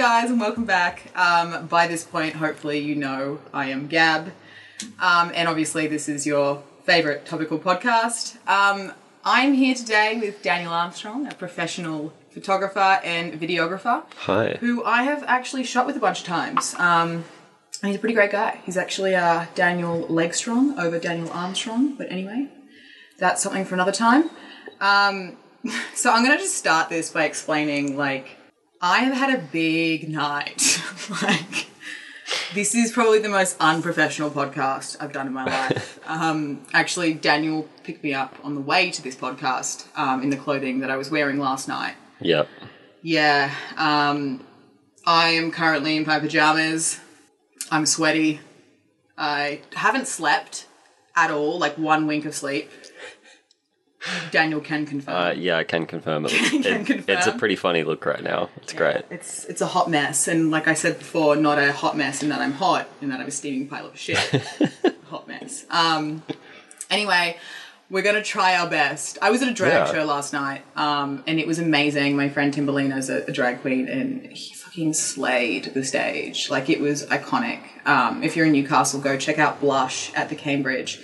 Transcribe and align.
guys, 0.00 0.30
and 0.30 0.40
welcome 0.40 0.64
back. 0.64 1.12
Um, 1.14 1.66
by 1.66 1.86
this 1.86 2.04
point, 2.04 2.36
hopefully, 2.36 2.78
you 2.78 2.94
know 2.94 3.38
I 3.52 3.66
am 3.66 3.86
Gab, 3.86 4.32
um, 4.98 5.30
and 5.34 5.46
obviously, 5.46 5.88
this 5.88 6.08
is 6.08 6.26
your 6.26 6.62
favorite 6.84 7.26
topical 7.26 7.58
podcast. 7.58 8.36
Um, 8.48 8.94
I'm 9.26 9.52
here 9.52 9.74
today 9.74 10.18
with 10.18 10.40
Daniel 10.40 10.72
Armstrong, 10.72 11.26
a 11.26 11.34
professional 11.34 12.14
photographer 12.30 12.98
and 13.04 13.38
videographer, 13.38 14.04
Hi. 14.20 14.56
who 14.60 14.82
I 14.86 15.02
have 15.02 15.22
actually 15.26 15.64
shot 15.64 15.84
with 15.86 15.98
a 15.98 16.00
bunch 16.00 16.20
of 16.20 16.26
times. 16.26 16.74
Um, 16.78 17.24
and 17.82 17.88
he's 17.90 17.96
a 17.96 17.98
pretty 17.98 18.14
great 18.14 18.32
guy. 18.32 18.62
He's 18.64 18.78
actually 18.78 19.14
uh, 19.14 19.48
Daniel 19.54 20.06
Legstrong 20.08 20.78
over 20.78 20.98
Daniel 20.98 21.30
Armstrong, 21.30 21.92
but 21.96 22.10
anyway, 22.10 22.48
that's 23.18 23.42
something 23.42 23.66
for 23.66 23.74
another 23.74 23.92
time. 23.92 24.30
Um, 24.80 25.36
so 25.94 26.10
I'm 26.10 26.24
gonna 26.24 26.38
just 26.38 26.54
start 26.54 26.88
this 26.88 27.10
by 27.10 27.24
explaining 27.24 27.98
like 27.98 28.38
I 28.82 29.00
have 29.00 29.14
had 29.14 29.38
a 29.38 29.42
big 29.42 30.08
night. 30.08 30.82
like 31.22 31.66
this 32.54 32.74
is 32.74 32.92
probably 32.92 33.18
the 33.18 33.28
most 33.28 33.56
unprofessional 33.60 34.30
podcast 34.30 34.96
I've 35.00 35.12
done 35.12 35.26
in 35.26 35.32
my 35.34 35.44
life. 35.44 36.00
um, 36.06 36.62
actually, 36.72 37.12
Daniel 37.12 37.68
picked 37.84 38.02
me 38.02 38.14
up 38.14 38.36
on 38.42 38.54
the 38.54 38.60
way 38.60 38.90
to 38.90 39.02
this 39.02 39.14
podcast 39.16 39.86
um, 39.98 40.22
in 40.22 40.30
the 40.30 40.36
clothing 40.36 40.80
that 40.80 40.90
I 40.90 40.96
was 40.96 41.10
wearing 41.10 41.38
last 41.38 41.68
night. 41.68 41.94
Yep. 42.20 42.48
Yeah, 43.02 43.54
um, 43.76 44.44
I 45.06 45.30
am 45.30 45.50
currently 45.50 45.96
in 45.96 46.06
my 46.06 46.18
pajamas. 46.18 47.00
I'm 47.70 47.84
sweaty. 47.84 48.40
I 49.16 49.60
haven't 49.74 50.06
slept 50.06 50.66
at 51.14 51.30
all, 51.30 51.58
like 51.58 51.76
one 51.76 52.06
wink 52.06 52.24
of 52.24 52.34
sleep. 52.34 52.70
Daniel 54.30 54.60
can 54.60 54.86
confirm. 54.86 55.14
Uh, 55.14 55.30
yeah, 55.32 55.58
I 55.58 55.64
can 55.64 55.86
confirm 55.86 56.24
it. 56.26 56.30
Can 56.50 56.64
it- 56.64 56.86
confirm. 56.86 57.16
It's 57.18 57.26
a 57.26 57.32
pretty 57.32 57.56
funny 57.56 57.82
look 57.82 58.04
right 58.06 58.22
now. 58.22 58.48
It's 58.56 58.72
great. 58.72 59.02
It's 59.10 59.44
it's 59.44 59.60
a 59.60 59.66
hot 59.66 59.90
mess, 59.90 60.26
and 60.28 60.50
like 60.50 60.68
I 60.68 60.74
said 60.74 60.98
before, 60.98 61.36
not 61.36 61.58
a 61.58 61.72
hot 61.72 61.96
mess 61.96 62.22
in 62.22 62.28
that 62.30 62.40
I'm 62.40 62.52
hot, 62.52 62.88
in 63.02 63.10
that 63.10 63.20
I'm 63.20 63.26
a 63.28 63.30
steaming 63.30 63.68
pile 63.68 63.86
of 63.86 63.98
shit. 63.98 64.18
hot 65.08 65.28
mess. 65.28 65.66
Um. 65.70 66.22
Anyway, 66.90 67.36
we're 67.90 68.02
gonna 68.02 68.22
try 68.22 68.56
our 68.56 68.68
best. 68.70 69.18
I 69.20 69.30
was 69.30 69.42
at 69.42 69.48
a 69.48 69.52
drag 69.54 69.72
Yeah. 69.88 69.92
show 69.92 70.04
last 70.04 70.32
night, 70.32 70.62
um, 70.76 71.22
and 71.26 71.38
it 71.38 71.46
was 71.46 71.58
amazing. 71.58 72.16
My 72.16 72.28
friend 72.30 72.52
Timberlina's 72.54 73.10
a, 73.10 73.24
a 73.26 73.32
drag 73.32 73.60
queen, 73.60 73.86
and 73.88 74.24
he 74.32 74.54
fucking 74.54 74.94
slayed 74.94 75.66
the 75.74 75.84
stage. 75.84 76.48
Like 76.48 76.70
it 76.70 76.80
was 76.80 77.04
iconic. 77.06 77.60
Um, 77.86 78.22
if 78.22 78.34
you're 78.34 78.46
in 78.46 78.52
Newcastle, 78.52 79.00
go 79.00 79.16
check 79.18 79.38
out 79.38 79.60
Blush 79.60 80.12
at 80.14 80.30
the 80.30 80.36
Cambridge. 80.36 81.00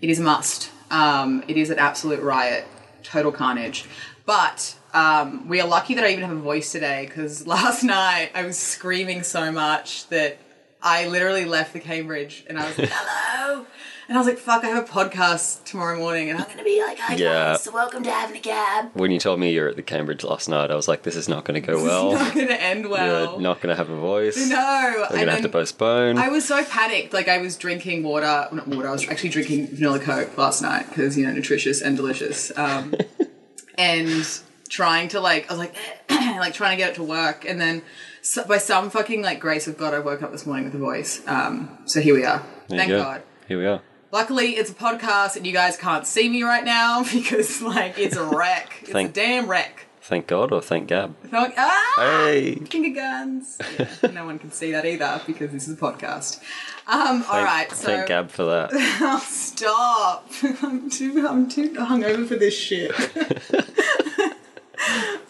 It 0.00 0.08
is 0.08 0.20
a 0.20 0.22
must. 0.22 0.70
Um, 0.90 1.44
it 1.48 1.56
is 1.56 1.70
an 1.70 1.78
absolute 1.78 2.20
riot, 2.22 2.66
total 3.02 3.32
carnage. 3.32 3.84
But 4.24 4.76
um, 4.92 5.48
we 5.48 5.60
are 5.60 5.66
lucky 5.66 5.94
that 5.94 6.04
I 6.04 6.08
even 6.08 6.24
have 6.24 6.36
a 6.36 6.40
voice 6.40 6.70
today 6.72 7.06
because 7.06 7.46
last 7.46 7.82
night 7.82 8.30
I 8.34 8.44
was 8.44 8.58
screaming 8.58 9.22
so 9.22 9.50
much 9.50 10.06
that 10.08 10.38
I 10.82 11.08
literally 11.08 11.44
left 11.44 11.72
the 11.72 11.80
Cambridge 11.80 12.44
and 12.48 12.58
I 12.58 12.68
was 12.68 12.78
like, 12.78 12.88
hello. 12.92 13.66
And 14.08 14.16
I 14.16 14.20
was 14.20 14.26
like, 14.26 14.38
fuck, 14.38 14.64
I 14.64 14.68
have 14.68 14.88
a 14.88 14.90
podcast 14.90 15.64
tomorrow 15.64 15.98
morning 15.98 16.30
and 16.30 16.38
I'm 16.38 16.46
going 16.46 16.56
to 16.56 16.64
be 16.64 16.80
like, 16.80 16.98
hi 16.98 17.14
Yeah. 17.16 17.52
guys, 17.52 17.64
so 17.64 17.72
welcome 17.72 18.02
to 18.04 18.10
having 18.10 18.38
a 18.38 18.40
Gab. 18.40 18.90
When 18.94 19.10
you 19.10 19.18
told 19.18 19.38
me 19.38 19.52
you 19.52 19.60
were 19.60 19.68
at 19.68 19.76
the 19.76 19.82
Cambridge 19.82 20.24
last 20.24 20.48
night, 20.48 20.70
I 20.70 20.76
was 20.76 20.88
like, 20.88 21.02
this 21.02 21.14
is 21.14 21.28
not 21.28 21.44
going 21.44 21.60
to 21.60 21.66
go 21.66 21.82
well. 21.84 22.12
It's 22.12 22.20
not 22.22 22.34
going 22.34 22.48
to 22.48 22.58
end 22.58 22.88
well. 22.88 23.32
You're 23.32 23.40
not 23.42 23.60
going 23.60 23.68
to 23.68 23.76
have 23.76 23.90
a 23.90 24.00
voice. 24.00 24.48
no. 24.48 24.94
We're 24.96 25.08
going 25.10 25.26
to 25.26 25.32
have 25.32 25.42
to 25.42 25.50
postpone. 25.50 26.16
I 26.16 26.30
was 26.30 26.48
so 26.48 26.64
panicked. 26.64 27.12
Like 27.12 27.28
I 27.28 27.36
was 27.36 27.58
drinking 27.58 28.02
water, 28.02 28.48
not 28.50 28.66
water. 28.66 28.88
I 28.88 28.92
was 28.92 29.06
actually 29.06 29.28
drinking 29.28 29.66
vanilla 29.66 30.00
coke 30.00 30.38
last 30.38 30.62
night 30.62 30.88
because 30.88 31.18
you 31.18 31.26
know 31.26 31.32
nutritious 31.34 31.82
and 31.82 31.94
delicious. 31.94 32.50
Um, 32.56 32.94
and 33.76 34.40
trying 34.70 35.08
to 35.08 35.20
like, 35.20 35.50
I 35.50 35.54
was 35.54 35.58
like, 35.58 35.74
like 36.10 36.54
trying 36.54 36.78
to 36.78 36.82
get 36.82 36.92
it 36.92 36.94
to 36.94 37.02
work, 37.02 37.44
and 37.44 37.60
then 37.60 37.82
so, 38.22 38.42
by 38.46 38.56
some 38.56 38.88
fucking 38.88 39.20
like 39.20 39.38
grace 39.38 39.66
of 39.68 39.76
God, 39.76 39.92
I 39.92 39.98
woke 39.98 40.22
up 40.22 40.32
this 40.32 40.46
morning 40.46 40.64
with 40.64 40.74
a 40.74 40.78
voice. 40.78 41.20
Um, 41.26 41.76
so 41.84 42.00
here 42.00 42.14
we 42.14 42.24
are. 42.24 42.42
There 42.68 42.78
Thank 42.78 42.88
go. 42.88 43.02
God. 43.02 43.22
Here 43.46 43.58
we 43.58 43.66
are. 43.66 43.82
Luckily, 44.10 44.52
it's 44.56 44.70
a 44.70 44.74
podcast, 44.74 45.36
and 45.36 45.46
you 45.46 45.52
guys 45.52 45.76
can't 45.76 46.06
see 46.06 46.28
me 46.28 46.42
right 46.42 46.64
now 46.64 47.04
because 47.12 47.60
like 47.60 47.98
it's 47.98 48.16
a 48.16 48.24
wreck. 48.24 48.78
It's 48.82 48.90
Thank- 48.92 49.10
a 49.10 49.12
damn 49.12 49.48
wreck. 49.48 49.84
Thank 50.00 50.26
God 50.26 50.52
or 50.52 50.62
thank 50.62 50.88
Gab. 50.88 51.14
Like, 51.30 51.52
ah! 51.58 51.92
Hey. 51.98 52.54
Finger 52.54 52.98
guns. 52.98 53.58
Yeah, 53.78 54.10
no 54.10 54.24
one 54.24 54.38
can 54.38 54.50
see 54.50 54.72
that 54.72 54.86
either 54.86 55.20
because 55.26 55.52
this 55.52 55.68
is 55.68 55.74
a 55.74 55.76
podcast. 55.78 56.40
Um, 56.86 57.20
Thank, 57.20 57.46
right, 57.46 57.70
so 57.70 57.86
thank 57.88 58.08
Gab 58.08 58.30
for 58.30 58.44
that. 58.46 58.70
Oh, 59.02 59.22
stop! 59.28 60.26
I'm 60.62 60.88
too 60.88 61.26
I'm 61.28 61.46
too 61.46 61.68
hungover 61.74 62.26
for 62.26 62.36
this 62.36 62.54
shit. 62.56 62.90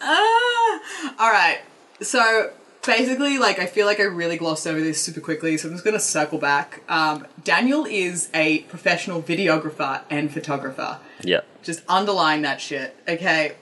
ah, 0.01 0.79
all 1.19 1.29
right. 1.29 1.59
So 2.01 2.51
basically, 2.89 3.37
like 3.37 3.59
I 3.59 3.65
feel 3.65 3.85
like 3.85 3.99
I 3.99 4.03
really 4.03 4.37
glossed 4.37 4.65
over 4.67 4.79
this 4.79 5.01
super 5.01 5.21
quickly, 5.21 5.57
so 5.57 5.67
I'm 5.67 5.73
just 5.75 5.85
gonna 5.85 5.99
circle 5.99 6.39
back. 6.39 6.81
Um, 6.89 7.27
Daniel 7.43 7.85
is 7.85 8.29
a 8.33 8.59
professional 8.63 9.21
videographer 9.21 10.01
and 10.09 10.31
photographer. 10.31 10.99
Yeah. 11.21 11.41
Just 11.63 11.83
underline 11.87 12.41
that 12.43 12.59
shit, 12.61 12.95
okay? 13.07 13.55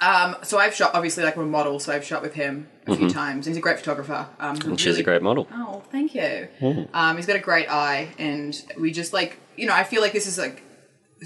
Um, 0.00 0.36
so 0.42 0.58
I've 0.58 0.74
shot 0.74 0.92
obviously 0.94 1.24
like 1.24 1.36
I'm 1.36 1.42
a 1.42 1.46
model, 1.46 1.80
so 1.80 1.92
I've 1.92 2.04
shot 2.04 2.22
with 2.22 2.34
him 2.34 2.68
a 2.86 2.94
few 2.96 3.10
times. 3.10 3.46
He's 3.46 3.56
a 3.56 3.60
great 3.60 3.78
photographer. 3.78 4.28
Um, 4.38 4.56
Mm-hmm. 4.56 4.70
And 4.70 4.80
she's 4.80 4.98
a 4.98 5.02
great 5.02 5.22
model. 5.22 5.48
Oh, 5.52 5.82
thank 5.90 6.14
you. 6.14 6.48
Um, 6.94 7.16
he's 7.16 7.26
got 7.26 7.36
a 7.36 7.40
great 7.40 7.70
eye, 7.70 8.08
and 8.18 8.60
we 8.78 8.92
just 8.92 9.12
like 9.12 9.38
you 9.56 9.66
know 9.66 9.74
I 9.74 9.84
feel 9.84 10.00
like 10.00 10.12
this 10.12 10.26
is 10.26 10.38
like 10.38 10.62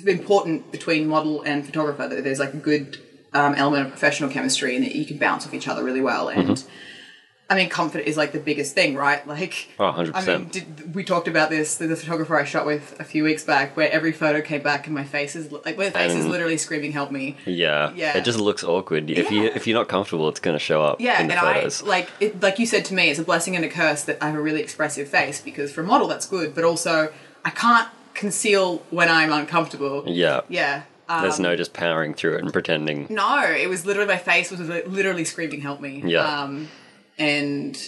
important 0.06 0.72
between 0.72 1.06
model 1.06 1.42
and 1.42 1.66
photographer 1.66 2.08
that 2.08 2.24
there's 2.24 2.38
like 2.38 2.54
a 2.54 2.58
good 2.58 2.98
um, 3.34 3.54
element 3.54 3.86
of 3.86 3.90
professional 3.92 4.30
chemistry 4.30 4.76
and 4.76 4.84
that 4.84 4.94
you 4.94 5.04
can 5.04 5.18
bounce 5.18 5.46
off 5.46 5.54
each 5.54 5.68
other 5.68 5.84
really 5.84 6.00
well. 6.00 6.28
And 6.28 6.64
I 7.52 7.56
mean, 7.56 7.68
comfort 7.68 8.00
is 8.00 8.16
like 8.16 8.32
the 8.32 8.40
biggest 8.40 8.74
thing, 8.74 8.94
right? 8.94 9.26
Like. 9.26 9.68
Oh, 9.78 9.84
100%. 9.92 10.12
I 10.14 10.24
mean, 10.38 10.48
did, 10.48 10.94
we 10.94 11.04
talked 11.04 11.28
about 11.28 11.50
this. 11.50 11.76
The, 11.76 11.86
the 11.86 11.96
photographer 11.96 12.36
I 12.38 12.44
shot 12.44 12.66
with 12.66 12.98
a 13.00 13.04
few 13.04 13.24
weeks 13.24 13.44
back, 13.44 13.76
where 13.76 13.90
every 13.90 14.12
photo 14.12 14.40
came 14.40 14.62
back 14.62 14.86
and 14.86 14.94
my 14.94 15.04
face 15.04 15.36
is 15.36 15.52
like 15.52 15.76
my 15.78 15.90
face 15.90 16.12
is 16.12 16.26
literally 16.26 16.56
screaming, 16.56 16.92
"Help 16.92 17.10
me!" 17.10 17.36
yeah. 17.46 17.92
Yeah. 17.94 18.16
It 18.16 18.24
just 18.24 18.38
looks 18.40 18.64
awkward. 18.64 19.10
If 19.10 19.30
you 19.30 19.44
Yeah. 19.44 19.50
if 19.54 19.66
you're 19.66 19.78
not 19.78 19.88
comfortable, 19.88 20.28
it's 20.28 20.40
going 20.40 20.54
to 20.56 20.64
show 20.64 20.82
up 20.82 21.00
Yeah, 21.00 21.20
in 21.20 21.28
the 21.28 21.34
and 21.34 21.42
photos. 21.56 21.82
I 21.82 21.86
like 21.86 22.10
it, 22.20 22.40
like 22.42 22.58
you 22.58 22.66
said 22.66 22.84
to 22.86 22.94
me, 22.94 23.10
it's 23.10 23.18
a 23.20 23.24
blessing 23.24 23.54
and 23.56 23.64
a 23.64 23.68
curse 23.68 24.04
that 24.04 24.18
I 24.22 24.26
have 24.26 24.34
a 24.36 24.40
really 24.42 24.60
expressive 24.62 25.08
face 25.08 25.40
because 25.40 25.72
for 25.72 25.82
a 25.82 25.84
model 25.84 26.08
that's 26.08 26.26
good, 26.26 26.54
but 26.54 26.64
also 26.64 27.12
I 27.44 27.50
can't 27.50 27.88
conceal 28.14 28.78
when 28.90 29.08
I'm 29.08 29.32
uncomfortable. 29.32 30.04
yeah. 30.06 30.40
Yeah. 30.48 30.82
Um, 31.08 31.22
There's 31.22 31.40
no 31.40 31.56
just 31.56 31.72
powering 31.74 32.14
through 32.14 32.36
it 32.36 32.42
and 32.44 32.52
pretending. 32.52 33.06
no, 33.10 33.42
it 33.44 33.68
was 33.68 33.84
literally 33.84 34.08
my 34.08 34.16
face 34.18 34.50
was 34.50 34.60
literally 34.60 35.24
screaming, 35.24 35.60
"Help 35.60 35.80
me!" 35.80 36.02
Yeah. 36.06 36.20
Um, 36.42 36.68
and 37.18 37.78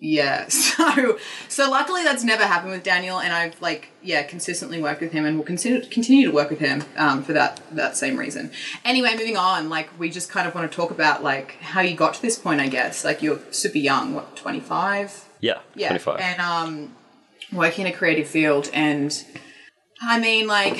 yeah, 0.00 0.48
so 0.48 1.18
so 1.48 1.70
luckily 1.70 2.04
that's 2.04 2.24
never 2.24 2.44
happened 2.44 2.72
with 2.72 2.82
Daniel, 2.82 3.18
and 3.18 3.32
I've 3.32 3.60
like 3.60 3.88
yeah 4.02 4.22
consistently 4.22 4.80
worked 4.80 5.00
with 5.00 5.12
him, 5.12 5.24
and 5.24 5.36
will 5.36 5.44
continue 5.44 5.80
continue 5.86 6.26
to 6.28 6.34
work 6.34 6.50
with 6.50 6.60
him 6.60 6.84
um, 6.96 7.22
for 7.22 7.32
that 7.32 7.60
that 7.72 7.96
same 7.96 8.16
reason. 8.16 8.50
Anyway, 8.84 9.12
moving 9.16 9.36
on, 9.36 9.68
like 9.68 9.88
we 9.98 10.10
just 10.10 10.30
kind 10.30 10.46
of 10.46 10.54
want 10.54 10.70
to 10.70 10.74
talk 10.74 10.90
about 10.90 11.22
like 11.22 11.52
how 11.60 11.80
you 11.80 11.96
got 11.96 12.14
to 12.14 12.22
this 12.22 12.38
point. 12.38 12.60
I 12.60 12.68
guess 12.68 13.04
like 13.04 13.22
you're 13.22 13.40
super 13.50 13.78
young, 13.78 14.14
what 14.14 14.36
twenty 14.36 14.60
five? 14.60 15.24
Yeah. 15.40 15.60
yeah 15.74 15.88
25. 15.90 16.20
and 16.20 16.40
um 16.40 16.96
working 17.52 17.86
in 17.86 17.92
a 17.92 17.96
creative 17.96 18.26
field 18.26 18.70
and 18.72 19.24
i 20.02 20.18
mean 20.18 20.46
like 20.46 20.78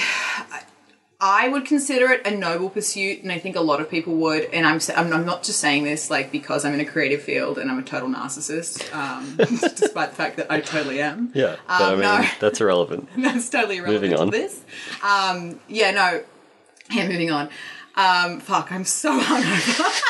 i 1.20 1.48
would 1.48 1.64
consider 1.64 2.06
it 2.10 2.26
a 2.26 2.30
noble 2.30 2.68
pursuit 2.68 3.22
and 3.22 3.32
i 3.32 3.38
think 3.38 3.56
a 3.56 3.60
lot 3.60 3.80
of 3.80 3.88
people 3.90 4.14
would 4.16 4.44
and 4.52 4.66
i'm 4.66 4.78
i'm, 4.96 5.12
I'm 5.12 5.24
not 5.24 5.42
just 5.42 5.60
saying 5.60 5.84
this 5.84 6.10
like 6.10 6.30
because 6.30 6.64
i'm 6.64 6.74
in 6.74 6.80
a 6.80 6.84
creative 6.84 7.22
field 7.22 7.56
and 7.58 7.70
i'm 7.70 7.78
a 7.78 7.82
total 7.82 8.08
narcissist 8.08 8.92
um 8.94 9.34
despite 9.38 10.10
the 10.10 10.16
fact 10.16 10.36
that 10.36 10.50
i 10.50 10.60
totally 10.60 11.00
am 11.00 11.30
yeah. 11.34 11.56
But 11.66 11.80
I 11.82 11.84
Um, 11.92 12.00
mean, 12.00 12.00
no. 12.22 12.28
that's 12.40 12.60
irrelevant. 12.60 13.08
that's 13.16 13.48
totally 13.48 13.78
irrelevant 13.78 14.02
Moving 14.12 14.18
on. 14.20 14.30
to 14.30 14.38
this 14.38 14.60
um 15.02 15.58
yeah 15.68 15.90
no 15.92 16.22
yeah 16.90 17.08
moving 17.08 17.30
on 17.30 17.48
um 17.94 18.40
fuck 18.40 18.70
i'm 18.70 18.84
so 18.84 19.18
hungover 19.20 20.02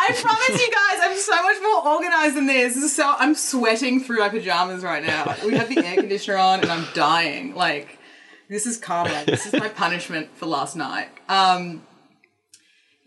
I 0.00 0.12
promise 0.22 0.60
you 0.62 0.70
guys, 0.72 1.00
I'm 1.02 1.16
so 1.18 1.42
much 1.42 1.56
more 1.62 1.94
organized 1.94 2.36
than 2.36 2.46
this. 2.46 2.74
This 2.74 2.84
is 2.84 2.96
so 2.96 3.14
I'm 3.18 3.34
sweating 3.34 4.00
through 4.00 4.20
my 4.20 4.28
pajamas 4.30 4.82
right 4.82 5.04
now. 5.04 5.34
We 5.44 5.54
have 5.54 5.68
the 5.68 5.84
air 5.84 5.96
conditioner 5.96 6.36
on, 6.38 6.60
and 6.60 6.70
I'm 6.70 6.86
dying. 6.94 7.54
Like 7.54 7.97
this 8.48 8.66
is 8.66 8.76
karma. 8.78 9.24
This 9.26 9.46
is 9.46 9.52
my 9.54 9.68
punishment 9.68 10.30
for 10.36 10.46
last 10.46 10.76
night. 10.76 11.08
Um, 11.28 11.82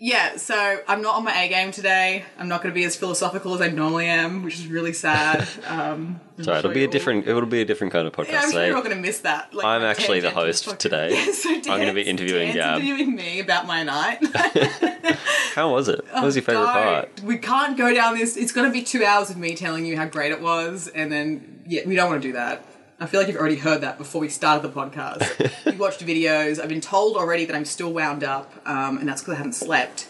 yeah, 0.04 0.38
so 0.38 0.80
I'm 0.88 1.04
not 1.04 1.16
on 1.18 1.24
my 1.24 1.44
A 1.44 1.48
game 1.48 1.72
today. 1.72 2.26
I'm 2.40 2.48
not 2.48 2.64
going 2.64 2.74
to 2.74 2.76
be 2.76 2.86
as 2.86 2.96
philosophical 2.96 3.54
as 3.54 3.62
I 3.62 3.68
normally 3.68 4.08
am, 4.08 4.42
which 4.42 4.56
is 4.56 4.66
really 4.66 4.94
sad. 4.94 5.48
Um, 5.68 6.20
I'm 6.40 6.44
So 6.44 6.52
it'll 6.54 6.62
sure 6.70 6.74
be 6.74 6.84
a 6.84 6.88
different. 6.88 7.28
It'll 7.28 7.46
be 7.46 7.62
a 7.62 7.66
different 7.66 7.94
kind 7.94 8.08
of 8.08 8.14
podcast 8.14 8.30
Yeah, 8.32 8.36
I'm 8.38 8.42
sure 8.42 8.52
today. 8.54 8.68
you're 8.68 8.78
all 8.78 8.84
going 8.84 8.96
to 8.96 9.02
miss 9.02 9.20
that. 9.20 9.54
Like, 9.54 9.64
I'm 9.64 9.84
actually 9.84 10.20
the 10.20 10.32
host 10.32 10.80
today. 10.80 11.14
Yeah, 11.14 11.32
so 11.34 11.50
I'm 11.72 11.80
gonna 11.80 11.94
be 11.94 12.02
interviewing 12.02 12.52
Gab. 12.54 12.82
interviewing 12.82 13.16
me 13.16 13.42
about 13.42 13.68
my 13.68 13.84
night. 13.84 14.26
How 15.54 15.72
was 15.72 15.88
it? 15.88 16.04
What 16.12 16.24
was 16.24 16.36
your 16.36 16.44
favorite 16.44 16.62
No, 16.66 16.72
part? 16.72 17.22
We 17.22 17.38
can't 17.38 17.78
go 17.78 17.94
down 17.94 18.18
this. 18.18 18.38
It's 18.38 18.52
going 18.54 18.68
to 18.68 18.74
be 18.74 18.82
two 18.84 19.04
hours 19.06 19.30
of 19.30 19.38
me 19.38 19.54
telling 19.56 19.86
you 19.86 19.98
how 19.98 20.06
great 20.06 20.32
it 20.32 20.42
was, 20.42 20.88
and 20.88 21.12
then 21.12 21.64
yeah, 21.68 21.82
we 21.86 21.96
don't 21.96 22.10
want 22.10 22.22
to 22.24 22.28
do 22.28 22.34
that. 22.34 22.66
I 23.02 23.08
feel 23.08 23.20
like 23.20 23.28
you've 23.28 23.38
already 23.38 23.56
heard 23.56 23.82
that 23.82 23.98
before 23.98 24.22
we 24.22 24.30
started 24.30 24.62
the 24.62 24.70
podcast. 24.70 25.26
you 25.74 25.78
watched 25.80 26.06
videos. 26.06 26.62
I've 26.62 26.70
been 26.70 26.82
told 26.82 27.18
already 27.18 27.46
that 27.46 27.56
I'm 27.56 27.66
still 27.66 27.92
wound 27.92 28.24
up, 28.24 28.54
um, 28.66 29.00
and 29.00 29.10
that's 29.10 29.22
because 29.22 29.34
I 29.34 29.38
haven't 29.38 29.54
slept. 29.54 30.08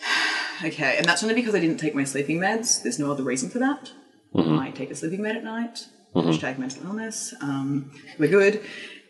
Okay, 0.64 0.96
and 0.98 1.06
that's 1.06 1.22
only 1.22 1.36
because 1.36 1.54
I 1.54 1.60
didn't 1.60 1.76
take 1.78 1.94
my 1.94 2.02
sleeping 2.02 2.40
meds. 2.40 2.82
There's 2.82 2.98
no 2.98 3.12
other 3.12 3.22
reason 3.22 3.48
for 3.48 3.60
that. 3.60 3.92
I 4.34 4.42
might 4.42 4.74
take 4.74 4.90
a 4.90 4.96
sleeping 4.96 5.22
med 5.22 5.36
at 5.36 5.44
night. 5.44 5.86
Hashtag 6.16 6.58
mental 6.58 6.84
illness. 6.84 7.32
Um, 7.40 7.92
we're 8.18 8.28
good. 8.28 8.60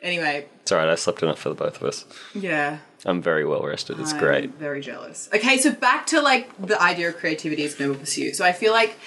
Anyway, 0.02 0.46
It's 0.60 0.70
alright, 0.72 0.90
I 0.90 0.94
slept 0.94 1.22
enough 1.22 1.38
for 1.38 1.48
the 1.48 1.54
both 1.54 1.76
of 1.76 1.84
us. 1.84 2.04
yeah. 2.34 2.80
I'm 3.06 3.22
very 3.22 3.46
well 3.46 3.62
rested. 3.62 3.98
It's 3.98 4.12
I'm 4.12 4.19
great. 4.19 4.54
Very 4.56 4.82
jealous. 4.82 5.30
Okay, 5.34 5.56
so 5.56 5.72
back 5.72 6.04
to 6.08 6.20
like 6.20 6.50
the 6.60 6.78
idea 6.82 7.08
of 7.08 7.16
creativity 7.16 7.64
as 7.64 7.80
noble 7.80 7.94
pursuit. 7.98 8.36
So 8.36 8.44
I 8.44 8.52
feel 8.52 8.72
like 8.72 8.98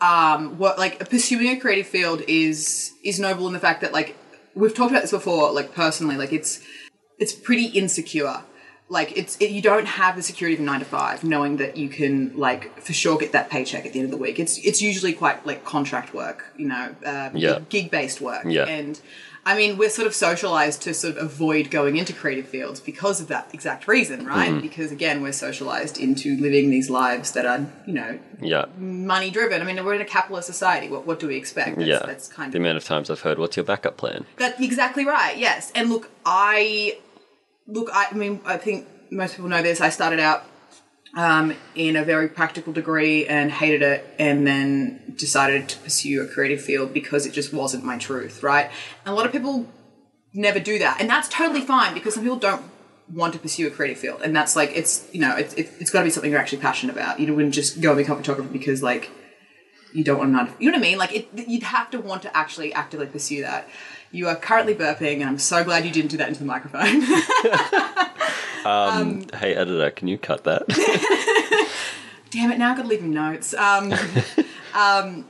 um 0.00 0.58
what 0.58 0.78
like 0.78 1.08
pursuing 1.08 1.48
a 1.48 1.56
creative 1.58 1.86
field 1.86 2.22
is 2.28 2.92
is 3.02 3.18
noble 3.18 3.46
in 3.46 3.52
the 3.52 3.58
fact 3.60 3.80
that 3.80 3.92
like 3.92 4.16
we've 4.54 4.74
talked 4.74 4.90
about 4.90 5.02
this 5.02 5.10
before, 5.10 5.52
like 5.52 5.74
personally, 5.74 6.16
like 6.16 6.32
it's 6.32 6.60
it's 7.18 7.32
pretty 7.32 7.66
insecure. 7.66 8.42
Like 8.88 9.16
it's 9.16 9.36
it, 9.40 9.50
you 9.50 9.60
don't 9.62 9.86
have 9.86 10.16
the 10.16 10.22
security 10.22 10.54
of 10.54 10.60
a 10.60 10.62
nine 10.62 10.78
to 10.80 10.86
five, 10.86 11.24
knowing 11.24 11.56
that 11.56 11.76
you 11.76 11.88
can 11.88 12.36
like 12.36 12.80
for 12.80 12.92
sure 12.92 13.18
get 13.18 13.32
that 13.32 13.50
paycheck 13.50 13.84
at 13.84 13.92
the 13.92 13.98
end 14.00 14.06
of 14.06 14.10
the 14.12 14.16
week. 14.16 14.38
It's 14.38 14.58
it's 14.58 14.80
usually 14.80 15.12
quite 15.12 15.44
like 15.46 15.64
contract 15.64 16.14
work, 16.14 16.52
you 16.56 16.68
know, 16.68 16.94
uh, 17.04 17.30
Yeah. 17.34 17.60
gig 17.68 17.90
based 17.90 18.20
work. 18.20 18.44
Yeah. 18.46 18.64
And 18.66 19.00
I 19.48 19.56
mean, 19.56 19.78
we're 19.78 19.90
sort 19.90 20.08
of 20.08 20.14
socialized 20.14 20.82
to 20.82 20.92
sort 20.92 21.16
of 21.16 21.22
avoid 21.22 21.70
going 21.70 21.96
into 21.96 22.12
creative 22.12 22.48
fields 22.48 22.80
because 22.80 23.20
of 23.20 23.28
that 23.28 23.48
exact 23.54 23.86
reason, 23.86 24.26
right? 24.26 24.50
Mm-hmm. 24.50 24.60
Because 24.60 24.90
again, 24.90 25.22
we're 25.22 25.30
socialized 25.30 25.98
into 25.98 26.36
living 26.36 26.68
these 26.68 26.90
lives 26.90 27.30
that 27.32 27.46
are, 27.46 27.64
you 27.86 27.94
know, 27.94 28.18
Yeah. 28.42 28.64
money 28.76 29.30
driven. 29.30 29.62
I 29.62 29.64
mean, 29.64 29.82
we're 29.84 29.94
in 29.94 30.00
a 30.00 30.04
capitalist 30.04 30.48
society. 30.48 30.88
What, 30.88 31.06
what 31.06 31.20
do 31.20 31.28
we 31.28 31.36
expect? 31.36 31.76
That's, 31.76 31.88
yeah. 31.88 32.00
that's 32.04 32.26
kind 32.26 32.52
the 32.52 32.58
of 32.58 32.62
amount 32.64 32.76
of 32.78 32.84
times 32.84 33.08
I've 33.08 33.20
heard, 33.20 33.38
what's 33.38 33.56
your 33.56 33.64
backup 33.64 33.96
plan? 33.96 34.26
that's 34.36 34.60
exactly 34.60 35.06
right. 35.06 35.36
Yes, 35.38 35.70
and 35.76 35.90
look, 35.90 36.10
I 36.26 36.98
look. 37.68 37.88
I, 37.92 38.08
I 38.10 38.14
mean, 38.14 38.40
I 38.44 38.56
think 38.56 38.88
most 39.12 39.36
people 39.36 39.48
know 39.48 39.62
this. 39.62 39.80
I 39.80 39.90
started 39.90 40.18
out 40.18 40.44
um, 41.16 41.54
in 41.74 41.96
a 41.96 42.04
very 42.04 42.28
practical 42.28 42.72
degree 42.72 43.26
and 43.26 43.50
hated 43.50 43.82
it, 43.82 44.14
and 44.18 44.46
then 44.46 45.14
decided 45.16 45.68
to 45.70 45.78
pursue 45.78 46.22
a 46.22 46.28
creative 46.28 46.60
field 46.60 46.92
because 46.92 47.26
it 47.26 47.32
just 47.32 47.52
wasn't 47.52 47.82
my 47.82 47.98
truth. 47.98 48.42
Right, 48.42 48.70
and 49.04 49.12
a 49.12 49.16
lot 49.16 49.26
of 49.26 49.32
people 49.32 49.66
never 50.32 50.60
do 50.60 50.78
that, 50.78 51.00
and 51.00 51.10
that's 51.10 51.28
totally 51.28 51.62
fine 51.62 51.94
because 51.94 52.14
some 52.14 52.22
people 52.22 52.38
don't 52.38 52.62
want 53.12 53.32
to 53.32 53.38
pursue 53.38 53.66
a 53.66 53.70
creative 53.70 53.98
field, 53.98 54.20
and 54.22 54.36
that's 54.36 54.54
like 54.54 54.70
it's 54.74 55.08
you 55.12 55.20
know 55.20 55.34
it's 55.36 55.54
it's, 55.54 55.80
it's 55.80 55.90
got 55.90 56.00
to 56.00 56.04
be 56.04 56.10
something 56.10 56.30
you're 56.30 56.40
actually 56.40 56.62
passionate 56.62 56.92
about. 56.94 57.18
You 57.18 57.34
wouldn't 57.34 57.54
just 57.54 57.80
go 57.80 57.90
and 57.90 57.98
become 57.98 58.18
a 58.18 58.20
photographer 58.20 58.52
because 58.52 58.82
like 58.82 59.10
you 59.94 60.04
don't 60.04 60.18
want 60.18 60.32
to 60.32 60.62
you 60.62 60.70
know 60.70 60.78
what 60.78 60.86
I 60.86 60.90
mean 60.90 60.98
like 60.98 61.14
it, 61.14 61.28
you'd 61.34 61.62
have 61.62 61.90
to 61.90 62.00
want 62.00 62.22
to 62.22 62.36
actually 62.36 62.72
actively 62.74 63.06
pursue 63.06 63.42
that 63.42 63.68
you 64.16 64.28
are 64.28 64.36
currently 64.36 64.74
burping 64.74 65.16
and 65.20 65.24
I'm 65.24 65.38
so 65.38 65.62
glad 65.62 65.84
you 65.84 65.92
didn't 65.92 66.10
do 66.10 66.16
that 66.16 66.28
into 66.28 66.40
the 66.40 66.46
microphone 66.46 67.02
Hey, 69.38 69.54
editor, 69.54 69.90
can 69.92 70.08
you 70.08 70.18
cut 70.18 70.44
that? 70.44 70.66
damn 72.30 72.50
it 72.50 72.58
now 72.58 72.70
I've 72.70 72.76
got 72.76 72.82
to 72.82 72.88
leave 72.88 73.00
him 73.00 73.12
notes 73.12 73.54
um, 73.54 73.92
um, 74.74 75.24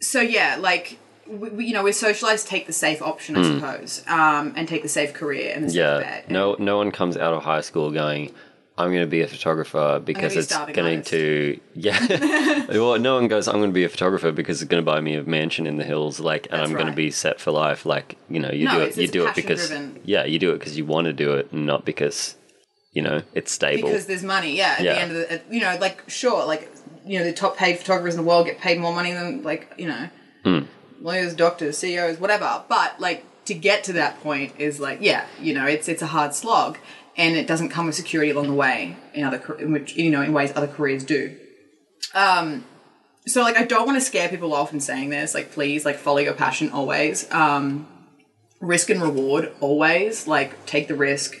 so 0.00 0.20
yeah 0.20 0.56
like 0.60 0.98
we, 1.26 1.48
we- 1.50 1.66
you 1.66 1.72
know 1.72 1.82
we're 1.82 1.92
socialized 1.92 2.46
take 2.48 2.66
the 2.66 2.72
safe 2.72 3.00
option 3.02 3.36
I 3.36 3.42
suppose 3.54 4.04
um, 4.06 4.52
and 4.56 4.68
take 4.68 4.82
the 4.82 4.88
safe 4.88 5.12
career 5.14 5.52
and 5.54 5.64
the 5.64 5.70
safe 5.70 5.78
yeah. 5.78 6.00
bet 6.00 6.30
No 6.30 6.56
no 6.58 6.76
one 6.76 6.90
comes 6.90 7.16
out 7.16 7.34
of 7.34 7.42
high 7.42 7.60
school 7.62 7.90
going, 7.90 8.32
I'm 8.78 8.90
going 8.90 9.02
to 9.04 9.06
be 9.10 9.20
a 9.22 9.26
photographer 9.26 10.00
because 10.04 10.34
be 10.34 10.38
it's 10.40 10.56
going 10.56 10.98
artist." 10.98 11.10
to 11.10 11.60
yeah. 11.74 12.66
well, 12.70 12.98
no 12.98 13.14
one 13.16 13.28
goes. 13.28 13.48
I'm 13.48 13.56
going 13.56 13.70
to 13.70 13.74
be 13.74 13.84
a 13.84 13.88
photographer 13.88 14.32
because 14.32 14.62
it's 14.62 14.68
going 14.70 14.82
to 14.82 14.86
buy 14.86 15.00
me 15.00 15.14
a 15.16 15.22
mansion 15.24 15.66
in 15.66 15.76
the 15.76 15.84
hills, 15.84 16.20
like, 16.20 16.46
and 16.50 16.60
That's 16.60 16.70
I'm 16.70 16.74
going 16.74 16.86
to 16.86 16.92
be 16.92 17.10
set 17.10 17.40
for 17.40 17.50
life. 17.50 17.84
Like, 17.84 18.16
you 18.28 18.40
know, 18.40 18.50
you 18.50 18.64
No, 18.66 18.74
do 18.78 18.80
it. 18.82 18.96
You 18.96 19.08
do 19.08 19.26
it 19.26 19.34
because 19.34 19.68
passion-driven. 19.68 20.02
yeah, 20.04 20.24
you 20.24 20.38
do 20.38 20.50
it 20.52 20.58
because 20.58 20.76
you 20.78 20.84
want 20.86 21.06
to 21.06 21.12
do 21.12 21.34
it, 21.34 21.52
not 21.52 21.84
because 21.84 22.36
you 22.92 23.02
know 23.02 23.22
it's 23.34 23.52
stable. 23.52 23.88
because 23.88 24.06
there's 24.06 24.24
money 24.24 24.56
yeah 24.56 24.76
at 24.78 24.80
Yeah. 24.80 24.94
the 24.94 25.00
end 25.00 25.12
of 25.12 25.28
the 25.28 25.54
you 25.54 25.60
know 25.60 25.76
like 25.78 26.08
sure 26.08 26.46
like 26.46 26.72
you 27.04 27.18
know 27.18 27.24
the 27.24 27.34
top 27.34 27.56
paid 27.56 27.78
photographers 27.78 28.14
in 28.14 28.22
the 28.22 28.26
world 28.26 28.46
get 28.46 28.58
paid 28.58 28.78
more 28.80 28.94
money 28.94 29.12
than 29.12 29.42
like 29.42 29.72
you 29.76 29.86
know 29.86 30.08
Hmm. 30.42 30.60
lawyers 31.00 31.34
doctors 31.34 31.76
ceos 31.76 32.18
whatever 32.18 32.64
but 32.68 32.98
like 32.98 33.24
to 33.44 33.52
get 33.54 33.84
to 33.84 33.92
that 33.92 34.18
point 34.22 34.52
is 34.58 34.80
like 34.80 34.98
yeah 35.02 35.26
you 35.40 35.52
know 35.52 35.66
it's 35.66 35.86
it's 35.86 36.00
a 36.00 36.06
hard 36.06 36.34
slog 36.34 36.78
and 37.18 37.36
it 37.36 37.46
doesn't 37.46 37.68
come 37.68 37.86
with 37.86 37.96
security 37.96 38.30
along 38.30 38.46
the 38.46 38.54
way 38.54 38.96
in 39.12 39.24
other 39.24 39.56
in 39.58 39.72
which 39.72 39.96
you 39.96 40.10
know 40.10 40.22
in 40.22 40.32
ways 40.32 40.52
other 40.54 40.68
careers 40.68 41.04
do. 41.04 41.36
Um 42.14 42.64
so 43.26 43.42
like 43.42 43.58
i 43.58 43.64
don't 43.64 43.84
want 43.84 43.98
to 43.98 44.00
scare 44.00 44.28
people 44.30 44.54
off 44.54 44.72
in 44.72 44.80
saying 44.80 45.10
this 45.10 45.34
like 45.34 45.52
please 45.52 45.84
like 45.84 45.96
follow 45.96 46.18
your 46.18 46.32
passion 46.32 46.70
always. 46.70 47.30
Um 47.30 47.86
risk 48.60 48.88
and 48.90 49.02
reward 49.02 49.52
always 49.60 50.26
like 50.26 50.64
take 50.66 50.88
the 50.88 50.94
risk 50.94 51.36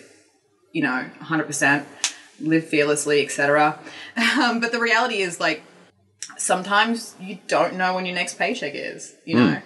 you 0.72 0.82
know 0.82 1.06
100% 1.20 1.84
live 2.40 2.64
fearlessly 2.64 3.24
etc 3.24 3.78
um, 4.38 4.60
but 4.60 4.70
the 4.70 4.78
reality 4.78 5.16
is 5.16 5.40
like 5.40 5.62
sometimes 6.36 7.16
you 7.20 7.38
don't 7.48 7.74
know 7.74 7.94
when 7.94 8.06
your 8.06 8.14
next 8.14 8.38
paycheck 8.38 8.72
is 8.74 9.16
you 9.24 9.34
know? 9.34 9.60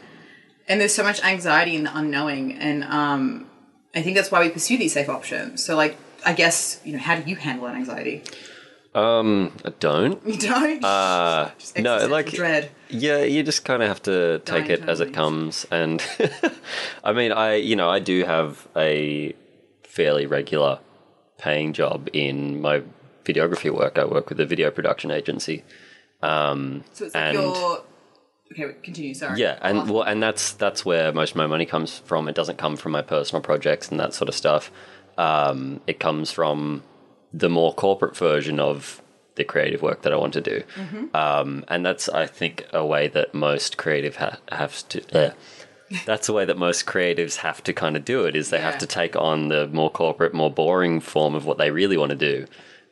And 0.69 0.81
there's 0.81 0.95
so 0.95 1.03
much 1.03 1.23
anxiety 1.23 1.77
in 1.77 1.85
the 1.85 1.95
unknowing 1.95 2.55
and 2.55 2.85
um, 2.85 3.51
i 3.95 4.03
think 4.03 4.17
that's 4.17 4.31
why 4.31 4.41
we 4.41 4.49
pursue 4.51 4.77
these 4.79 4.93
safe 4.93 5.09
options 5.09 5.63
so 5.63 5.77
like 5.77 5.97
i 6.25 6.33
guess 6.33 6.81
you 6.85 6.93
know 6.93 6.99
how 6.99 7.17
do 7.17 7.29
you 7.29 7.37
handle 7.37 7.67
that 7.67 7.77
anxiety 7.77 8.23
um, 8.95 9.57
I 9.65 9.71
don't. 9.81 10.23
you 10.27 10.37
don't 10.37 10.85
Uh, 10.85 11.51
Just 11.59 11.79
no, 11.79 12.07
like 12.09 12.31
dread 12.31 12.71
Yeah, 12.91 13.23
you 13.23 13.43
just 13.43 13.65
kind 13.65 13.83
of 13.83 13.89
have 13.89 14.03
to 14.03 14.41
take 14.45 14.69
it 14.69 14.87
as 14.87 15.01
it 15.01 15.15
comes, 15.15 15.67
and 15.71 16.05
I 17.05 17.15
mean, 17.15 17.33
I 17.33 17.55
you 17.55 17.75
know 17.75 17.89
I 17.89 18.01
do 18.01 18.23
have 18.25 18.69
a 18.77 19.35
fairly 19.83 20.27
regular 20.27 20.79
paying 21.39 21.73
job 21.73 22.09
in 22.13 22.61
my 22.61 22.83
videography 23.25 23.71
work. 23.71 23.99
I 23.99 24.05
work 24.05 24.29
with 24.29 24.39
a 24.41 24.47
video 24.47 24.71
production 24.71 25.11
agency. 25.11 25.65
Um, 26.23 26.85
so 26.93 27.07
it's 27.07 27.15
like 27.15 27.25
and- 27.25 27.39
your 27.39 27.83
okay 28.53 28.75
continue 28.83 29.13
sorry 29.15 29.41
yeah, 29.41 29.59
and 29.63 29.79
ask- 29.79 29.93
well, 29.93 30.03
and 30.03 30.23
that's 30.23 30.53
that's 30.53 30.85
where 30.85 31.13
most 31.13 31.31
of 31.31 31.37
my 31.37 31.47
money 31.47 31.67
comes 31.67 31.99
from. 31.99 32.29
It 32.29 32.35
doesn't 32.37 32.59
come 32.59 32.77
from 32.77 32.93
my 32.93 33.03
personal 33.03 33.43
projects 33.43 33.89
and 33.91 33.99
that 33.99 34.15
sort 34.15 34.29
of 34.29 34.35
stuff. 34.35 34.71
Um, 35.19 35.81
it 35.87 35.99
comes 36.01 36.31
from 36.31 36.83
the 37.33 37.49
more 37.49 37.75
corporate 37.75 38.17
version 38.17 38.59
of 38.61 39.03
the 39.35 39.45
creative 39.45 39.83
work 39.83 40.03
that 40.03 40.13
I 40.13 40.17
want 40.17 40.35
to 40.35 40.41
do, 40.41 40.63
Mm-hmm. 40.77 41.17
um, 41.17 41.65
and 41.69 41.85
that's 41.85 42.09
I 42.09 42.27
think 42.27 42.67
a 42.73 42.85
way 42.85 43.09
that 43.09 43.35
most 43.35 43.77
creative 43.79 44.17
ha- 44.17 44.39
have 44.51 44.87
to. 44.91 45.29
Uh, 45.29 45.33
that's 46.07 46.27
the 46.27 46.33
way 46.33 46.45
that 46.47 46.57
most 46.57 46.87
creatives 46.87 47.37
have 47.37 47.63
to 47.65 47.73
kind 47.73 47.97
of 47.97 48.05
do 48.05 48.25
it. 48.25 48.35
Is 48.37 48.51
they 48.51 48.61
have 48.61 48.79
to 48.79 48.87
take 48.87 49.15
on 49.17 49.49
the 49.49 49.67
more 49.69 49.91
corporate, 49.91 50.33
more 50.35 50.51
boring 50.51 51.01
form 51.01 51.35
of 51.35 51.45
what 51.47 51.59
they 51.59 51.71
really 51.71 51.97
want 51.97 52.11
to 52.11 52.17
do. 52.17 52.47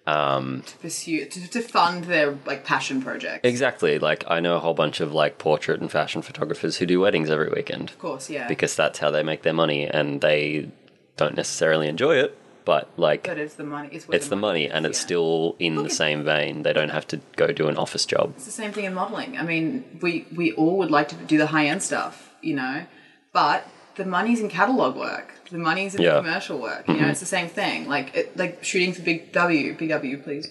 Um, 0.06 0.62
to 0.66 0.78
pursue 0.78 1.26
to, 1.26 1.48
to 1.50 1.60
fund 1.60 2.04
their 2.04 2.36
like 2.46 2.64
passion 2.64 3.02
project. 3.02 3.44
Exactly. 3.44 3.98
Like 3.98 4.24
I 4.28 4.40
know 4.40 4.56
a 4.56 4.58
whole 4.60 4.74
bunch 4.74 5.00
of 5.00 5.12
like 5.12 5.38
portrait 5.38 5.80
and 5.80 5.90
fashion 5.90 6.22
photographers 6.22 6.78
who 6.78 6.86
do 6.86 7.00
weddings 7.00 7.30
every 7.30 7.50
weekend. 7.50 7.90
of 7.90 7.98
course 7.98 8.30
yeah 8.30 8.48
because 8.48 8.74
that's 8.74 8.98
how 8.98 9.10
they 9.10 9.22
make 9.22 9.42
their 9.42 9.52
money 9.52 9.86
and 9.86 10.20
they 10.20 10.70
don't 11.16 11.36
necessarily 11.36 11.86
enjoy 11.86 12.16
it 12.16 12.36
but 12.64 12.88
like 12.96 13.24
but 13.24 13.38
it's 13.38 13.54
the 13.54 13.64
money 13.64 13.88
it's, 13.92 14.06
it's 14.10 14.28
the 14.28 14.36
money 14.36 14.64
is, 14.66 14.72
and 14.72 14.86
it's 14.86 14.98
yeah. 15.00 15.04
still 15.04 15.56
in 15.58 15.74
the 15.76 15.82
Look 15.82 15.92
same 15.92 16.24
vein 16.24 16.62
they 16.62 16.72
don't 16.72 16.90
have 16.90 17.06
to 17.08 17.20
go 17.36 17.48
do 17.48 17.68
an 17.68 17.76
office 17.76 18.06
job 18.06 18.32
It's 18.36 18.46
the 18.46 18.50
same 18.52 18.72
thing 18.72 18.84
in 18.84 18.94
modeling. 18.94 19.36
I 19.36 19.42
mean, 19.42 19.98
we 20.02 20.26
we 20.34 20.52
all 20.52 20.78
would 20.78 20.90
like 20.90 21.08
to 21.08 21.14
do 21.14 21.38
the 21.38 21.46
high 21.46 21.66
end 21.66 21.82
stuff, 21.82 22.30
you 22.40 22.54
know, 22.54 22.86
but 23.32 23.66
the 24.00 24.06
money's 24.18 24.40
in 24.44 24.48
catalog 24.60 24.92
work. 24.96 25.28
The 25.50 25.58
money's 25.70 25.92
in 25.94 26.00
Yeah. 26.02 26.14
the 26.14 26.20
commercial 26.22 26.58
work. 26.68 26.82
You 26.88 26.94
know, 27.00 27.08
it's 27.12 27.20
the 27.26 27.32
same 27.38 27.48
thing. 27.60 27.78
Like 27.94 28.06
it, 28.18 28.36
like 28.42 28.52
shooting 28.70 28.92
for 28.96 29.02
Big 29.10 29.18
W, 29.32 29.66
Big 29.80 29.88
W, 30.00 30.14
please 30.26 30.46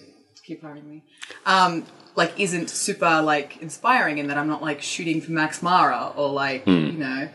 keep 0.46 0.58
hiring 0.62 0.86
me. 0.92 0.98
Um, 1.54 1.72
like 2.20 2.32
isn't 2.46 2.68
super 2.86 3.14
like 3.32 3.50
inspiring 3.66 4.16
in 4.18 4.26
that 4.28 4.36
I'm 4.40 4.48
not 4.54 4.62
like 4.68 4.80
shooting 4.94 5.18
for 5.24 5.32
Max 5.40 5.62
Mara 5.62 6.02
or 6.16 6.28
like 6.44 6.62
you 6.66 6.92
know 7.06 7.28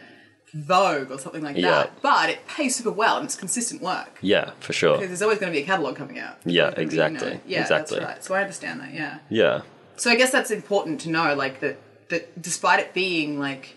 Vogue 0.54 1.12
or 1.12 1.18
something 1.20 1.44
like. 1.48 1.58
Yeah. 1.58 1.72
that. 1.72 2.02
But 2.02 2.30
it 2.34 2.40
pays 2.48 2.76
super 2.78 2.92
well 2.92 3.16
and 3.18 3.26
it's 3.26 3.36
consistent 3.46 3.82
work. 3.82 4.14
yeah 4.22 4.52
for 4.60 4.74
sure 4.74 4.94
Because 4.96 5.10
there's 5.10 5.22
always 5.22 5.40
going 5.40 5.52
to 5.52 5.58
be 5.58 5.64
a 5.64 5.66
catalog 5.66 5.96
coming 6.02 6.18
out. 6.20 6.36
Yeah, 6.46 6.72
gonna 6.72 6.76
be, 6.76 6.82
you 6.82 6.86
know- 7.02 7.06
exactly, 7.06 7.40
yeah, 7.46 7.62
exactly. 7.62 8.00
that's 8.00 8.10
right. 8.12 8.24
So 8.24 8.34
I 8.36 8.42
understand 8.42 8.80
that. 8.82 8.94
Yeah 8.94 9.20
yeah 9.30 9.62
so 9.98 10.06
I 10.14 10.16
guess 10.20 10.32
that's 10.32 10.52
important 10.52 11.02
to 11.02 11.10
know, 11.10 11.36
like 11.36 11.56
that 11.62 11.76
that 12.10 12.24
despite 12.50 12.80
it 12.84 12.94
being 12.94 13.40
like 13.48 13.76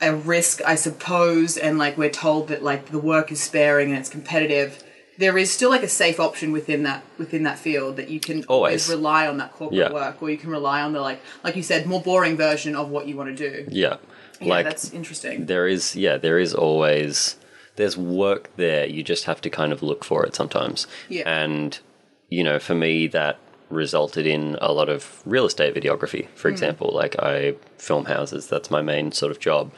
a 0.00 0.14
risk, 0.14 0.60
I 0.66 0.74
suppose, 0.74 1.56
and 1.56 1.78
like 1.78 1.96
we're 1.96 2.10
told 2.10 2.48
that 2.48 2.62
like 2.62 2.86
the 2.90 2.98
work 2.98 3.30
is 3.32 3.40
sparing 3.42 3.90
and 3.90 3.98
it's 3.98 4.08
competitive, 4.08 4.82
there 5.18 5.38
is 5.38 5.52
still 5.52 5.70
like 5.70 5.82
a 5.84 5.88
safe 5.88 6.18
option 6.18 6.50
within 6.52 6.82
that 6.82 7.04
within 7.18 7.44
that 7.44 7.58
field 7.58 7.96
that 7.96 8.10
you 8.10 8.18
can 8.20 8.44
always, 8.44 8.88
rely 8.88 9.26
on 9.28 9.36
that 9.38 9.52
corporate 9.52 9.78
Yeah. 9.78 9.92
work, 9.92 10.20
or 10.22 10.30
you 10.30 10.36
can 10.36 10.50
rely 10.50 10.82
on 10.82 10.92
the 10.92 11.00
like 11.00 11.20
like 11.44 11.56
you 11.56 11.62
said, 11.62 11.86
more 11.86 12.02
boring 12.02 12.36
version 12.36 12.74
of 12.74 12.88
what 12.90 13.06
you 13.06 13.16
want 13.16 13.36
to 13.36 13.50
do. 13.50 13.66
yeah 13.70 13.96
Yeah, 14.40 14.48
like 14.48 14.66
that's 14.66 14.92
interesting. 14.92 15.46
there 15.46 15.68
is 15.68 15.94
yeah 15.94 16.16
there 16.18 16.38
is 16.38 16.52
always 16.54 17.36
there's 17.76 17.96
work 17.96 18.50
there 18.56 18.86
you 18.86 19.02
just 19.02 19.24
have 19.24 19.40
to 19.40 19.50
kind 19.50 19.72
of 19.72 19.82
look 19.82 20.04
for 20.04 20.24
it 20.26 20.34
sometimes 20.34 20.86
Yeah. 21.08 21.22
and 21.42 21.78
you 22.28 22.42
know 22.44 22.58
for 22.58 22.74
me 22.74 23.06
that 23.08 23.38
resulted 23.74 24.26
in 24.26 24.56
a 24.60 24.72
lot 24.72 24.88
of 24.88 25.22
real 25.26 25.44
estate 25.46 25.74
videography 25.74 26.28
for 26.34 26.48
example 26.48 26.90
like 26.94 27.14
i 27.20 27.54
film 27.78 28.04
houses 28.06 28.46
that's 28.46 28.70
my 28.70 28.80
main 28.80 29.12
sort 29.12 29.30
of 29.30 29.38
job 29.38 29.70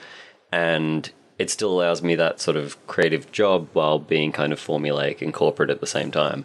and 0.52 1.10
it 1.38 1.50
still 1.50 1.70
allows 1.72 2.02
me 2.02 2.14
that 2.14 2.40
sort 2.40 2.56
of 2.56 2.84
creative 2.86 3.30
job 3.32 3.68
while 3.72 3.98
being 3.98 4.30
kind 4.32 4.52
of 4.52 4.60
formulaic 4.60 5.20
and 5.22 5.34
corporate 5.34 5.70
at 5.70 5.80
the 5.80 5.86
same 5.86 6.10
time 6.10 6.44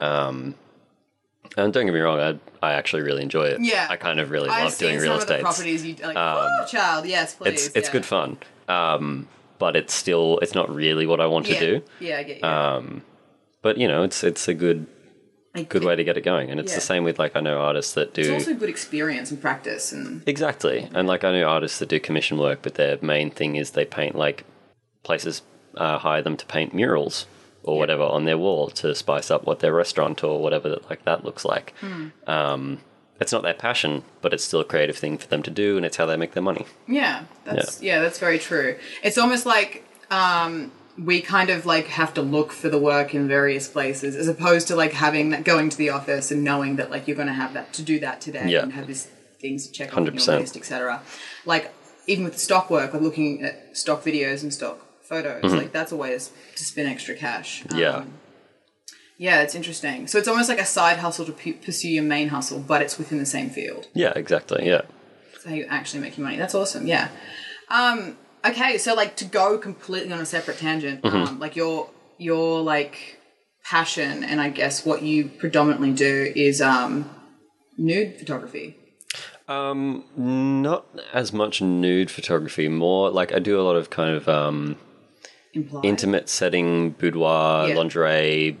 um, 0.00 0.54
And 1.56 1.72
don't 1.72 1.86
get 1.86 1.94
me 1.94 2.00
wrong, 2.00 2.20
I 2.20 2.38
I 2.68 2.72
actually 2.74 3.02
really 3.02 3.22
enjoy 3.22 3.44
it. 3.44 3.58
Yeah. 3.60 3.86
I 3.88 3.96
kind 3.96 4.18
of 4.20 4.30
really 4.30 4.48
I've 4.50 4.64
love 4.64 4.78
doing 4.78 4.98
some 4.98 5.08
real 5.08 5.18
estate. 5.18 5.40
properties 5.40 5.84
you 5.86 5.94
like. 6.02 6.16
oh, 6.18 6.64
child, 6.68 7.06
yes, 7.06 7.34
please. 7.34 7.48
It's 7.66 7.76
it's 7.76 7.88
yeah. 7.88 7.92
good 7.92 8.04
fun. 8.04 8.36
Um, 8.68 9.28
but 9.58 9.74
it's 9.76 9.94
still 9.94 10.38
it's 10.42 10.54
not 10.54 10.68
really 10.68 11.06
what 11.06 11.20
I 11.20 11.26
want 11.26 11.46
Yeah. 11.48 11.58
to 11.60 11.66
do. 11.66 11.84
Yeah, 12.00 12.18
I 12.18 12.22
get 12.24 12.38
you. 12.42 12.44
Um, 12.48 13.02
but 13.62 13.78
you 13.78 13.88
know, 13.88 14.02
it's 14.02 14.22
it's 14.24 14.48
a 14.48 14.54
good 14.54 14.86
Good 15.64 15.84
way 15.84 15.96
to 15.96 16.04
get 16.04 16.16
it 16.16 16.22
going, 16.22 16.50
and 16.50 16.60
it's 16.60 16.72
Yeah. 16.72 16.76
the 16.76 16.82
same 16.82 17.04
with 17.04 17.18
like 17.18 17.36
I 17.36 17.40
know 17.40 17.58
artists 17.58 17.94
that 17.94 18.14
do 18.14 18.20
It's 18.20 18.30
also 18.46 18.54
good 18.54 18.68
experience 18.68 19.30
and 19.30 19.40
practice, 19.40 19.92
and 19.92 20.22
exactly, 20.26 20.88
and 20.94 21.06
like 21.08 21.24
I 21.24 21.32
know 21.32 21.44
artists 21.46 21.78
that 21.78 21.88
do 21.88 21.98
commission 22.00 22.38
work, 22.38 22.60
but 22.62 22.74
their 22.74 22.98
main 23.00 23.30
thing 23.30 23.56
is 23.56 23.70
they 23.72 23.84
paint 23.84 24.14
like 24.14 24.44
places 25.02 25.42
uh, 25.76 25.98
hire 25.98 26.22
them 26.22 26.36
to 26.36 26.46
paint 26.46 26.74
murals 26.74 27.26
or 27.62 27.78
whatever 27.78 28.02
on 28.02 28.24
their 28.24 28.38
wall 28.38 28.68
to 28.70 28.94
spice 28.94 29.30
up 29.30 29.44
what 29.44 29.58
their 29.60 29.72
restaurant 29.72 30.22
or 30.22 30.40
whatever 30.40 30.68
that, 30.68 30.88
like 30.88 31.04
that 31.04 31.24
looks 31.24 31.44
like. 31.44 31.74
Hmm. 31.80 32.08
Um, 32.26 32.78
it's 33.20 33.32
not 33.32 33.42
their 33.42 33.54
passion, 33.54 34.04
but 34.20 34.32
it's 34.32 34.44
still 34.44 34.60
a 34.60 34.64
creative 34.64 34.96
thing 34.96 35.16
for 35.18 35.26
them 35.26 35.42
to 35.42 35.50
do, 35.50 35.76
and 35.76 35.86
it's 35.86 35.96
how 35.96 36.06
they 36.06 36.16
make 36.16 36.32
their 36.32 36.42
money. 36.42 36.66
yeah, 36.86 37.24
that's 37.44 37.82
yeah. 37.82 38.00
that's 38.00 38.18
very 38.18 38.38
true. 38.38 38.76
It's 39.02 39.18
almost 39.18 39.46
like 39.46 39.84
um, 40.10 40.70
we 40.98 41.20
kind 41.20 41.50
of 41.50 41.66
like 41.66 41.86
have 41.88 42.14
to 42.14 42.22
look 42.22 42.52
for 42.52 42.68
the 42.68 42.78
work 42.78 43.14
in 43.14 43.28
various 43.28 43.68
places, 43.68 44.16
as 44.16 44.28
opposed 44.28 44.68
to 44.68 44.76
like 44.76 44.92
having 44.92 45.30
that 45.30 45.44
going 45.44 45.68
to 45.70 45.76
the 45.76 45.90
office 45.90 46.30
and 46.30 46.42
knowing 46.42 46.76
that 46.76 46.90
like 46.90 47.06
you're 47.06 47.16
going 47.16 47.28
to 47.28 47.34
have 47.34 47.52
that 47.54 47.72
to 47.74 47.82
do 47.82 47.98
that 48.00 48.20
today 48.20 48.44
Yeah. 48.48 48.62
and 48.62 48.72
have 48.72 48.86
these 48.86 49.06
things 49.40 49.66
to 49.66 49.72
check 49.72 49.96
on 49.96 50.04
your 50.04 50.14
100%. 50.14 50.40
list, 50.40 50.56
etc. 50.56 51.02
Like 51.44 51.72
even 52.06 52.24
with 52.24 52.34
the 52.34 52.38
stock 52.38 52.70
work, 52.70 52.92
like 52.94 53.02
looking 53.02 53.42
at 53.42 53.76
stock 53.76 54.02
videos 54.04 54.42
and 54.42 54.52
stock 54.54 54.78
photos, 55.02 55.52
like 55.52 55.72
that's 55.72 55.92
a 55.92 55.96
way 55.96 56.10
to, 56.16 56.18
to 56.56 56.64
spin 56.64 56.86
extra 56.86 57.14
cash. 57.14 57.62
Um, 57.62 57.68
Mm-hmm. 57.68 57.78
Yeah. 57.78 58.04
Yeah, 59.18 59.40
it's 59.40 59.54
interesting. 59.54 60.06
So 60.08 60.18
it's 60.18 60.28
almost 60.28 60.50
like 60.50 60.60
a 60.60 60.66
side 60.66 60.98
hustle 60.98 61.24
to 61.24 61.32
pu- 61.32 61.54
pursue 61.54 61.88
your 61.88 62.04
main 62.04 62.28
hustle, 62.28 62.58
but 62.58 62.82
it's 62.82 62.98
within 62.98 63.16
the 63.18 63.24
same 63.24 63.48
field. 63.48 63.86
Yeah, 63.94 64.12
exactly. 64.14 64.66
Yeah. 64.66 64.82
How 65.46 65.54
you 65.54 65.64
actually 65.70 66.00
make 66.00 66.18
your 66.18 66.24
money. 66.26 66.36
That's 66.36 66.54
awesome. 66.54 66.86
Yeah. 66.86 67.08
Um, 67.70 68.18
okay, 68.50 68.78
so 68.78 68.94
like 68.94 69.16
to 69.16 69.24
go 69.24 69.58
completely 69.58 70.12
on 70.12 70.20
a 70.20 70.26
separate 70.26 70.58
tangent, 70.58 71.02
Mm-hmm. 71.02 71.16
um, 71.16 71.38
like 71.38 71.56
your 71.56 71.90
your 72.18 72.60
like 72.62 73.18
passion 73.64 74.22
and 74.24 74.40
I 74.40 74.48
guess 74.48 74.86
what 74.86 75.02
you 75.02 75.28
predominantly 75.28 75.92
do 75.92 76.32
is 76.36 76.60
um, 76.60 77.08
nude 77.76 78.16
photography. 78.18 78.76
Um, 79.48 80.04
not 80.16 80.86
as 81.12 81.32
much 81.32 81.60
nude 81.62 82.10
photography, 82.10 82.68
more 82.68 83.10
like 83.10 83.32
I 83.32 83.38
do 83.38 83.60
a 83.60 83.62
lot 83.62 83.76
of 83.76 83.90
kind 83.90 84.14
of 84.16 84.28
um, 84.28 84.76
Implied. 85.54 85.84
intimate 85.84 86.28
setting, 86.28 86.90
boudoir, 86.90 87.68
Yeah. 87.68 87.74
lingerie, 87.76 88.56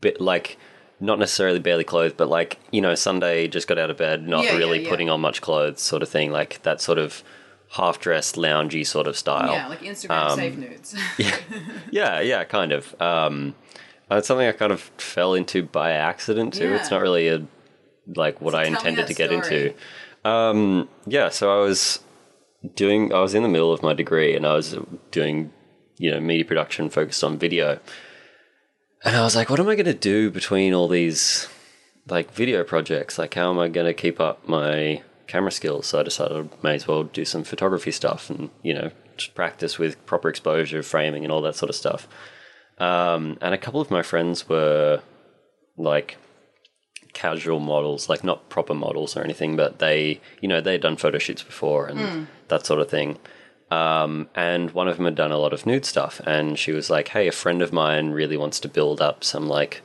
bit 0.00 0.20
like 0.20 0.58
not 1.00 1.18
necessarily 1.18 1.58
barely 1.58 1.84
clothed, 1.84 2.16
but 2.18 2.28
like 2.28 2.58
you 2.70 2.80
know 2.82 2.94
Sunday 2.94 3.48
just 3.48 3.66
got 3.68 3.78
out 3.78 3.90
of 3.90 3.96
bed, 3.96 4.26
not 4.28 4.44
Yeah, 4.44 4.56
really 4.56 4.82
yeah. 4.82 4.90
putting 4.90 5.08
on 5.08 5.20
much 5.20 5.40
clothes, 5.40 5.80
sort 5.80 6.02
of 6.02 6.08
thing, 6.10 6.30
like 6.32 6.62
that 6.62 6.80
sort 6.82 6.98
of 6.98 7.22
half 7.72 8.00
dressed, 8.00 8.36
loungy 8.36 8.84
sort 8.86 9.06
of 9.06 9.16
style. 9.16 9.52
Yeah, 9.52 9.68
like 9.68 9.80
Instagram 9.80 10.30
Um, 10.30 10.36
save 10.38 10.58
nudes. 10.58 10.94
yeah, 11.90 12.20
yeah, 12.20 12.44
kind 12.44 12.72
of. 12.72 13.00
Um, 13.00 13.54
it's 14.10 14.26
something 14.26 14.46
I 14.46 14.52
kind 14.52 14.72
of 14.72 14.80
fell 14.98 15.34
into 15.34 15.62
by 15.62 15.92
accident 15.92 16.54
too. 16.54 16.72
It's 16.74 16.90
not 16.90 17.00
really 17.00 17.28
a 17.28 17.46
like 18.16 18.40
what 18.40 18.52
So 18.52 18.58
I 18.58 18.64
intended 18.64 19.06
to 19.06 19.14
get 19.14 19.30
story. 19.30 19.68
into. 19.68 19.74
Um, 20.28 20.88
yeah, 21.06 21.28
so 21.28 21.56
I 21.56 21.62
was 21.64 22.00
doing. 22.74 23.12
I 23.12 23.20
was 23.20 23.34
in 23.34 23.42
the 23.42 23.48
middle 23.48 23.72
of 23.72 23.82
my 23.82 23.94
degree, 23.94 24.34
and 24.34 24.44
I 24.46 24.54
was 24.54 24.76
doing, 25.12 25.52
you 25.96 26.10
know, 26.10 26.18
media 26.20 26.44
production 26.44 26.90
focused 26.90 27.22
on 27.22 27.38
video. 27.38 27.78
And 29.04 29.16
I 29.16 29.22
was 29.22 29.34
like, 29.34 29.48
what 29.48 29.60
am 29.60 29.68
I 29.68 29.76
going 29.76 29.86
to 29.86 29.94
do 29.94 30.30
between 30.30 30.74
all 30.74 30.88
these 30.88 31.48
like 32.08 32.32
video 32.34 32.64
projects? 32.64 33.16
Like, 33.18 33.32
how 33.32 33.50
am 33.50 33.58
I 33.58 33.68
going 33.68 33.86
to 33.86 33.94
keep 33.94 34.20
up 34.20 34.46
my 34.46 35.02
camera 35.30 35.50
skills? 35.50 35.86
So 35.86 36.00
I 36.00 36.02
decided 36.02 36.36
I 36.36 36.56
may 36.62 36.74
as 36.74 36.86
well 36.88 37.04
do 37.04 37.24
some 37.24 37.44
photography 37.44 37.90
stuff 37.90 38.30
and, 38.30 38.50
you 38.62 38.74
know, 38.74 38.90
just 39.16 39.34
practice 39.34 39.78
with 39.78 40.04
proper 40.06 40.28
exposure, 40.28 40.82
framing, 40.82 41.24
and 41.24 41.32
all 41.32 41.42
that 41.42 41.56
sort 41.56 41.70
of 41.70 41.76
stuff. 41.76 42.08
Um, 42.78 43.38
and 43.40 43.54
a 43.54 43.58
couple 43.58 43.80
of 43.80 43.90
my 43.90 44.02
friends 44.02 44.48
were 44.48 45.02
like 45.76 46.16
casual 47.12 47.60
models, 47.60 48.08
like 48.08 48.24
not 48.24 48.48
proper 48.48 48.74
models 48.74 49.16
or 49.16 49.22
anything, 49.22 49.56
but 49.56 49.78
they, 49.78 50.20
you 50.40 50.48
know, 50.48 50.60
they'd 50.60 50.80
done 50.80 50.96
photo 50.96 51.18
shoots 51.18 51.42
before 51.42 51.86
and 51.86 52.26
that 52.48 52.66
sort 52.66 52.80
of 52.80 52.88
thing. 52.88 53.18
Um, 53.70 54.28
and 54.34 54.72
one 54.72 54.88
of 54.88 54.96
them 54.96 55.04
had 55.04 55.14
done 55.14 55.30
a 55.30 55.38
lot 55.38 55.52
of 55.52 55.64
nude 55.64 55.84
stuff, 55.84 56.20
and 56.26 56.58
she 56.58 56.72
was 56.72 56.90
like, 56.90 57.08
"Hey, 57.08 57.28
a 57.28 57.32
friend 57.32 57.62
of 57.62 57.72
mine 57.72 58.10
really 58.10 58.36
wants 58.36 58.58
to 58.60 58.68
build 58.68 59.00
up 59.00 59.22
some 59.22 59.46
like 59.48 59.82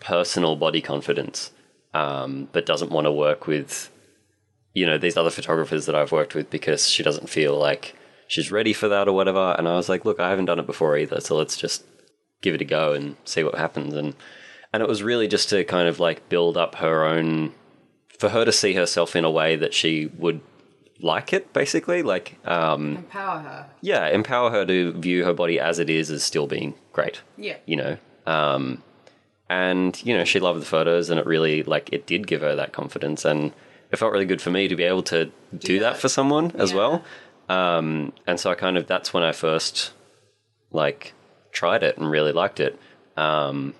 personal 0.00 0.56
body 0.56 0.80
confidence, 0.80 1.52
um, 1.94 2.48
but 2.52 2.66
doesn't 2.66 2.90
want 2.90 3.04
to 3.04 3.12
work 3.12 3.46
with, 3.46 3.90
you 4.78 4.86
know, 4.86 4.98
these 4.98 5.16
other 5.16 5.30
photographers 5.38 5.86
that 5.86 5.94
I've 5.94 6.12
worked 6.12 6.34
with 6.34 6.48
because 6.50 6.88
she 6.88 7.02
doesn't 7.02 7.28
feel 7.28 7.54
like 7.68 7.94
she's 8.26 8.52
ready 8.52 8.72
for 8.72 8.88
that 8.88 9.08
or 9.08 9.12
whatever." 9.14 9.54
And 9.58 9.66
I 9.68 9.76
was 9.76 9.88
like, 9.88 10.04
"Look, 10.04 10.20
I 10.20 10.30
haven't 10.30 10.46
done 10.50 10.58
it 10.60 10.66
before 10.66 10.96
either, 10.96 11.20
so 11.20 11.36
let's 11.36 11.56
just 11.56 11.84
give 12.42 12.54
it 12.54 12.60
a 12.60 12.64
go 12.64 12.92
and 12.92 13.16
see 13.24 13.42
what 13.42 13.56
happens." 13.56 13.94
And 13.94 14.14
and 14.72 14.82
it 14.82 14.88
was 14.88 15.02
really 15.02 15.28
just 15.28 15.48
to 15.50 15.64
kind 15.64 15.88
of 15.88 15.98
like 16.00 16.28
build 16.28 16.56
up 16.56 16.74
her 16.76 17.04
own, 17.04 17.52
for 18.18 18.28
her 18.30 18.44
to 18.44 18.52
see 18.52 18.74
herself 18.74 19.16
in 19.16 19.24
a 19.24 19.30
way 19.30 19.56
that 19.56 19.72
she 19.74 20.10
would 20.18 20.40
like 21.00 21.32
it, 21.32 21.52
basically, 21.52 22.02
like. 22.02 22.36
Um, 22.44 22.96
Empower 22.96 23.38
her. 23.40 23.70
yeah, 23.80 24.08
empower 24.08 24.50
her 24.50 24.66
to 24.66 24.92
view 24.92 25.24
her 25.24 25.32
body 25.32 25.58
as 25.60 25.78
it 25.78 25.88
is 25.88 26.10
as 26.10 26.22
still 26.24 26.46
being 26.46 26.74
great. 26.92 27.22
Yeah. 27.36 27.56
You 27.66 27.76
know. 27.76 27.96
Um 28.26 28.82
and 29.50 30.04
you 30.04 30.14
know, 30.16 30.24
she 30.24 30.40
loved 30.40 30.60
the 30.60 30.66
photos 30.66 31.08
and 31.08 31.18
it 31.18 31.24
really 31.24 31.62
like 31.62 31.88
it 31.92 32.06
did 32.06 32.26
give 32.26 32.42
her 32.42 32.54
that 32.56 32.72
confidence 32.72 33.24
and 33.24 33.52
it 33.90 33.96
felt 33.96 34.12
really 34.12 34.26
good 34.26 34.42
for 34.42 34.50
me 34.50 34.68
to 34.68 34.76
be 34.76 34.84
able 34.84 35.02
to 35.04 35.30
do, 35.56 35.78
that. 35.80 35.94
that. 35.94 36.00
for 36.00 36.08
someone 36.08 36.52
as 36.56 36.70
Yeah. 36.72 36.76
well. 36.76 37.04
Um 37.48 38.12
and 38.26 38.38
so 38.38 38.50
I 38.50 38.54
kind 38.54 38.76
of 38.76 38.86
that's 38.86 39.12
when 39.14 39.22
I 39.22 39.32
first 39.32 39.92
like 40.70 41.14
tried 41.52 41.82
it 41.82 41.96
and 41.96 42.10
really 42.10 42.32
liked 42.32 42.60
it. 42.60 42.78
Um 43.16 43.74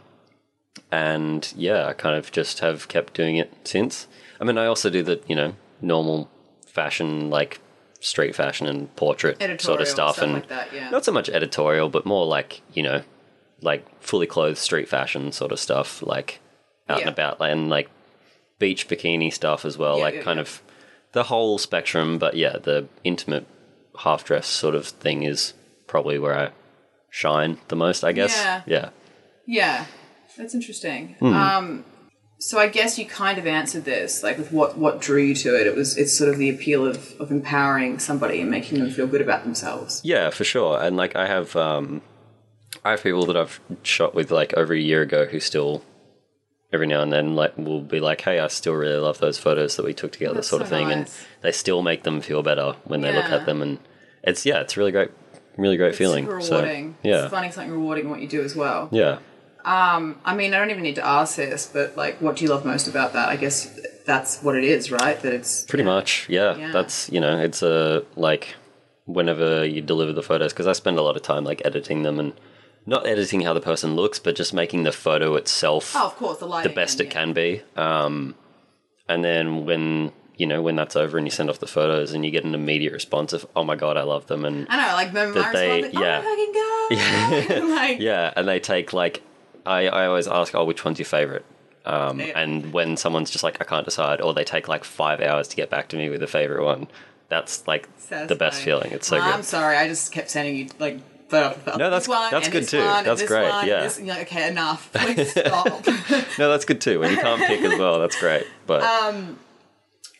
and 0.90 1.52
yeah, 1.56 1.86
I 1.86 1.92
kind 1.92 2.16
of 2.16 2.32
just 2.32 2.60
have 2.60 2.88
kept 2.88 3.14
doing 3.14 3.36
it 3.36 3.52
since. 3.64 4.06
I 4.40 4.44
mean, 4.44 4.56
I 4.58 4.66
also 4.66 4.88
do 4.90 5.02
the, 5.02 5.20
you 5.26 5.34
know, 5.36 5.54
normal 5.80 6.30
fashion 6.66 7.28
like 7.30 7.60
street 8.00 8.34
fashion 8.34 8.66
and 8.66 8.94
portrait 8.96 9.38
sort 9.60 9.80
of 9.80 9.88
stuff, 9.88 10.14
stuff 10.16 10.22
and 10.24 10.32
like 10.34 10.48
that, 10.48 10.72
yeah. 10.72 10.88
not 10.90 11.04
so 11.04 11.12
much 11.12 11.28
editorial, 11.28 11.88
but 11.88 12.06
more 12.06 12.24
like 12.26 12.62
you 12.72 12.82
know, 12.82 13.02
like 13.60 13.84
fully 14.00 14.26
clothed 14.26 14.58
street 14.58 14.88
fashion 14.88 15.32
sort 15.32 15.52
of 15.52 15.58
stuff, 15.58 16.02
like 16.02 16.40
out 16.88 17.00
and 17.00 17.08
about, 17.10 17.40
and 17.40 17.68
like 17.68 17.90
beach 18.58 18.88
bikini 18.88 19.32
stuff 19.32 19.64
as 19.64 19.78
well, 19.78 19.98
Yeah, 19.98 20.04
like 20.04 20.14
yeah, 20.16 20.22
kind 20.22 20.36
yeah. 20.38 20.42
of 20.42 20.62
the 21.12 21.24
whole 21.24 21.58
spectrum. 21.58 22.18
But 22.18 22.36
yeah, 22.36 22.56
the 22.58 22.88
intimate 23.04 23.46
half 24.00 24.24
dress 24.24 24.46
sort 24.46 24.74
of 24.74 24.86
thing 24.86 25.22
is 25.22 25.54
probably 25.86 26.18
where 26.18 26.38
I 26.38 26.50
shine 27.10 27.58
the 27.68 27.76
most, 27.76 28.04
I 28.04 28.12
guess. 28.12 28.36
Yeah. 28.36 28.62
yeah. 28.66 28.90
Yeah, 29.46 29.86
that's 30.36 30.54
interesting. 30.54 31.16
Hmm. 31.20 31.32
Um, 31.32 31.84
so 32.38 32.58
I 32.58 32.68
guess 32.68 32.98
you 32.98 33.06
kind 33.06 33.38
of 33.38 33.46
answered 33.46 33.84
this, 33.84 34.22
like 34.22 34.38
with 34.38 34.52
what 34.52 34.78
what 34.78 35.00
drew 35.00 35.22
you 35.22 35.34
to 35.36 35.58
it. 35.60 35.66
It 35.66 35.74
was 35.74 35.96
it's 35.96 36.16
sort 36.16 36.30
of 36.30 36.38
the 36.38 36.50
appeal 36.50 36.86
of 36.86 37.14
of 37.18 37.30
empowering 37.30 37.98
somebody 37.98 38.40
and 38.40 38.50
making 38.50 38.78
them 38.78 38.90
feel 38.90 39.06
good 39.06 39.20
about 39.20 39.42
themselves. 39.44 40.00
Yeah, 40.04 40.30
for 40.30 40.44
sure. 40.44 40.80
And 40.80 40.96
like 40.96 41.16
I 41.16 41.26
have 41.26 41.56
um 41.56 42.02
I 42.84 42.90
have 42.92 43.02
people 43.02 43.26
that 43.26 43.36
I've 43.36 43.60
shot 43.82 44.14
with 44.14 44.30
like 44.30 44.54
over 44.54 44.72
a 44.72 44.78
year 44.78 45.02
ago 45.02 45.24
who 45.24 45.40
still 45.40 45.82
every 46.72 46.87
now 46.87 47.00
and 47.00 47.12
then 47.12 47.34
like 47.34 47.52
we'll 47.56 47.80
be 47.80 48.00
like, 48.00 48.20
Hey, 48.22 48.38
I 48.38 48.48
still 48.48 48.75
really 48.75 48.96
love 48.98 49.18
those 49.18 49.38
photos 49.38 49.76
that 49.76 49.84
we 49.84 49.94
took 49.94 50.12
together, 50.12 50.34
That's 50.34 50.48
sort 50.48 50.62
of 50.62 50.68
so 50.68 50.76
thing. 50.76 50.90
And 50.92 51.10
they 51.42 51.52
still 51.52 51.82
make 51.82 52.02
them 52.02 52.20
feel 52.20 52.42
better 52.42 52.76
when 52.84 53.00
they 53.00 53.12
look 53.12 53.26
at 53.26 53.46
them 53.46 53.62
and 53.62 53.78
it's 54.22 54.44
yeah, 54.44 54.60
it's 54.60 54.76
really 54.76 54.92
great 54.92 55.10
really 55.56 55.76
great 55.76 55.94
feeling. 55.94 56.25
Super 56.26 56.40
So, 56.40 56.56
rewarding. 56.56 56.96
yeah. 57.02 57.22
It's 57.22 57.30
finding 57.30 57.52
something 57.52 57.72
rewarding 57.72 58.04
in 58.04 58.10
what 58.10 58.20
you 58.20 58.28
do 58.28 58.42
as 58.42 58.54
well. 58.54 58.88
Yeah. 58.92 59.18
Um, 59.64 60.18
I 60.25 60.34
mean, 60.37 60.54
I 60.54 60.58
don't 60.58 60.70
even 60.70 60.82
need 60.84 60.94
to 60.94 61.04
ask 61.04 61.37
this, 61.37 61.68
but 61.70 61.96
like, 61.96 62.20
what 62.22 62.37
do 62.37 62.44
you 62.44 62.50
love 62.50 62.64
most 62.64 62.87
about 62.88 63.12
that? 63.14 63.28
I 63.28 63.37
guess 63.37 63.78
that's 64.06 64.40
what 64.42 64.54
it 64.56 64.64
is, 64.64 64.90
right? 64.92 65.20
That 65.20 65.32
it's 65.34 65.64
Pretty 65.64 65.84
much, 65.84 66.26
yeah. 66.28 66.56
Yeah. 66.56 66.70
That's 66.70 67.10
you 67.10 67.20
know, 67.20 67.38
it's 67.38 67.62
a 67.62 68.04
like 68.16 68.54
whenever 69.04 69.64
you 69.64 69.80
deliver 69.80 70.12
the 70.12 70.22
photos 70.22 70.52
because 70.52 70.66
I 70.66 70.72
spend 70.72 70.98
a 70.98 71.02
lot 71.02 71.16
of 71.16 71.22
time 71.22 71.42
like 71.44 71.62
editing 71.64 72.02
them 72.02 72.20
and 72.20 72.32
not 72.88 73.07
editing 73.07 73.42
how 73.42 73.52
the 73.52 73.61
person 73.61 73.95
looks, 73.95 74.18
but 74.18 74.35
just 74.35 74.54
making 74.54 74.83
the 74.85 74.92
photo 74.92 75.35
itself 75.37 75.92
Oh, 75.95 76.07
of 76.07 76.16
course, 76.16 76.38
the 76.38 76.47
lighting. 76.47 76.71
the 76.71 76.75
best 76.75 77.00
it 77.00 77.04
yeah. 77.04 77.11
can 77.11 77.33
be. 77.35 77.62
Um, 77.76 78.35
and 79.09 79.23
then 79.25 79.64
when 79.66 80.12
you 80.37 80.47
know 80.47 80.62
when 80.62 80.76
that's 80.76 80.97
over 80.97 81.18
and 81.18 81.26
you 81.26 81.30
send 81.30 81.50
off 81.50 81.59
the 81.59 81.66
photos 81.66 82.12
and 82.12 82.25
you 82.25 82.30
get 82.30 82.45
an 82.45 82.54
immediate 82.54 82.92
response 82.92 83.33
of 83.33 83.47
"Oh 83.57 83.64
my 83.64 83.76
god, 83.76 83.97
I 83.97 84.02
love 84.02 84.26
them," 84.26 84.45
and 84.45 84.66
I 84.71 84.76
know, 84.88 84.95
like 84.95 85.12
That 85.12 85.33
they- 85.52 85.83
response, 85.83 85.95
like, 85.95 86.02
yeah. 86.04 86.23
oh 86.25 87.49
god, 87.50 87.68
like, 87.68 87.99
yeah, 88.00 88.33
and 88.37 88.49
they 88.49 88.61
take 88.61 88.92
like 88.92 89.23
I, 89.66 89.88
I 89.88 90.07
always 90.07 90.26
ask, 90.28 90.54
"Oh, 90.54 90.64
which 90.64 90.85
one's 90.85 90.99
your 90.99 91.07
favorite?" 91.07 91.45
Um, 91.85 92.21
Yeah. 92.21 92.38
And 92.38 92.73
when 92.73 92.97
someone's 92.97 93.30
just 93.30 93.45
like, 93.45 93.59
"I 93.61 93.64
can't 93.64 93.85
decide," 93.85 94.21
or 94.21 94.33
they 94.33 94.45
take 94.45 94.66
like 94.68 94.85
five 94.85 95.21
hours 95.21 95.49
to 95.49 95.57
get 95.57 95.68
back 95.71 95.88
to 95.88 95.97
me 95.97 96.09
with 96.09 96.23
a 96.23 96.26
favorite 96.26 96.64
one, 96.64 96.87
that's 97.28 97.66
like 97.66 97.88
the 98.09 98.37
best 98.37 98.62
feeling. 98.62 98.92
It's 98.92 99.09
so 99.09 99.16
good 99.18 99.25
I'm 99.35 99.42
sorry, 99.42 99.76
I 99.76 99.88
just 99.88 100.12
kept 100.12 100.30
sending 100.30 100.57
you 100.57 100.68
like 100.78 101.00
photo. 101.28 101.58
No, 101.76 101.90
that's- 101.90 102.08
one, 102.08 102.30
that's 102.30 102.49
good 102.49 102.66
too. 102.68 102.85
one, 102.85 103.04
That's 103.04 103.23
great, 103.23 103.49
one, 103.49 103.66
yeah. 103.66 103.80
this- 103.82 104.00
like, 104.00 104.23
okay, 104.23 104.49
enough. 104.49 104.90
Please 104.94 105.30
stop. 105.30 105.87
No, 106.38 106.49
that's 106.50 106.64
good 106.64 106.80
too. 106.80 107.00
When 107.00 107.11
you 107.11 107.16
can't 107.18 107.42
pick 107.42 107.61
as 107.61 107.78
well, 107.78 107.99
that's 108.00 108.18
great. 108.18 108.47
But 108.66 108.82
Um, 108.82 109.38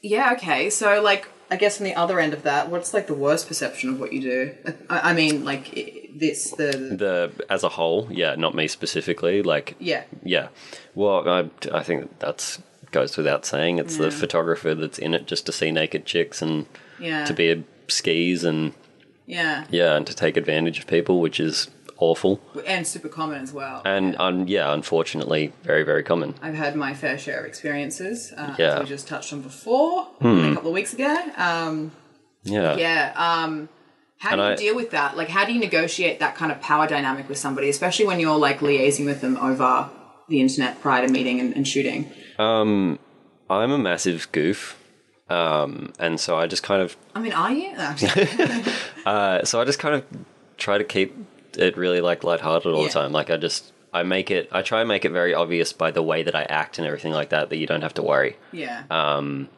yeah. 0.03 0.33
Okay. 0.35 0.71
So 0.71 1.01
like, 1.03 1.29
I 1.51 1.57
guess 1.57 1.81
on 1.81 1.85
the 1.85 1.95
other 1.95 2.21
end 2.21 2.35
of 2.35 2.43
that, 2.43 2.69
what's 2.71 2.93
like 2.93 3.07
the 3.07 3.15
worst 3.15 3.49
perception 3.49 3.91
of 3.91 3.99
what 4.01 4.13
you 4.13 4.21
do? 4.21 4.55
I, 4.91 5.11
I 5.11 5.13
mean, 5.15 5.45
like 5.45 5.73
this 6.15 6.51
the 6.53 6.73
the 6.73 7.33
as 7.49 7.65
a 7.65 7.71
whole, 7.71 8.07
yeah, 8.11 8.35
not 8.35 8.55
me 8.55 8.69
specifically. 8.69 9.43
Like, 9.43 9.75
yeah. 9.81 10.05
yeah. 10.23 10.49
Well, 10.95 11.27
I, 11.29 11.49
I 11.73 11.83
think 11.83 12.19
that's 12.19 12.61
goes 12.91 13.17
without 13.17 13.45
saying. 13.47 13.79
It's 13.79 13.97
the 13.97 14.11
photographer 14.11 14.75
that's 14.75 14.99
in 14.99 15.15
it 15.15 15.27
just 15.27 15.47
to 15.47 15.53
see 15.53 15.71
naked 15.71 16.05
chicks 16.07 16.43
and 16.43 16.67
Yeah. 17.01 17.25
to 17.25 17.33
be 17.35 17.51
a 17.51 17.63
skis 17.89 18.45
and 18.45 18.75
Yeah. 19.29 19.65
yeah, 19.71 19.95
and 19.97 20.07
to 20.07 20.15
take 20.15 20.37
advantage 20.37 20.79
of 20.81 20.87
people, 20.87 21.21
which 21.21 21.39
is 21.39 21.69
awful. 21.99 22.41
And 22.67 22.87
super 22.87 23.09
common 23.09 23.43
as 23.43 23.53
well. 23.53 23.83
And 23.85 24.17
um, 24.19 24.49
yeah, 24.49 24.73
unfortunately, 24.73 25.53
very 25.63 25.83
very 25.85 26.03
common. 26.03 26.35
I've 26.41 26.55
had 26.55 26.75
my 26.77 26.95
fair 26.95 27.19
share 27.19 27.41
of 27.41 27.45
experiences, 27.47 28.33
uh, 28.37 28.55
Yeah. 28.59 28.71
Hmm. 28.77 28.77
as 28.77 28.83
we 28.85 28.89
just 28.89 29.07
touched 29.09 29.33
on 29.35 29.43
before 29.43 30.09
a 30.21 30.55
couple 30.55 30.71
of 30.71 30.75
weeks 30.75 30.93
ago. 30.95 31.15
Um, 31.37 31.93
Yeah. 32.45 32.77
yeah. 32.77 33.13
Um, 33.17 33.69
how 34.19 34.31
And 34.31 34.39
do 34.41 34.45
you 34.47 34.53
I- 34.53 34.57
deal 34.57 34.75
with 34.77 34.91
that? 34.93 35.17
Like, 35.17 35.29
how 35.29 35.45
do 35.45 35.53
you 35.53 35.61
negotiate 35.61 36.19
that 36.21 36.35
kind 36.35 36.51
of 36.51 36.61
power 36.61 36.87
dynamic 36.89 37.29
with 37.29 37.39
somebody, 37.39 37.69
especially 37.69 38.07
when 38.07 38.19
you're 38.21 38.39
like 38.39 38.61
liaising 38.61 39.05
with 39.05 39.21
them 39.21 39.37
over 39.37 39.91
the 40.29 40.41
internet 40.41 40.81
prior 40.81 41.07
to 41.07 41.13
meeting 41.13 41.39
and, 41.41 41.55
and 41.55 41.69
shooting? 41.69 42.11
I'm 42.39 42.99
a 43.51 43.79
massive 43.79 44.31
goof. 44.33 44.77
Um, 45.31 45.93
and 45.99 46.19
so 46.19 46.37
I 46.39 46.47
just 46.47 46.63
kind 46.63 46.81
of 46.83 46.97
I 47.15 47.21
mean, 47.21 47.33
are 47.33 47.53
you? 47.53 47.73
No, 47.77 47.85
I'm 47.85 47.97
just 47.97 48.15
kidding. 48.15 48.73
Uh, 49.05 49.45
so 49.45 49.61
I 49.61 49.65
just 49.65 49.79
kind 49.79 49.95
of 49.95 50.05
try 50.57 50.79
to 50.79 50.85
keep 50.85 51.15
it 51.57 51.77
really 51.77 52.01
like 52.01 52.25
lighthearted 52.25 52.73
all 52.73 52.83
Yeah. 52.83 52.89
the 52.89 52.93
time. 52.95 53.13
Like 53.13 53.31
I 53.31 53.37
just 53.37 53.73
I 53.93 54.03
make 54.05 54.31
it 54.31 54.49
I 54.53 54.63
try 54.63 54.81
and 54.81 54.89
make 54.89 55.05
it 55.05 55.13
very 55.13 55.35
obvious 55.35 55.73
by 55.73 55.91
the 55.91 56.03
way 56.03 56.23
that 56.23 56.35
I 56.35 56.43
act 56.45 56.79
and 56.79 56.87
everything 56.87 57.13
like 57.13 57.29
that 57.31 57.51
that 57.51 57.57
you 57.59 57.67
don't 57.67 57.83
have 57.83 57.95
to 57.95 58.03
worry. 58.03 58.37
yeah. 58.53 58.85
Um, 58.91 59.49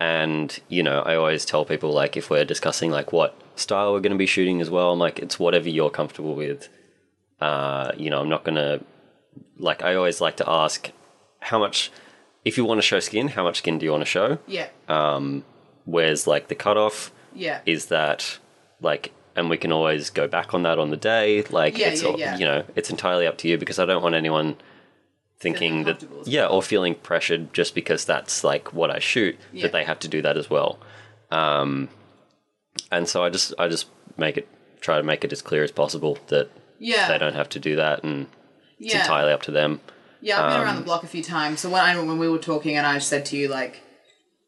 And 0.00 0.58
you 0.68 0.82
know, 0.82 1.00
I 1.00 1.14
always 1.16 1.44
tell 1.44 1.64
people 1.64 1.92
like 1.92 2.16
if 2.16 2.28
we're 2.30 2.44
discussing 2.44 2.90
like 2.90 3.12
what 3.12 3.40
style 3.56 3.92
we're 3.92 4.00
going 4.00 4.12
to 4.12 4.18
be 4.18 4.26
shooting 4.26 4.60
as 4.60 4.68
well, 4.70 4.92
I'm 4.92 4.98
like 4.98 5.18
it's 5.20 5.38
whatever 5.38 5.68
you're 5.68 5.90
comfortable 5.90 6.34
with. 6.34 6.68
Uh, 7.40 7.92
you 7.96 8.10
know, 8.10 8.20
I'm 8.20 8.28
not 8.28 8.44
going 8.44 8.56
to 8.56 8.80
like 9.58 9.82
I 9.82 9.94
always 9.94 10.20
like 10.20 10.36
to 10.38 10.48
ask 10.48 10.90
how 11.40 11.58
much 11.58 11.90
if 12.44 12.56
you 12.56 12.64
want 12.64 12.78
to 12.78 12.82
show 12.82 13.00
skin, 13.00 13.28
how 13.28 13.42
much 13.44 13.58
skin 13.58 13.78
do 13.78 13.84
you 13.86 13.90
want 13.92 14.02
to 14.02 14.06
show? 14.10 14.38
yeah. 14.46 14.68
Um, 14.88 15.44
Where's 15.86 16.26
like 16.26 16.48
the 16.48 16.54
cutoff? 16.54 17.12
yeah. 17.34 17.60
is 17.66 17.86
that 17.86 18.38
like 18.80 19.12
and 19.36 19.50
we 19.50 19.56
can 19.56 19.72
always 19.72 20.10
go 20.10 20.28
back 20.28 20.54
on 20.54 20.62
that 20.62 20.78
on 20.78 20.90
the 20.90 20.96
day 20.96 21.42
like 21.50 21.76
Yeah, 21.76 21.88
it's 21.88 22.02
yeah, 22.02 22.08
all, 22.08 22.18
yeah. 22.18 22.36
you 22.38 22.44
know 22.44 22.64
it's 22.76 22.90
entirely 22.90 23.26
up 23.26 23.36
to 23.38 23.48
you 23.48 23.58
because 23.58 23.78
i 23.78 23.84
don't 23.84 24.02
want 24.02 24.14
anyone 24.14 24.56
thinking 25.38 25.84
that 25.84 26.04
yeah 26.26 26.46
or 26.46 26.62
feeling 26.62 26.94
pressured 26.94 27.52
just 27.52 27.74
because 27.74 28.04
that's 28.04 28.44
like 28.44 28.72
what 28.72 28.90
i 28.90 28.98
shoot 28.98 29.36
that 29.62 29.72
they 29.72 29.84
have 29.84 29.98
to 30.00 30.08
do 30.08 30.22
that 30.22 30.36
as 30.36 30.48
well 30.48 30.78
um 31.30 31.88
and 32.92 33.08
so 33.08 33.24
i 33.24 33.28
just 33.28 33.52
i 33.58 33.66
just 33.68 33.88
make 34.16 34.36
it 34.36 34.48
try 34.80 34.96
to 34.96 35.02
make 35.02 35.24
it 35.24 35.32
as 35.32 35.42
clear 35.42 35.64
as 35.64 35.72
possible 35.72 36.18
that 36.28 36.48
yeah. 36.78 37.08
they 37.08 37.18
don't 37.18 37.34
have 37.34 37.48
to 37.48 37.58
do 37.58 37.74
that 37.76 38.04
and 38.04 38.26
it's 38.78 38.94
entirely 38.94 39.32
up 39.32 39.42
to 39.42 39.50
them 39.50 39.80
Yeah, 40.24 40.42
I've 40.42 40.50
been 40.50 40.60
Um, 40.60 40.64
around 40.64 40.76
the 40.76 40.82
block 40.82 41.04
a 41.04 41.06
few 41.06 41.22
times. 41.22 41.60
So 41.60 41.68
when 41.68 41.82
I 41.82 41.94
when 42.00 42.18
we 42.18 42.28
were 42.28 42.38
talking, 42.38 42.76
and 42.78 42.86
I 42.86 42.98
said 42.98 43.26
to 43.26 43.36
you 43.36 43.46
like, 43.48 43.82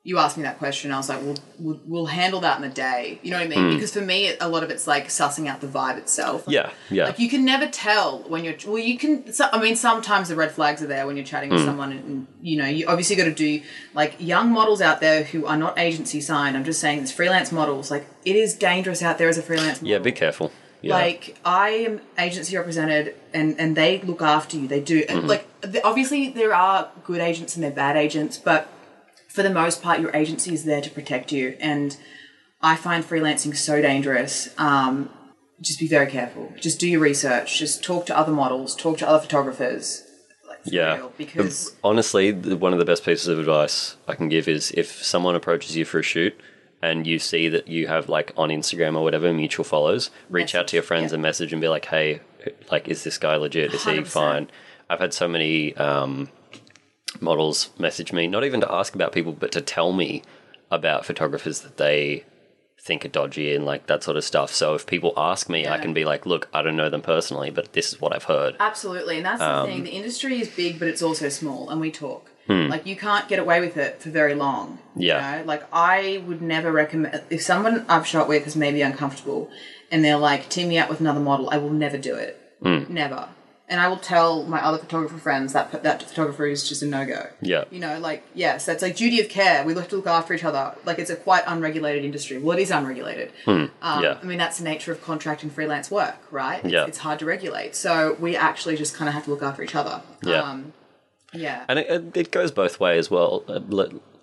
you 0.04 0.18
asked 0.18 0.36
me 0.38 0.44
that 0.44 0.56
question, 0.58 0.90
I 0.92 0.96
was 0.96 1.08
like, 1.08 1.20
we'll 1.20 1.36
we'll, 1.58 1.80
we'll 1.84 2.06
handle 2.06 2.40
that 2.40 2.56
in 2.56 2.62
the 2.62 2.74
day. 2.74 3.18
You 3.22 3.30
know 3.32 3.38
what 3.38 3.44
I 3.44 3.48
mean? 3.48 3.74
Because 3.74 3.92
for 3.92 4.00
me, 4.00 4.34
a 4.40 4.48
lot 4.48 4.62
of 4.62 4.70
it's 4.70 4.86
like 4.86 5.08
sussing 5.08 5.48
out 5.48 5.60
the 5.60 5.66
vibe 5.66 5.98
itself. 5.98 6.44
Yeah 6.46 6.70
yeah 6.90 7.04
Like 7.06 7.18
you 7.18 7.28
can 7.28 7.44
never 7.44 7.66
tell 7.66 8.20
when 8.20 8.42
you're 8.44 8.54
well. 8.66 8.78
You 8.78 8.96
can. 8.96 9.30
So, 9.32 9.48
I 9.52 9.60
mean, 9.60 9.76
sometimes 9.76 10.28
the 10.30 10.36
red 10.36 10.52
flags 10.52 10.80
are 10.80 10.86
there 10.86 11.06
when 11.06 11.16
you're 11.16 11.26
chatting 11.26 11.50
with 11.50 11.64
someone, 11.64 11.92
and, 11.92 12.04
and 12.04 12.26
you 12.40 12.56
know, 12.56 12.66
you 12.66 12.86
obviously 12.86 13.16
got 13.16 13.24
to 13.24 13.34
do 13.34 13.60
like 13.92 14.14
young 14.18 14.50
models 14.52 14.80
out 14.80 15.00
there 15.00 15.24
who 15.24 15.44
are 15.44 15.58
not 15.58 15.78
agency 15.78 16.20
signed. 16.22 16.56
I'm 16.56 16.64
just 16.64 16.80
saying, 16.80 16.98
there's 17.00 17.12
freelance 17.12 17.52
models. 17.52 17.90
Like 17.90 18.06
it 18.24 18.36
is 18.36 18.54
dangerous 18.54 19.02
out 19.02 19.18
there 19.18 19.28
as 19.28 19.36
a 19.36 19.42
freelance. 19.42 19.82
model. 19.82 19.88
yeah 19.90 19.98
be 19.98 20.12
careful 20.12 20.52
yeah 20.82 20.94
Like 20.94 21.36
I 21.44 21.70
am 21.70 22.00
agency 22.18 22.56
represented, 22.56 23.14
and 23.32 23.58
and 23.58 23.76
they 23.76 24.00
look 24.00 24.22
after 24.22 24.56
you. 24.56 24.68
They 24.68 24.80
do. 24.80 25.02
Mm-hmm. 25.02 25.18
And, 25.18 25.28
Like 25.28 25.48
obviously 25.84 26.28
there 26.30 26.54
are 26.54 26.90
good 27.04 27.20
agents 27.20 27.54
and 27.54 27.64
they're 27.64 27.70
bad 27.70 27.96
agents, 27.96 28.38
but 28.38 28.68
for 29.28 29.42
the 29.42 29.50
most 29.50 29.82
part, 29.82 30.00
your 30.00 30.14
agency 30.16 30.54
is 30.54 30.64
there 30.64 30.80
to 30.80 30.90
protect 30.90 31.30
you. 31.30 31.56
And 31.60 31.96
I 32.62 32.76
find 32.76 33.04
freelancing 33.04 33.54
so 33.54 33.82
dangerous. 33.82 34.48
Um, 34.58 35.10
just 35.60 35.78
be 35.78 35.88
very 35.88 36.06
careful. 36.06 36.52
Just 36.60 36.80
do 36.80 36.88
your 36.88 37.00
research. 37.00 37.58
Just 37.58 37.84
talk 37.84 38.06
to 38.06 38.16
other 38.16 38.32
models. 38.32 38.74
Talk 38.74 38.98
to 38.98 39.08
other 39.08 39.20
photographers. 39.20 40.02
Like, 40.48 40.60
Yeah. 40.64 40.96
real, 40.96 41.12
because 41.18 41.74
honestly, 41.84 42.32
one 42.32 42.72
of 42.72 42.78
the 42.78 42.84
best 42.84 43.04
pieces 43.04 43.28
of 43.28 43.38
advice 43.38 43.96
I 44.08 44.14
can 44.14 44.28
give 44.28 44.48
is 44.48 44.70
if 44.72 45.04
someone 45.04 45.34
approaches 45.34 45.76
you 45.76 45.84
for 45.84 45.98
a 45.98 46.02
shoot 46.02 46.34
and 46.86 47.06
you 47.06 47.18
see 47.18 47.48
that 47.48 47.68
you 47.68 47.86
have 47.88 48.08
like 48.08 48.32
on 48.36 48.50
Instagram 48.50 48.96
or 48.96 49.02
whatever 49.02 49.32
mutual 49.32 49.64
follows, 49.64 50.10
reach 50.30 50.54
out 50.54 50.68
to 50.68 50.76
your 50.76 50.82
friends 50.82 51.10
yeah. 51.10 51.14
and 51.16 51.22
message 51.22 51.52
and 51.52 51.60
be 51.60 51.68
like, 51.68 51.86
"Hey, 51.86 52.20
like, 52.70 52.88
is 52.88 53.04
this 53.04 53.18
guy 53.18 53.36
legit? 53.36 53.74
Is 53.74 53.84
he 53.84 53.98
100%. 53.98 54.06
fine?" 54.06 54.50
I've 54.88 55.00
had 55.00 55.12
so 55.12 55.26
many 55.26 55.76
um, 55.76 56.28
models 57.20 57.70
message 57.78 58.12
me, 58.12 58.26
not 58.28 58.44
even 58.44 58.60
to 58.60 58.72
ask 58.72 58.94
about 58.94 59.12
people, 59.12 59.32
but 59.32 59.50
to 59.52 59.60
tell 59.60 59.92
me 59.92 60.22
about 60.70 61.04
photographers 61.04 61.60
that 61.62 61.76
they 61.76 62.24
think 62.80 63.04
are 63.04 63.08
dodgy 63.08 63.52
and 63.52 63.64
like 63.64 63.86
that 63.88 64.04
sort 64.04 64.16
of 64.16 64.22
stuff. 64.22 64.52
So 64.54 64.74
if 64.74 64.86
people 64.86 65.12
ask 65.16 65.48
me, 65.48 65.66
I 65.66 65.78
can 65.78 65.92
be 65.92 66.04
like, 66.04 66.24
"Look, 66.24 66.48
I 66.52 66.62
don't 66.62 66.76
know 66.76 66.88
them 66.88 67.02
personally, 67.02 67.50
but 67.50 67.72
this 67.72 67.92
is 67.92 68.00
what 68.00 68.14
I've 68.14 68.24
heard." 68.24 68.56
Absolutely, 68.60 69.16
and 69.16 69.26
that's 69.26 69.40
the 69.40 69.50
Um, 69.50 69.66
thing. 69.66 69.82
The 69.82 69.90
industry 69.90 70.40
is 70.40 70.48
big, 70.48 70.78
but 70.78 70.86
it's 70.88 71.02
also 71.02 71.28
small, 71.28 71.68
and 71.68 71.80
we 71.80 71.90
talk. 71.90 72.30
Hmm. 72.46 72.68
Like 72.68 72.86
you 72.86 72.96
can't 72.96 73.28
get 73.28 73.38
away 73.38 73.60
with 73.60 73.76
it 73.76 74.00
for 74.00 74.10
very 74.10 74.34
long. 74.34 74.78
Yeah. 74.94 75.32
You 75.32 75.38
know? 75.40 75.44
Like 75.46 75.64
I 75.72 76.22
would 76.26 76.40
never 76.42 76.70
recommend 76.72 77.22
if 77.30 77.42
someone 77.42 77.84
I've 77.88 78.06
shot 78.06 78.28
with 78.28 78.46
is 78.46 78.56
maybe 78.56 78.82
uncomfortable, 78.82 79.50
and 79.90 80.04
they're 80.04 80.16
like 80.16 80.48
team 80.48 80.68
me 80.68 80.78
up 80.78 80.88
with 80.88 81.00
another 81.00 81.20
model. 81.20 81.48
I 81.50 81.58
will 81.58 81.70
never 81.70 81.98
do 81.98 82.14
it. 82.14 82.40
Hmm. 82.62 82.84
Never. 82.88 83.28
And 83.68 83.80
I 83.80 83.88
will 83.88 83.96
tell 83.96 84.44
my 84.44 84.62
other 84.64 84.78
photographer 84.78 85.18
friends 85.18 85.52
that 85.52 85.82
that 85.82 86.00
photographer 86.04 86.46
is 86.46 86.68
just 86.68 86.84
a 86.84 86.86
no 86.86 87.04
go. 87.04 87.26
Yeah. 87.40 87.64
You 87.72 87.80
know, 87.80 87.98
like 87.98 88.22
yes, 88.32 88.64
that's 88.64 88.80
like 88.80 88.94
duty 88.94 89.20
of 89.20 89.28
care. 89.28 89.64
We 89.64 89.74
have 89.74 89.88
to 89.88 89.96
look 89.96 90.06
after 90.06 90.34
each 90.34 90.44
other. 90.44 90.76
Like 90.84 91.00
it's 91.00 91.10
a 91.10 91.16
quite 91.16 91.42
unregulated 91.48 92.04
industry. 92.04 92.38
Well, 92.38 92.56
it 92.56 92.62
is 92.62 92.70
unregulated. 92.70 93.32
Um, 93.48 93.72
yeah. 93.82 94.18
I 94.22 94.24
mean, 94.24 94.38
that's 94.38 94.58
the 94.58 94.64
nature 94.64 94.92
of 94.92 95.02
contract 95.02 95.42
and 95.42 95.52
freelance 95.52 95.90
work, 95.90 96.14
right? 96.30 96.64
It's, 96.64 96.72
Yeah. 96.72 96.86
it's 96.86 96.98
hard 96.98 97.18
to 97.18 97.24
regulate. 97.24 97.74
So 97.74 98.16
we 98.20 98.36
actually 98.36 98.76
just 98.76 98.94
kind 98.94 99.08
of 99.08 99.14
have 99.14 99.24
to 99.24 99.30
look 99.30 99.42
after 99.42 99.64
each 99.64 99.74
other. 99.74 100.00
Yeah. 100.22 100.42
Um, 100.42 100.72
yeah. 101.36 101.64
And 101.68 101.78
it, 101.78 102.16
it- 102.16 102.30
goes 102.30 102.50
both 102.50 102.80
ways 102.80 102.98
as 103.06 103.10
well. 103.10 103.44
Uh, 103.48 103.60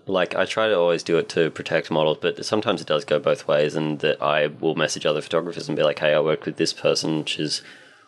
Like 0.05 0.35
I 0.35 0.43
try 0.45 0.67
to 0.67 0.77
always 0.77 1.01
do 1.01 1.17
it 1.17 1.29
to 1.29 1.49
protect 1.49 1.89
models, 1.89 2.17
but 2.19 2.45
sometimes 2.45 2.81
it 2.81 2.87
does 2.87 3.05
go 3.05 3.19
both 3.19 3.47
ways. 3.47 3.73
And 3.75 3.99
that 3.99 4.21
I 4.21 4.47
will 4.47 4.75
message 4.75 5.05
other 5.05 5.21
photographers 5.21 5.69
and 5.69 5.77
be 5.77 5.83
like, 5.83 5.99
"Hey, 5.99 6.13
I 6.13 6.19
worked 6.19 6.45
with 6.45 6.57
this 6.57 6.73
person. 6.73 7.23
She's 7.23 7.61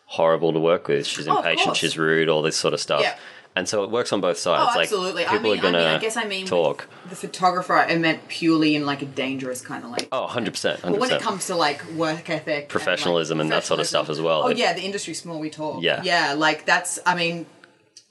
horrible 0.08 0.52
to 0.54 0.60
work 0.60 0.88
with. 0.90 1.08
She's 1.08 1.28
Oh, 1.28 1.38
impatient. 1.38 1.78
She's 1.78 1.98
rude. 1.98 2.28
All 2.28 2.42
this 2.42 2.58
sort 2.58 2.74
of 2.74 2.82
stuff." 2.82 3.02
Yeah. 3.02 3.16
And 3.58 3.70
so 3.70 3.86
it 3.86 3.90
works 3.90 4.12
on 4.12 4.20
both 4.20 4.38
sides. 4.38 4.72
Oh, 4.74 4.78
like 4.78 4.84
absolutely. 4.92 5.26
I 5.26 5.40
mean, 5.40 5.58
are 5.58 5.62
gonna 5.62 5.78
I 5.78 5.82
mean, 5.86 5.96
I 5.96 5.98
guess 6.00 6.18
I 6.18 6.26
mean 6.26 6.46
talk. 6.46 6.90
the 7.10 7.16
photographer. 7.16 7.78
I 7.78 7.96
meant 7.96 8.28
purely 8.28 8.76
in 8.76 8.86
like 8.86 9.02
a 9.02 9.06
dangerous 9.06 9.62
kind 9.62 9.86
of 9.86 9.92
like. 9.92 10.10
Oh, 10.12 10.24
100 10.24 10.52
percent, 10.52 10.82
But 10.82 11.00
when 11.00 11.10
it 11.12 11.22
comes 11.22 11.48
to 11.48 11.56
like 11.56 11.82
work 11.94 12.30
ethic, 12.30 12.64
and, 12.64 12.68
Professionalism 12.68 13.38
like, 13.38 13.44
and 13.46 13.52
that 13.54 13.64
sort 13.64 13.80
of 13.80 13.88
stuff 13.88 14.10
as 14.10 14.20
well. 14.20 14.44
Oh 14.44 14.48
It- 14.50 14.58
yeah, 14.58 14.74
the 14.74 14.82
industry's 14.82 15.22
small. 15.22 15.40
We 15.40 15.50
talk. 15.50 15.82
Yeah. 15.82 16.02
yeah. 16.04 16.34
Like 16.34 16.66
that's. 16.66 17.00
I 17.06 17.16
mean, 17.16 17.46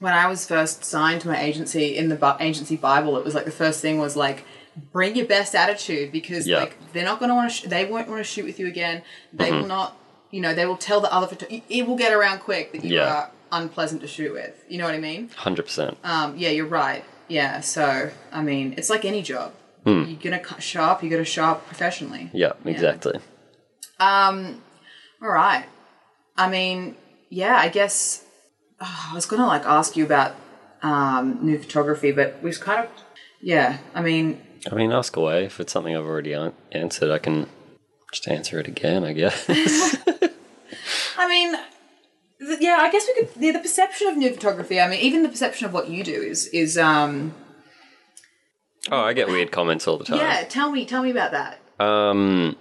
when 0.01 0.13
I 0.13 0.27
was 0.29 0.47
first 0.47 0.85
signed 0.85 1.21
to 1.23 1.29
my 1.29 1.41
agency 1.41 1.97
in 1.97 2.09
the 2.09 2.17
bu- 2.17 2.37
agency 2.41 2.77
Bible, 2.77 3.17
it 3.17 3.25
was 3.25 3.35
like 3.35 3.45
the 3.45 3.51
first 3.51 3.81
thing 3.81 3.99
was 3.99 4.17
like, 4.17 4.45
bring 4.93 5.15
your 5.17 5.27
best 5.27 5.55
attitude 5.55 6.11
because 6.13 6.47
Yeah. 6.47 6.61
like 6.61 6.93
they're 6.93 7.05
not 7.05 7.19
going 7.21 7.29
to 7.31 7.35
want 7.35 7.51
to. 7.51 7.57
Sh- 7.57 7.63
they 7.69 7.85
won't 7.85 8.09
want 8.09 8.19
to 8.21 8.25
shoot 8.25 8.45
with 8.45 8.59
you 8.59 8.67
again. 8.67 9.03
They 9.33 9.51
Mm-hmm. 9.51 9.61
will 9.61 9.69
not. 9.69 9.97
You 10.31 10.41
know, 10.41 10.53
they 10.53 10.67
will 10.67 10.77
tell 10.77 11.01
the 11.01 11.13
other. 11.13 11.29
Photo- 11.29 11.47
it 11.69 11.87
will 11.87 11.97
get 11.97 12.13
around 12.13 12.41
quick 12.41 12.73
that 12.73 12.85
you 12.85 12.97
Yeah. 12.97 13.15
are 13.15 13.31
unpleasant 13.53 14.01
to 14.03 14.09
shoot 14.09 14.33
with. 14.33 14.55
You 14.69 14.79
know 14.79 14.85
what 14.85 14.95
I 14.95 14.99
mean? 14.99 15.31
Hundred 15.37 15.63
percent. 15.65 15.97
Um, 16.03 16.37
yeah, 16.37 16.51
you're 16.51 16.67
right. 16.67 17.05
Yeah, 17.29 17.61
so 17.61 18.11
I 18.33 18.43
mean, 18.43 18.75
it's 18.77 18.91
like 18.91 19.05
any 19.05 19.23
job. 19.23 19.53
Hmm. 19.85 20.05
You're 20.09 20.19
gonna 20.21 20.41
cu- 20.41 20.61
show 20.61 20.83
up. 20.83 21.03
You 21.05 21.11
got 21.11 21.19
to 21.19 21.25
show 21.25 21.45
up 21.45 21.67
professionally. 21.67 22.31
Yeah, 22.33 22.53
exactly. 22.65 23.21
Um 24.01 24.61
All 25.23 25.29
right. 25.31 25.67
I 26.37 26.49
mean, 26.49 26.97
yeah. 27.31 27.57
I 27.57 27.69
guess 27.69 28.25
oh, 28.81 29.09
I 29.11 29.15
was 29.15 29.27
gonna 29.27 29.47
like 29.47 29.65
ask 29.65 29.97
you 29.97 30.05
about 30.05 30.35
um, 30.83 31.39
new 31.43 31.59
photography, 31.59 32.13
but 32.13 32.39
we've 32.43 32.59
kind 32.61 32.85
of 32.85 32.91
yeah. 33.41 33.79
I 33.95 34.03
mean, 34.03 34.41
I 34.71 34.75
mean, 34.75 34.93
ask 34.93 35.17
away. 35.17 35.45
If 35.45 35.61
it's 35.61 35.73
something 35.73 35.97
I've 35.97 36.05
already 36.07 36.33
an- 36.33 36.55
answered, 36.73 37.11
I 37.11 37.19
can 37.19 37.47
just 38.13 38.29
answer 38.29 38.59
it 38.59 38.69
again. 38.69 39.05
I 39.05 39.13
guess. 39.13 39.45
I 41.19 41.29
mean. 41.29 41.55
th- 42.41 42.59
Yeah, 42.61 42.79
I 42.81 42.91
guess 42.91 43.07
we 43.07 43.15
could. 43.23 43.35
The, 43.41 43.51
the 43.53 43.59
perception 43.61 44.09
of 44.09 44.17
new 44.17 44.33
photography. 44.33 44.81
I 44.81 44.89
mean, 44.89 45.01
even 45.01 45.23
the 45.23 45.29
perception 45.29 45.67
of 45.67 45.73
what 45.73 45.89
you 45.89 46.03
do 46.05 46.13
is 46.21 46.47
is 46.49 46.77
um. 46.79 47.35
oh, 48.91 49.01
I 49.01 49.13
get 49.13 49.29
weird 49.29 49.51
comments 49.53 49.87
all 49.89 49.97
the 49.99 50.05
time. 50.05 50.19
Yeah, 50.19 50.45
tell 50.49 50.71
me, 50.71 50.85
tell 50.87 51.03
me 51.03 51.11
about 51.11 51.33
that. 51.33 51.59
Um, 51.85 52.57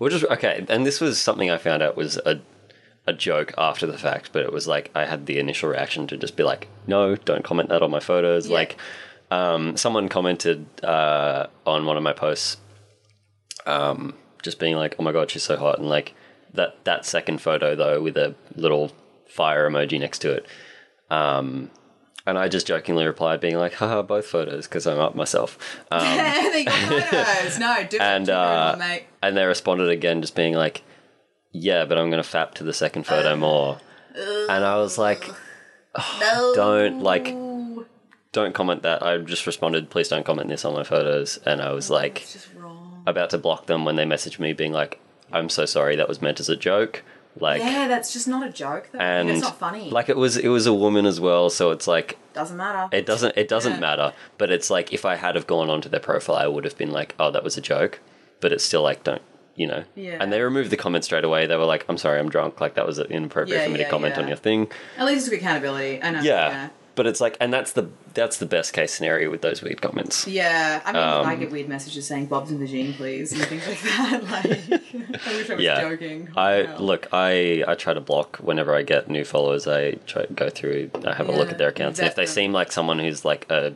We're 0.00 0.10
just 0.10 0.24
okay, 0.24 0.64
and 0.68 0.86
this 0.86 1.00
was 1.00 1.18
something 1.18 1.50
I 1.50 1.56
found 1.58 1.82
out 1.82 1.96
was 1.96 2.16
a 2.18 2.40
a 3.08 3.12
joke 3.14 3.54
after 3.56 3.86
the 3.86 3.96
fact, 3.96 4.30
but 4.32 4.42
it 4.42 4.52
was 4.52 4.68
like 4.68 4.90
I 4.94 5.06
had 5.06 5.24
the 5.24 5.38
initial 5.38 5.70
reaction 5.70 6.06
to 6.08 6.16
just 6.18 6.36
be 6.36 6.42
like, 6.42 6.68
no, 6.86 7.16
don't 7.16 7.42
comment 7.42 7.70
that 7.70 7.82
on 7.82 7.90
my 7.90 8.00
photos. 8.00 8.46
Yeah. 8.46 8.54
Like, 8.54 8.76
um, 9.30 9.76
someone 9.78 10.08
commented 10.10 10.66
uh, 10.84 11.46
on 11.66 11.86
one 11.86 11.96
of 11.96 12.02
my 12.02 12.12
posts, 12.12 12.58
um, 13.64 14.14
just 14.42 14.58
being 14.58 14.76
like, 14.76 14.94
oh 14.98 15.02
my 15.02 15.12
god, 15.12 15.30
she's 15.30 15.42
so 15.42 15.56
hot, 15.56 15.78
and 15.78 15.88
like 15.88 16.14
that 16.52 16.84
that 16.84 17.06
second 17.06 17.40
photo 17.40 17.74
though 17.74 18.02
with 18.02 18.16
a 18.16 18.34
little 18.54 18.92
fire 19.26 19.68
emoji 19.68 19.98
next 19.98 20.18
to 20.20 20.32
it. 20.32 20.46
Um, 21.10 21.70
and 22.26 22.36
I 22.36 22.48
just 22.48 22.66
jokingly 22.66 23.06
replied, 23.06 23.40
being 23.40 23.56
like, 23.56 23.72
haha, 23.72 24.02
both 24.02 24.26
photos, 24.26 24.68
because 24.68 24.86
I'm 24.86 24.98
up 24.98 25.14
myself. 25.14 25.58
Um, 25.90 26.02
they 26.52 26.64
got 26.64 26.74
photos. 27.10 27.58
No, 27.58 27.74
different. 27.88 28.02
and 28.02 28.28
uh, 28.28 28.68
one, 28.72 28.78
mate. 28.80 29.04
and 29.22 29.34
they 29.34 29.46
responded 29.46 29.88
again, 29.88 30.20
just 30.20 30.34
being 30.36 30.52
like, 30.52 30.82
"Yeah, 31.52 31.84
but 31.84 31.98
I'm 31.98 32.10
going 32.10 32.22
to 32.22 32.28
fap 32.28 32.54
to 32.54 32.64
the 32.64 32.72
second 32.72 33.04
photo 33.06 33.36
more." 33.36 33.78
And 34.14 34.64
I 34.64 34.76
was 34.76 34.98
like, 34.98 35.24
No. 36.20 36.52
"Don't 36.54 37.00
like, 37.02 37.34
don't 38.32 38.54
comment 38.54 38.82
that." 38.82 39.02
I 39.02 39.18
just 39.18 39.46
responded, 39.46 39.90
"Please 39.90 40.08
don't 40.08 40.24
comment 40.26 40.48
this 40.48 40.64
on 40.64 40.74
my 40.74 40.84
photos." 40.84 41.38
And 41.46 41.60
I 41.60 41.72
was 41.72 41.90
oh, 41.90 41.94
like, 41.94 42.20
just 42.30 42.48
wrong. 42.54 43.02
about 43.06 43.30
to 43.30 43.38
block 43.38 43.66
them 43.66 43.84
when 43.84 43.96
they 43.96 44.04
messaged 44.04 44.38
me, 44.38 44.52
being 44.52 44.72
like, 44.72 45.00
"I'm 45.32 45.48
so 45.48 45.64
sorry, 45.66 45.96
that 45.96 46.08
was 46.08 46.20
meant 46.22 46.40
as 46.40 46.48
a 46.48 46.56
joke." 46.56 47.02
Like, 47.40 47.60
Yeah, 47.62 47.86
that's 47.86 48.12
just 48.12 48.26
not 48.26 48.44
a 48.48 48.50
joke. 48.50 48.88
Though. 48.92 48.98
and 48.98 49.30
it's 49.30 49.42
not 49.42 49.58
funny. 49.60 49.90
like 49.90 50.08
it 50.08 50.16
was, 50.16 50.36
it 50.36 50.48
was 50.48 50.66
a 50.66 50.74
woman 50.74 51.06
as 51.06 51.20
well, 51.20 51.50
so 51.50 51.70
it's 51.70 51.86
like 51.86 52.18
doesn't 52.34 52.56
matter. 52.56 52.88
it 52.96 53.06
doesn't 53.06 53.36
it 53.36 53.46
doesn't 53.48 53.74
Yeah. 53.74 53.80
matter 53.80 54.12
but 54.38 54.50
it's 54.50 54.70
like 54.70 54.92
if 54.92 55.04
i 55.04 55.14
had 55.16 55.34
have 55.36 55.46
gone 55.46 55.68
onto 55.70 55.88
their 55.88 56.00
profile 56.00 56.36
i 56.36 56.46
would 56.46 56.64
have 56.64 56.76
been 56.78 56.90
like 56.92 57.14
oh 57.18 57.30
that 57.32 57.42
was 57.42 57.56
a 57.56 57.60
joke 57.60 57.98
but 58.40 58.52
it's 58.52 58.62
still 58.64 58.82
like 58.82 59.02
don't 59.04 59.22
you 59.58 59.66
know 59.66 59.82
Yeah. 59.96 60.16
and 60.20 60.32
they 60.32 60.40
removed 60.40 60.70
the 60.70 60.76
comment 60.76 61.04
straight 61.04 61.24
away 61.24 61.46
they 61.46 61.56
were 61.56 61.64
like 61.74 61.84
i'm 61.88 61.98
sorry 61.98 62.18
i'm 62.20 62.30
drunk 62.30 62.60
like 62.60 62.74
that 62.74 62.86
was 62.86 62.98
inappropriate 62.98 63.58
Yeah, 63.60 63.64
for 63.66 63.72
me 63.72 63.78
yeah, 63.80 63.84
to 63.86 63.90
comment 63.90 64.16
on 64.16 64.28
your 64.28 64.36
thing 64.36 64.70
At 64.96 65.06
least 65.06 65.26
it's 65.26 65.36
accountability. 65.36 66.00
I 66.02 66.10
know. 66.12 66.20
yeah. 66.20 66.68
but 66.94 67.06
it's 67.06 67.20
like 67.20 67.36
and 67.40 67.52
that's 67.52 67.72
the 67.72 67.84
that's 68.14 68.38
the 68.38 68.46
best 68.46 68.72
case 68.72 68.92
scenario 68.92 69.30
with 69.30 69.42
those 69.42 69.60
weird 69.62 69.80
comments 69.82 70.26
Yeah, 70.26 70.80
I 70.84 70.92
mean, 70.92 71.02
Um, 71.02 71.26
I 71.26 71.34
get 71.36 71.50
weird 71.50 71.68
messages 71.68 72.06
saying 72.06 72.26
"Bob's 72.26 72.50
in 72.50 72.58
the 72.60 72.66
gene, 72.66 72.92
please" 72.94 73.32
and 73.32 73.42
things 73.50 73.66
like 73.68 73.82
that. 73.82 74.22
Like, 74.34 75.26
I 75.26 75.36
wish 75.36 75.50
I 75.50 75.54
was 75.54 75.64
yeah 75.64 75.80
joking. 75.88 76.28
i 76.36 76.62
Wow. 76.62 76.78
look 76.78 77.06
i 77.12 77.64
i 77.66 77.74
try 77.74 77.94
to 77.94 78.00
block 78.00 78.36
whenever 78.38 78.74
i 78.74 78.82
get 78.82 79.08
new 79.08 79.24
followers 79.24 79.66
i 79.66 79.92
try 80.12 80.24
to 80.26 80.32
go 80.32 80.48
through 80.50 80.90
i 81.04 81.14
have 81.14 81.28
a 81.28 81.32
look 81.32 81.50
at 81.50 81.58
their 81.58 81.68
accounts 81.74 81.98
and 82.00 82.08
if 82.08 82.14
they 82.14 82.26
seem 82.26 82.50
like 82.52 82.70
someone 82.78 82.98
who's 82.98 83.24
like 83.24 83.46
a 83.50 83.74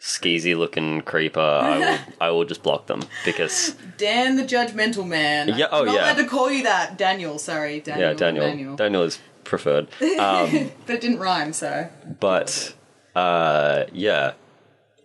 skeezy 0.00 0.56
looking 0.56 1.00
creeper 1.00 1.40
i 1.40 1.78
will 1.78 1.98
i 2.20 2.30
will 2.30 2.44
just 2.44 2.62
block 2.62 2.86
them 2.86 3.00
because 3.24 3.74
Dan 3.96 4.36
the 4.36 4.44
judgmental 4.44 5.06
man. 5.06 5.48
Yeah, 5.48 5.66
oh, 5.72 5.80
I'm 5.80 5.86
not 5.86 5.94
yeah. 5.94 6.00
allowed 6.12 6.22
to 6.22 6.26
call 6.26 6.50
you 6.52 6.62
that, 6.62 6.96
Daniel. 6.96 7.38
Sorry, 7.38 7.80
Daniel. 7.80 8.08
yeah 8.08 8.14
daniel 8.14 8.76
daniel, 8.76 9.02
is 9.02 9.18
preferred 9.44 9.88
um 10.18 10.70
but 10.86 10.94
it 10.94 11.00
didn't 11.00 11.18
rhyme, 11.18 11.52
so 11.52 11.88
but 12.20 12.74
uh 13.16 13.84
yeah 13.92 14.34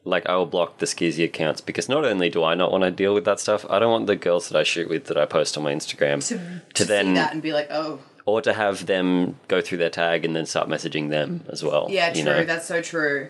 like 0.04 0.28
i 0.28 0.36
will 0.36 0.46
block 0.46 0.78
the 0.80 0.86
skizzy 0.86 1.24
accounts 1.24 1.62
because 1.62 1.88
not 1.90 2.04
only 2.06 2.30
do 2.30 2.44
i 2.44 2.54
not 2.54 2.72
want 2.72 2.84
to 2.84 2.92
deal 2.92 3.14
with 3.14 3.24
that 3.26 3.40
stuff 3.40 3.66
i 3.70 3.80
don't 3.80 3.90
want 3.92 4.06
the 4.06 4.18
girls 4.18 4.50
that 4.50 4.60
i 4.60 4.62
shoot 4.64 4.90
with 4.90 5.06
that 5.06 5.18
i 5.18 5.26
post 5.26 5.58
on 5.58 5.64
my 5.64 5.74
instagram 5.74 6.26
to, 6.28 6.62
To 6.74 6.86
then- 6.86 7.08
see 7.08 7.14
that 7.16 7.32
and 7.34 7.42
be 7.42 7.54
like, 7.54 7.70
oh, 7.72 8.00
or 8.26 8.42
to 8.42 8.54
have 8.54 8.86
them 8.86 9.40
go 9.48 9.62
through 9.62 9.78
their 9.80 9.90
tag 9.90 10.24
and 10.26 10.36
then 10.36 10.46
start 10.46 10.68
messaging 10.68 11.10
them 11.10 11.46
as 11.50 11.64
well 11.64 11.88
yeah, 11.90 12.10
true. 12.12 12.20
you 12.20 12.26
know 12.26 12.44
That's 12.44 12.68
so 12.68 12.82
true. 12.82 13.30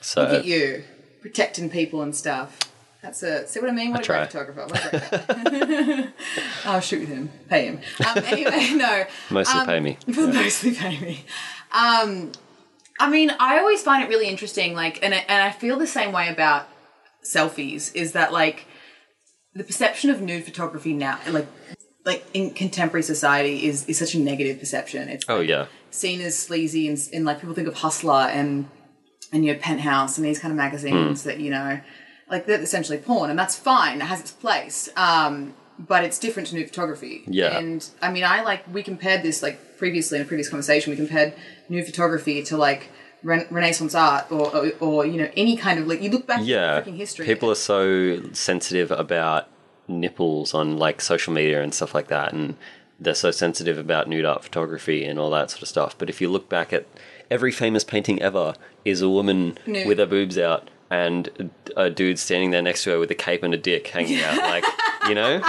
So 0.00 0.22
Look 0.22 0.30
at 0.32 0.44
you 0.44 0.84
protecting 1.20 1.70
people 1.70 2.02
and 2.02 2.14
stuff. 2.14 2.58
That's 3.02 3.22
a 3.22 3.46
see 3.46 3.60
what 3.60 3.70
I 3.70 3.72
mean. 3.72 3.92
What 3.92 4.00
a 4.00 4.02
try. 4.02 4.18
great 4.18 4.30
photographer. 4.32 4.66
What 4.66 5.52
a 5.52 6.12
I'll 6.66 6.80
shoot 6.80 7.00
with 7.00 7.08
him. 7.08 7.30
Pay 7.48 7.66
him. 7.66 7.80
Um, 8.06 8.24
anyway, 8.24 8.70
no. 8.74 9.04
mostly 9.30 9.60
um, 9.60 9.66
pay 9.66 9.80
me 9.80 9.96
Will 10.06 10.28
mostly 10.28 10.74
pay 10.74 10.98
me. 11.00 11.24
Um, 11.72 12.32
I 12.98 13.08
mean, 13.08 13.30
I 13.40 13.58
always 13.58 13.82
find 13.82 14.02
it 14.04 14.08
really 14.08 14.28
interesting. 14.28 14.74
Like, 14.74 15.02
and 15.02 15.14
I- 15.14 15.24
and 15.28 15.42
I 15.42 15.50
feel 15.50 15.78
the 15.78 15.86
same 15.86 16.12
way 16.12 16.28
about 16.28 16.68
selfies. 17.24 17.94
Is 17.94 18.12
that 18.12 18.32
like 18.32 18.66
the 19.54 19.64
perception 19.64 20.10
of 20.10 20.20
nude 20.20 20.44
photography 20.44 20.92
now, 20.92 21.18
like 21.30 21.46
like 22.04 22.24
in 22.34 22.50
contemporary 22.50 23.02
society, 23.02 23.64
is 23.66 23.86
is 23.86 23.98
such 23.98 24.14
a 24.14 24.18
negative 24.18 24.58
perception. 24.60 25.08
It's 25.08 25.24
oh 25.28 25.40
yeah 25.40 25.66
seen 25.90 26.20
as 26.20 26.38
sleazy 26.38 26.86
and, 26.86 26.98
and 27.12 27.24
like 27.24 27.40
people 27.40 27.54
think 27.54 27.66
of 27.66 27.74
Hustler 27.74 28.28
and 28.30 28.68
and 29.32 29.44
your 29.44 29.54
Penthouse 29.56 30.16
and 30.18 30.26
these 30.26 30.38
kind 30.38 30.52
of 30.52 30.56
Hmm. 30.56 30.64
magazines 30.64 31.22
that 31.24 31.38
you 31.40 31.50
know 31.50 31.80
like 32.30 32.46
they're 32.46 32.60
essentially 32.60 32.98
porn 32.98 33.30
and 33.30 33.38
that's 33.38 33.56
fine 33.56 34.00
it 34.00 34.04
has 34.04 34.20
its 34.20 34.30
place 34.32 34.88
um 34.96 35.54
but 35.78 36.04
it's 36.04 36.18
different 36.18 36.48
to 36.48 36.54
nude 36.56 36.68
photography 36.68 37.22
Yeah. 37.26 37.58
and 37.58 37.88
I 38.02 38.10
mean 38.10 38.24
I 38.24 38.42
like 38.42 38.62
we 38.72 38.82
compared 38.82 39.22
this 39.22 39.42
like 39.42 39.78
previously 39.78 40.18
in 40.18 40.22
a 40.24 40.26
previous 40.26 40.48
conversation 40.48 40.90
we 40.90 40.96
compared 40.96 41.32
nude 41.68 41.86
photography 41.86 42.42
to 42.44 42.56
like 42.56 42.88
Ren- 43.22 43.46
Renaissance 43.50 43.94
art 43.94 44.30
or, 44.30 44.46
or 44.56 44.72
or 44.80 45.06
you 45.06 45.18
know 45.20 45.30
any 45.36 45.56
kind 45.56 45.78
of 45.78 45.86
like 45.86 46.00
you 46.02 46.10
look 46.10 46.26
back 46.26 46.40
yeah 46.42 46.80
freaking 46.80 46.96
history 46.96 47.24
people 47.26 47.50
are 47.50 47.54
so 47.74 48.22
sensitive 48.32 48.90
about 48.90 49.48
nipples 49.88 50.54
on 50.54 50.76
like 50.78 51.00
social 51.00 51.32
media 51.32 51.62
and 51.62 51.74
stuff 51.74 51.94
like 51.94 52.08
that 52.08 52.32
and 52.32 52.56
they're 52.98 53.14
so 53.14 53.30
sensitive 53.30 53.76
about 53.78 54.08
nude 54.08 54.24
art 54.24 54.44
photography 54.44 55.04
and 55.04 55.18
all 55.18 55.30
that 55.30 55.50
sort 55.50 55.62
of 55.62 55.68
stuff 55.68 55.96
but 55.98 56.08
if 56.08 56.20
you 56.20 56.28
look 56.30 56.48
back 56.48 56.72
at 56.72 56.86
every 57.30 57.52
famous 57.52 57.84
painting 57.84 58.20
ever 58.22 58.54
is 58.84 59.00
a 59.02 59.08
woman 59.08 59.56
Nude. 59.66 59.86
with 59.86 59.98
her 59.98 60.06
boobs 60.06 60.36
out 60.38 60.68
and 60.90 61.50
a 61.76 61.88
dude 61.90 62.18
standing 62.18 62.50
there 62.50 62.62
next 62.62 62.84
to 62.84 62.90
her 62.90 62.98
with 62.98 63.10
a 63.10 63.14
cape 63.14 63.42
and 63.42 63.54
a 63.54 63.58
dick 63.58 63.86
hanging 63.88 64.20
out 64.22 64.36
like 64.38 64.64
you 65.08 65.14
know 65.14 65.40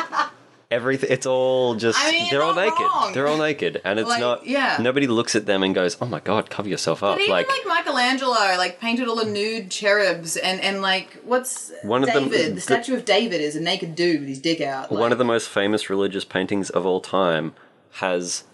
everything 0.70 1.10
it's 1.12 1.26
all 1.26 1.76
just 1.76 2.00
I 2.00 2.12
mean, 2.12 2.28
they're 2.30 2.44
all 2.44 2.54
naked 2.56 2.80
wrong. 2.80 3.12
they're 3.14 3.28
all 3.28 3.38
naked 3.38 3.82
and 3.84 4.00
it's 4.00 4.08
Like, 4.08 4.20
not 4.22 4.46
yeah. 4.48 4.78
nobody 4.80 5.06
looks 5.08 5.36
at 5.36 5.46
them 5.46 5.64
and 5.64 5.76
goes 5.76 5.98
oh 6.02 6.06
my 6.06 6.20
god 6.22 6.50
cover 6.50 6.70
yourself 6.70 7.04
up 7.04 7.16
But 7.16 7.22
even 7.24 7.32
like 7.34 7.48
like, 7.50 7.66
Michelangelo, 7.86 8.32
like 8.58 8.80
painted 8.80 9.08
all 9.10 9.18
the 9.18 9.26
nude 9.26 9.70
cherubs, 9.70 10.38
and 10.38 10.62
and 10.62 10.82
like 10.82 11.14
what's 11.26 11.72
One 11.84 12.04
of 12.04 12.14
them- 12.14 12.30
David? 12.30 12.56
The 12.56 12.62
statue 12.62 12.96
of 12.96 13.04
David 13.04 13.42
is 13.42 13.56
a 13.58 13.62
naked 13.62 13.96
dude 13.96 14.22
with 14.22 14.30
his 14.30 14.40
dick 14.40 14.62
out. 14.62 14.92
one 14.92 15.12
of 15.12 15.18
the 15.18 15.26
most 15.26 15.50
famous 15.50 15.90
religious 15.90 16.24
paintings 16.24 16.70
of 16.70 16.86
all 16.86 17.02
time 17.02 17.54
has 17.96 18.46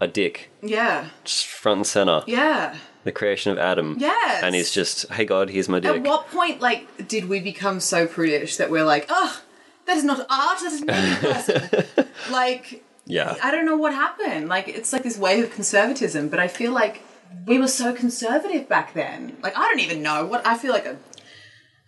a 0.00 0.06
dick 0.06 0.50
yeah, 0.62 1.08
just 1.24 1.46
front 1.46 1.78
and 1.78 1.86
center. 1.86 2.22
yeah. 2.26 2.76
The 3.04 3.12
creation 3.12 3.52
of 3.52 3.58
Adam. 3.58 3.96
Yes. 3.98 4.42
And 4.42 4.54
he's 4.54 4.70
just, 4.70 5.10
hey 5.12 5.24
God, 5.24 5.48
here's 5.48 5.68
my 5.68 5.80
dick. 5.80 5.96
At 5.96 6.02
what 6.02 6.28
point, 6.28 6.60
like, 6.60 7.08
did 7.08 7.26
we 7.28 7.40
become 7.40 7.80
so 7.80 8.06
prudish 8.06 8.56
that 8.58 8.70
we're 8.70 8.84
like, 8.84 9.06
oh, 9.08 9.40
that 9.86 9.96
is 9.96 10.04
not 10.04 10.26
art, 10.28 10.58
that 10.60 10.72
is 10.72 10.82
not 10.82 11.20
person. 11.20 12.06
like, 12.30 12.84
yeah. 13.06 13.36
I 13.42 13.50
don't 13.50 13.64
know 13.64 13.76
what 13.76 13.94
happened. 13.94 14.48
Like, 14.48 14.68
it's 14.68 14.92
like 14.92 15.04
this 15.04 15.16
wave 15.16 15.44
of 15.44 15.52
conservatism, 15.52 16.28
but 16.28 16.38
I 16.38 16.48
feel 16.48 16.72
like 16.72 17.02
we 17.46 17.58
were 17.58 17.68
so 17.68 17.94
conservative 17.94 18.68
back 18.68 18.92
then. 18.92 19.38
Like, 19.42 19.56
I 19.56 19.62
don't 19.62 19.80
even 19.80 20.02
know 20.02 20.26
what 20.26 20.46
I 20.46 20.58
feel 20.58 20.72
like. 20.72 20.84
A, 20.84 20.98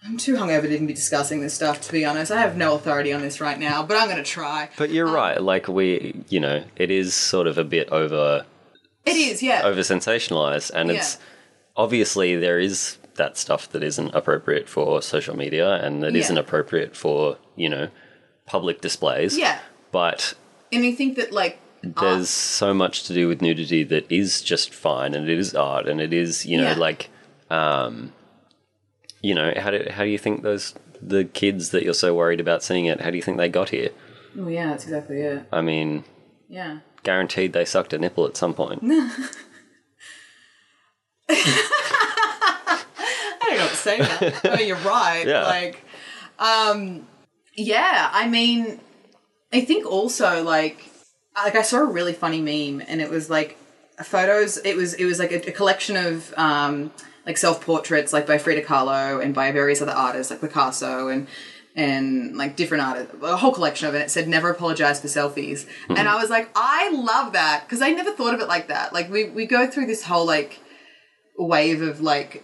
I'm 0.04 0.16
too 0.16 0.34
hungover 0.34 0.62
to 0.62 0.72
even 0.72 0.86
be 0.86 0.94
discussing 0.94 1.40
this 1.42 1.52
stuff. 1.54 1.80
To 1.82 1.92
be 1.92 2.04
honest, 2.04 2.32
I 2.32 2.40
have 2.40 2.56
no 2.56 2.74
authority 2.74 3.12
on 3.12 3.20
this 3.20 3.40
right 3.40 3.58
now, 3.58 3.82
but 3.82 3.96
I'm 3.98 4.06
going 4.08 4.16
to 4.16 4.22
try. 4.22 4.70
But 4.78 4.90
you're 4.90 5.10
right. 5.10 5.40
Like 5.40 5.68
we, 5.68 6.24
you 6.28 6.40
know, 6.40 6.64
it 6.76 6.90
is 6.90 7.14
sort 7.14 7.46
of 7.46 7.58
a 7.58 7.64
bit 7.64 7.88
over 7.90 8.46
It 9.04 9.16
is, 9.16 9.42
yeah. 9.42 9.62
over 9.64 9.80
sensationalized, 9.80 10.70
and 10.74 10.90
it's 10.90 11.18
obviously 11.76 12.36
there 12.36 12.58
is 12.58 12.96
that 13.16 13.36
stuff 13.36 13.68
that 13.72 13.82
isn't 13.82 14.14
appropriate 14.14 14.68
for 14.68 15.02
social 15.02 15.36
media 15.36 15.74
and 15.84 16.02
that 16.02 16.14
Yeah. 16.14 16.28
not 16.30 16.38
appropriate 16.38 16.96
for 16.96 17.36
you 17.56 17.68
know 17.68 17.88
public 18.46 18.80
displays. 18.80 19.36
yeah, 19.36 19.58
But 19.92 20.34
and 20.72 20.84
you 20.84 20.94
think 20.94 21.16
that 21.16 21.30
like 21.32 21.58
there's 21.82 22.28
so 22.30 22.72
much 22.74 23.04
to 23.04 23.12
do 23.14 23.28
with 23.28 23.40
nudity 23.42 23.82
that 23.84 24.10
is 24.10 24.40
just 24.42 24.72
fine 24.72 25.14
and 25.14 25.28
it 25.28 25.38
is 25.38 25.54
art 25.54 25.86
and 25.88 26.00
it 26.00 26.12
is 26.12 26.46
you 26.46 26.56
know 26.56 26.70
Yeah. 26.70 26.74
like 26.76 27.08
um 27.50 28.12
you 29.22 29.34
know 29.34 29.52
how 29.56 29.70
do 29.70 29.86
how 29.90 30.04
do 30.04 30.10
you 30.10 30.18
think 30.18 30.42
those 30.42 30.74
the 31.02 31.24
kids 31.24 31.70
that 31.70 31.82
you're 31.82 31.94
so 31.94 32.14
worried 32.14 32.40
about 32.40 32.62
seeing 32.62 32.84
it 32.86 33.00
how 33.00 33.10
do 33.10 33.16
you 33.16 33.22
think 33.22 33.36
they 33.38 33.48
got 33.48 33.70
here 33.70 33.90
Oh 34.38 34.48
yeah, 34.48 34.68
that's 34.68 34.84
exactly 34.84 35.20
it. 35.22 35.42
i 35.52 35.60
mean 35.60 36.04
Yeah. 36.48 36.78
guaranteed 37.02 37.52
they 37.52 37.64
sucked 37.64 37.92
a 37.92 37.98
nipple 37.98 38.26
at 38.26 38.36
some 38.36 38.54
point 38.54 38.82
I 41.32 42.84
don't 43.42 43.56
know 43.56 43.62
what 43.64 43.70
to 43.70 43.76
say 43.76 43.98
that. 43.98 44.40
I 44.44 44.56
mean, 44.56 44.68
you're 44.68 44.76
right. 44.78 45.26
Yeah. 45.26 45.44
Like, 45.44 45.84
um, 46.38 47.06
yeah. 47.54 48.10
I 48.12 48.28
mean, 48.28 48.80
I 49.52 49.64
think 49.64 49.86
also 49.86 50.42
like, 50.42 50.84
like 51.36 51.54
I 51.54 51.62
saw 51.62 51.78
a 51.78 51.84
really 51.84 52.12
funny 52.12 52.40
meme, 52.40 52.84
and 52.88 53.00
it 53.00 53.10
was 53.10 53.30
like 53.30 53.56
photos. 54.02 54.58
It 54.58 54.76
was 54.76 54.94
it 54.94 55.04
was 55.04 55.18
like 55.18 55.32
a, 55.32 55.48
a 55.48 55.52
collection 55.52 55.96
of 55.96 56.34
um 56.36 56.90
like 57.26 57.36
self 57.36 57.60
portraits, 57.60 58.12
like 58.12 58.26
by 58.26 58.38
Frida 58.38 58.62
Kahlo 58.62 59.22
and 59.22 59.34
by 59.34 59.52
various 59.52 59.80
other 59.82 59.92
artists, 59.92 60.30
like 60.30 60.40
Picasso 60.40 61.08
and. 61.08 61.28
And 61.76 62.36
like 62.36 62.56
different 62.56 62.82
artists, 62.82 63.14
a 63.22 63.36
whole 63.36 63.52
collection 63.52 63.86
of 63.86 63.94
it. 63.94 64.00
It 64.00 64.10
said 64.10 64.26
never 64.26 64.50
apologize 64.50 65.00
for 65.00 65.06
selfies, 65.06 65.66
mm-hmm. 65.66 65.96
and 65.96 66.08
I 66.08 66.20
was 66.20 66.28
like, 66.28 66.50
I 66.56 66.90
love 66.90 67.34
that 67.34 67.62
because 67.64 67.80
I 67.80 67.90
never 67.90 68.10
thought 68.10 68.34
of 68.34 68.40
it 68.40 68.48
like 68.48 68.66
that. 68.68 68.92
Like 68.92 69.08
we 69.08 69.30
we 69.30 69.46
go 69.46 69.68
through 69.68 69.86
this 69.86 70.02
whole 70.02 70.26
like 70.26 70.58
wave 71.38 71.80
of 71.80 72.00
like 72.00 72.42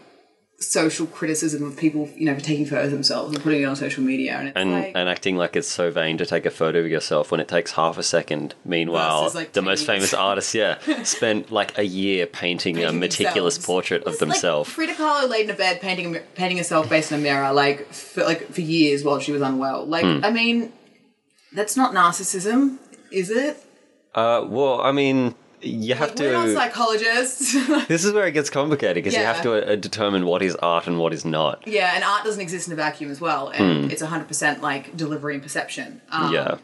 social 0.58 1.06
criticism 1.06 1.62
of 1.64 1.76
people, 1.76 2.08
you 2.16 2.24
know, 2.24 2.34
for 2.34 2.40
taking 2.40 2.64
photos 2.64 2.86
of 2.86 2.92
themselves 2.92 3.34
and 3.34 3.42
putting 3.44 3.60
it 3.60 3.64
on 3.66 3.76
social 3.76 4.02
media, 4.02 4.32
and 4.38 4.48
it's 4.48 4.56
and 4.56 4.72
like, 4.72 4.92
and 4.94 5.08
acting 5.08 5.36
like 5.36 5.54
it's 5.54 5.68
so 5.68 5.90
vain 5.90 6.16
to 6.16 6.24
take 6.24 6.46
a 6.46 6.50
photo 6.50 6.78
of 6.80 6.86
yourself 6.86 7.30
when 7.30 7.40
it 7.40 7.46
takes 7.48 7.72
half 7.72 7.98
a 7.98 8.02
second. 8.02 8.54
Meanwhile, 8.64 9.30
like, 9.34 9.52
the 9.52 9.60
most 9.60 9.84
famous 9.84 10.14
artist, 10.14 10.54
yeah, 10.54 10.78
spent 11.02 11.52
like 11.52 11.76
a 11.76 11.84
year 11.84 12.26
painting, 12.26 12.82
a 12.82 12.90
meticulous 12.92 13.56
themselves. 13.56 13.66
portrait 13.66 14.02
of 14.04 14.14
It's 14.14 14.22
like 14.22 14.30
themselves. 14.30 14.70
Frida 14.70 14.94
Kahlo 14.94 15.28
laid 15.28 15.44
in 15.44 15.50
a 15.50 15.58
bed 15.58 15.80
painting 15.82 16.16
painting 16.34 16.56
herself 16.56 16.88
based 16.88 17.12
in 17.12 17.18
a 17.18 17.22
mirror, 17.22 17.52
like 17.52 17.92
for 17.92 18.24
like 18.24 18.48
for 18.50 18.62
years 18.62 19.04
while 19.04 19.20
she 19.20 19.32
was 19.32 19.42
unwell. 19.42 19.84
Like, 19.86 20.04
Hmm. 20.04 20.24
I 20.24 20.30
mean, 20.30 20.72
that's 21.52 21.76
not 21.76 21.92
narcissism, 21.94 22.78
is 23.10 23.30
it? 23.30 23.58
uh, 24.14 24.42
well, 24.48 24.80
I 24.80 24.92
mean, 24.92 25.34
you 25.68 25.94
have 25.94 26.10
Like, 26.10 26.18
we're 26.18 26.32
not 26.32 26.46
to. 26.46 26.54
psychologists. 26.54 27.54
This 27.88 28.04
is 28.04 28.12
where 28.12 28.26
it 28.26 28.32
gets 28.32 28.50
complicated 28.50 28.96
because 28.96 29.14
you 29.14 29.24
have 29.24 29.42
to 29.42 29.72
uh, 29.72 29.76
determine 29.76 30.24
what 30.26 30.42
is 30.42 30.54
art 30.56 30.86
and 30.86 30.98
what 30.98 31.12
is 31.12 31.24
not. 31.24 31.66
yeah, 31.66 31.92
and 31.94 32.02
art 32.04 32.24
doesn't 32.24 32.40
exist 32.40 32.66
in 32.66 32.72
a 32.72 32.76
vacuum 32.76 33.10
as 33.10 33.20
well, 33.20 33.48
and 33.48 33.90
it's 33.92 34.02
hundred 34.02 34.28
percent 34.28 34.62
like 34.62 34.96
delivery 34.96 35.34
and 35.34 35.42
perception. 35.42 36.00
Um, 36.10 36.32
yeah, 36.32 36.58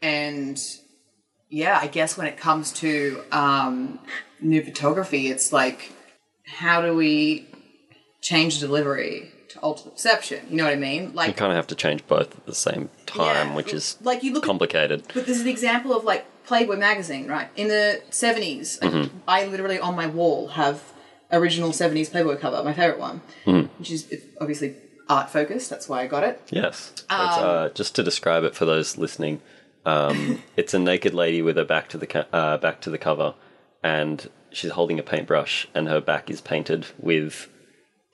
and 0.00 0.60
yeah, 1.48 1.78
I 1.80 1.86
guess 1.86 2.16
when 2.16 2.26
it 2.26 2.36
comes 2.36 2.72
to 2.74 3.22
um, 3.30 3.98
new 4.40 4.62
photography, 4.62 5.28
it's 5.28 5.52
like, 5.52 5.92
how 6.46 6.80
do 6.82 6.94
we 6.94 7.46
change 8.20 8.58
delivery 8.60 9.30
to 9.50 9.58
alter 9.60 9.84
the 9.84 9.90
perception? 9.90 10.46
You 10.48 10.56
know 10.56 10.64
what 10.64 10.72
I 10.72 10.76
mean? 10.76 11.12
Like 11.14 11.28
you 11.28 11.34
kind 11.34 11.52
of 11.52 11.56
have 11.56 11.66
to 11.68 11.74
change 11.74 12.06
both 12.06 12.34
at 12.36 12.46
the 12.46 12.54
same 12.54 12.88
time, 13.06 13.48
Yeah, 13.48 13.54
which 13.54 13.72
is 13.74 13.98
like 14.02 14.22
you 14.22 14.32
look 14.32 14.44
at 14.44 14.46
complicated. 14.46 15.04
But 15.12 15.26
this 15.26 15.36
is 15.36 15.42
an 15.42 15.48
example 15.48 15.94
of 15.94 16.04
like 16.04 16.24
Playboy 16.46 16.76
magazine, 16.76 17.28
right? 17.28 17.48
In 17.56 17.68
the 17.68 18.02
70s, 18.10 18.78
Mm-hmm. 18.80 19.16
I 19.28 19.46
literally 19.46 19.78
on 19.78 19.94
my 19.96 20.06
wall 20.06 20.48
have 20.48 20.82
original 21.30 21.70
70s 21.70 22.10
Playboy 22.10 22.36
cover, 22.36 22.62
my 22.64 22.72
favorite 22.72 22.98
one, 22.98 23.20
Mm-hmm. 23.46 23.66
which 23.78 23.90
is 23.90 24.06
obviously 24.40 24.74
art 25.08 25.30
focused. 25.30 25.70
That's 25.70 25.88
why 25.88 26.02
I 26.02 26.06
got 26.06 26.24
it. 26.24 26.40
Yes. 26.50 26.92
Um, 27.10 27.18
uh, 27.20 27.68
just 27.70 27.94
to 27.96 28.02
describe 28.02 28.44
it 28.44 28.54
for 28.54 28.64
those 28.64 28.96
listening, 28.98 29.40
um, 29.84 30.42
it's 30.56 30.74
a 30.74 30.78
naked 30.78 31.14
lady 31.14 31.42
with 31.42 31.56
her 31.56 31.64
back 31.64 31.88
to 31.90 31.98
the 31.98 32.06
ca- 32.06 32.26
uh, 32.32 32.56
back 32.58 32.80
to 32.82 32.90
the 32.90 32.98
cover, 32.98 33.34
and 33.82 34.28
she's 34.50 34.70
holding 34.72 34.98
a 34.98 35.02
paintbrush, 35.02 35.66
and 35.74 35.88
her 35.88 36.00
back 36.00 36.30
is 36.30 36.40
painted 36.40 36.86
with 36.98 37.48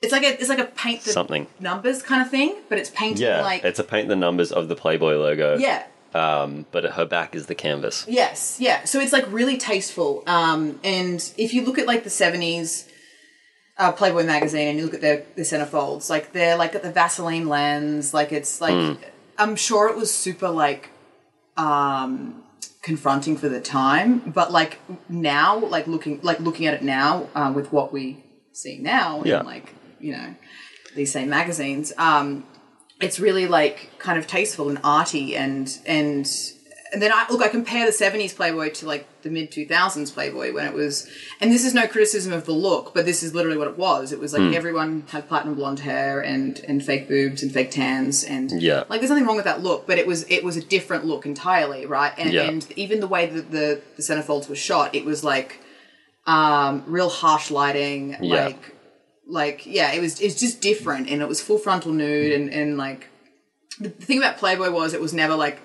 It's 0.01 0.11
like 0.11 0.23
a 0.23 0.39
it's 0.39 0.49
like 0.49 0.59
a 0.59 0.65
paint 0.65 1.01
the 1.03 1.11
something. 1.11 1.47
numbers 1.59 2.01
kind 2.01 2.21
of 2.21 2.29
thing, 2.29 2.55
but 2.69 2.77
it's 2.79 2.89
painted 2.89 3.19
Yeah, 3.21 3.41
like 3.41 3.63
it's 3.63 3.79
a 3.79 3.83
paint 3.83 4.07
the 4.07 4.15
numbers 4.15 4.51
of 4.51 4.67
the 4.67 4.75
Playboy 4.75 5.15
logo. 5.17 5.57
yeah. 5.57 5.85
Um, 6.13 6.65
but 6.71 6.83
her 6.85 7.05
back 7.05 7.35
is 7.35 7.45
the 7.45 7.55
canvas. 7.55 8.05
Yes, 8.07 8.57
yeah. 8.59 8.83
So 8.85 8.99
it's 8.99 9.13
like 9.13 9.25
really 9.31 9.57
tasteful. 9.57 10.23
Um, 10.25 10.79
and 10.83 11.19
if 11.37 11.53
you 11.53 11.63
look 11.63 11.77
at 11.77 11.85
like 11.87 12.03
the 12.03 12.09
seventies 12.09 12.87
uh, 13.77 13.91
Playboy 13.91 14.23
magazine 14.25 14.67
and 14.69 14.77
you 14.77 14.85
look 14.85 14.93
at 14.95 15.01
their 15.01 15.25
the 15.35 15.43
centerfolds, 15.43 16.09
like 16.09 16.33
they're 16.33 16.57
like 16.57 16.73
at 16.75 16.83
the 16.83 16.91
Vaseline 16.91 17.47
lens, 17.47 18.13
like 18.13 18.31
it's 18.31 18.59
like 18.59 18.73
Hmm. 18.73 18.93
I'm 19.37 19.55
sure 19.55 19.87
it 19.87 19.95
was 19.95 20.11
super 20.13 20.49
like 20.49 20.89
um 21.57 22.43
confronting 22.81 23.37
for 23.37 23.49
the 23.49 23.61
time, 23.61 24.19
but 24.19 24.51
like 24.51 24.79
now, 25.09 25.57
like 25.59 25.85
looking 25.87 26.19
like 26.23 26.39
looking 26.39 26.65
at 26.65 26.73
it 26.73 26.81
now 26.83 27.27
uh, 27.35 27.51
with 27.53 27.71
what 27.71 27.91
we 27.93 28.23
see 28.53 28.79
now, 28.79 29.21
Yeah. 29.25 29.39
and 29.39 29.45
like 29.47 29.73
you 29.99 30.13
know 30.13 30.35
these 30.95 31.11
same 31.11 31.29
magazines, 31.29 31.93
um, 31.97 32.45
it's 33.01 33.19
really 33.19 33.47
like 33.47 33.89
kind 33.99 34.17
of 34.19 34.27
tasteful 34.27 34.69
and 34.69 34.79
arty 34.83 35.35
and 35.35 35.77
and 35.85 36.29
and 36.91 37.03
then 37.03 37.11
I 37.13 37.27
look 37.29 37.41
I 37.43 37.49
compare 37.49 37.85
the 37.85 37.91
70s 37.91 38.35
Playboy 38.35 38.71
to 38.71 38.87
like 38.87 39.05
the 39.21 39.29
mid 39.29 39.51
2000s 39.51 40.11
Playboy 40.13 40.53
when 40.53 40.65
it 40.65 40.73
was 40.73 41.07
and 41.39 41.51
this 41.51 41.63
is 41.63 41.73
no 41.75 41.87
criticism 41.87 42.33
of 42.33 42.45
the 42.45 42.51
look 42.51 42.93
but 42.95 43.05
this 43.05 43.21
is 43.21 43.35
literally 43.35 43.57
what 43.57 43.67
it 43.67 43.77
was 43.77 44.11
it 44.11 44.19
was 44.19 44.33
like 44.33 44.55
everyone 44.55 45.03
had 45.09 45.27
platinum 45.27 45.53
blonde 45.55 45.79
hair 45.81 46.19
and 46.19 46.59
and 46.67 46.83
fake 46.83 47.07
boobs 47.07 47.43
and 47.43 47.51
fake 47.51 47.69
tans 47.71 48.23
and 48.23 48.51
Yeah. 48.61 48.83
like 48.89 49.01
there's 49.01 49.11
nothing 49.11 49.25
wrong 49.27 49.35
with 49.35 49.45
that 49.45 49.61
look 49.61 49.85
but 49.85 49.97
it 49.99 50.07
was 50.07 50.25
it 50.29 50.43
was 50.43 50.57
a 50.57 50.61
different 50.61 51.05
look 51.05 51.25
entirely 51.27 51.85
right 51.85 52.13
and 52.17 52.33
Yeah. 52.33 52.43
and 52.49 52.65
even 52.75 53.01
the 53.01 53.07
way 53.07 53.27
that 53.27 53.51
the 53.51 53.81
the 53.97 54.01
centerfolds 54.01 54.49
were 54.49 54.55
shot 54.55 54.95
it 54.95 55.05
was 55.05 55.23
like 55.23 55.59
um 56.25 56.83
real 56.87 57.09
harsh 57.09 57.51
lighting 57.51 58.17
Yeah. 58.21 58.45
like 58.45 58.75
like 59.29 59.65
yeah 59.65 59.91
it 59.93 60.01
was 60.01 60.19
it's 60.19 60.39
just 60.39 60.59
different 60.61 61.09
and 61.09 61.21
it 61.21 61.27
was 61.27 61.39
full 61.41 61.57
frontal 61.57 61.91
nude 61.93 62.33
and 62.33 62.51
and 62.51 62.77
like 62.77 63.07
the 63.79 63.89
thing 63.89 64.17
about 64.17 64.37
playboy 64.37 64.69
was 64.71 64.93
it 64.93 64.99
was 65.01 65.13
never 65.13 65.35
like 65.35 65.59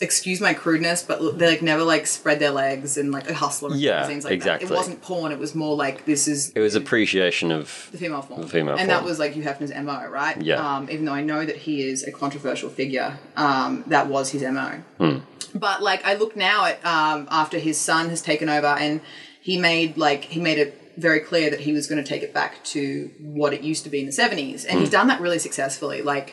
excuse 0.00 0.40
my 0.40 0.52
crudeness 0.52 1.02
but 1.02 1.38
they 1.38 1.46
like 1.48 1.62
never 1.62 1.84
like 1.84 2.06
spread 2.08 2.40
their 2.40 2.50
legs 2.50 2.96
and 2.96 3.12
like 3.12 3.30
a 3.30 3.34
hustler 3.34 3.74
Yeah, 3.76 4.04
things 4.06 4.24
like 4.24 4.30
that. 4.30 4.34
exactly. 4.62 4.66
it 4.66 4.76
wasn't 4.76 5.00
porn 5.02 5.30
it 5.30 5.38
was 5.38 5.54
more 5.54 5.76
like 5.76 6.04
this 6.06 6.26
is 6.26 6.50
It 6.50 6.60
was 6.60 6.74
appreciation 6.74 7.52
of 7.52 7.88
the 7.92 7.98
female 7.98 8.22
form 8.22 8.42
The 8.42 8.48
female 8.48 8.76
and 8.76 8.90
that 8.90 9.04
was 9.04 9.20
like 9.20 9.32
Hugh 9.32 9.44
Hefner's 9.44 9.70
mo 9.72 10.08
right 10.08 10.40
Yeah. 10.42 10.56
um 10.76 10.88
even 10.90 11.04
though 11.04 11.12
i 11.14 11.22
know 11.22 11.44
that 11.46 11.56
he 11.56 11.82
is 11.88 12.02
a 12.02 12.10
controversial 12.10 12.68
figure 12.68 13.18
um 13.36 13.84
that 13.86 14.08
was 14.08 14.30
his 14.30 14.42
mo 14.42 14.82
Hmm. 14.98 15.18
but 15.54 15.82
like 15.82 16.04
i 16.04 16.14
look 16.14 16.34
now 16.34 16.64
at 16.64 16.84
um 16.84 17.28
after 17.30 17.58
his 17.60 17.78
son 17.78 18.08
has 18.10 18.20
taken 18.20 18.48
over 18.48 18.66
and 18.66 19.00
he 19.48 19.56
made 19.70 19.90
like 20.06 20.22
he 20.34 20.40
made 20.48 20.58
it 20.64 20.70
very 21.06 21.20
clear 21.30 21.46
that 21.52 21.60
he 21.66 21.72
was 21.78 21.84
going 21.90 22.02
to 22.04 22.08
take 22.12 22.22
it 22.28 22.32
back 22.40 22.52
to 22.74 22.82
what 23.38 23.50
it 23.56 23.60
used 23.72 23.82
to 23.86 23.90
be 23.94 24.00
in 24.02 24.06
the 24.06 24.16
70s 24.22 24.60
and 24.66 24.72
Hmm. 24.74 24.80
he's 24.80 24.90
done 24.98 25.06
that 25.10 25.20
really 25.24 25.38
successfully. 25.48 26.00
Like 26.02 26.28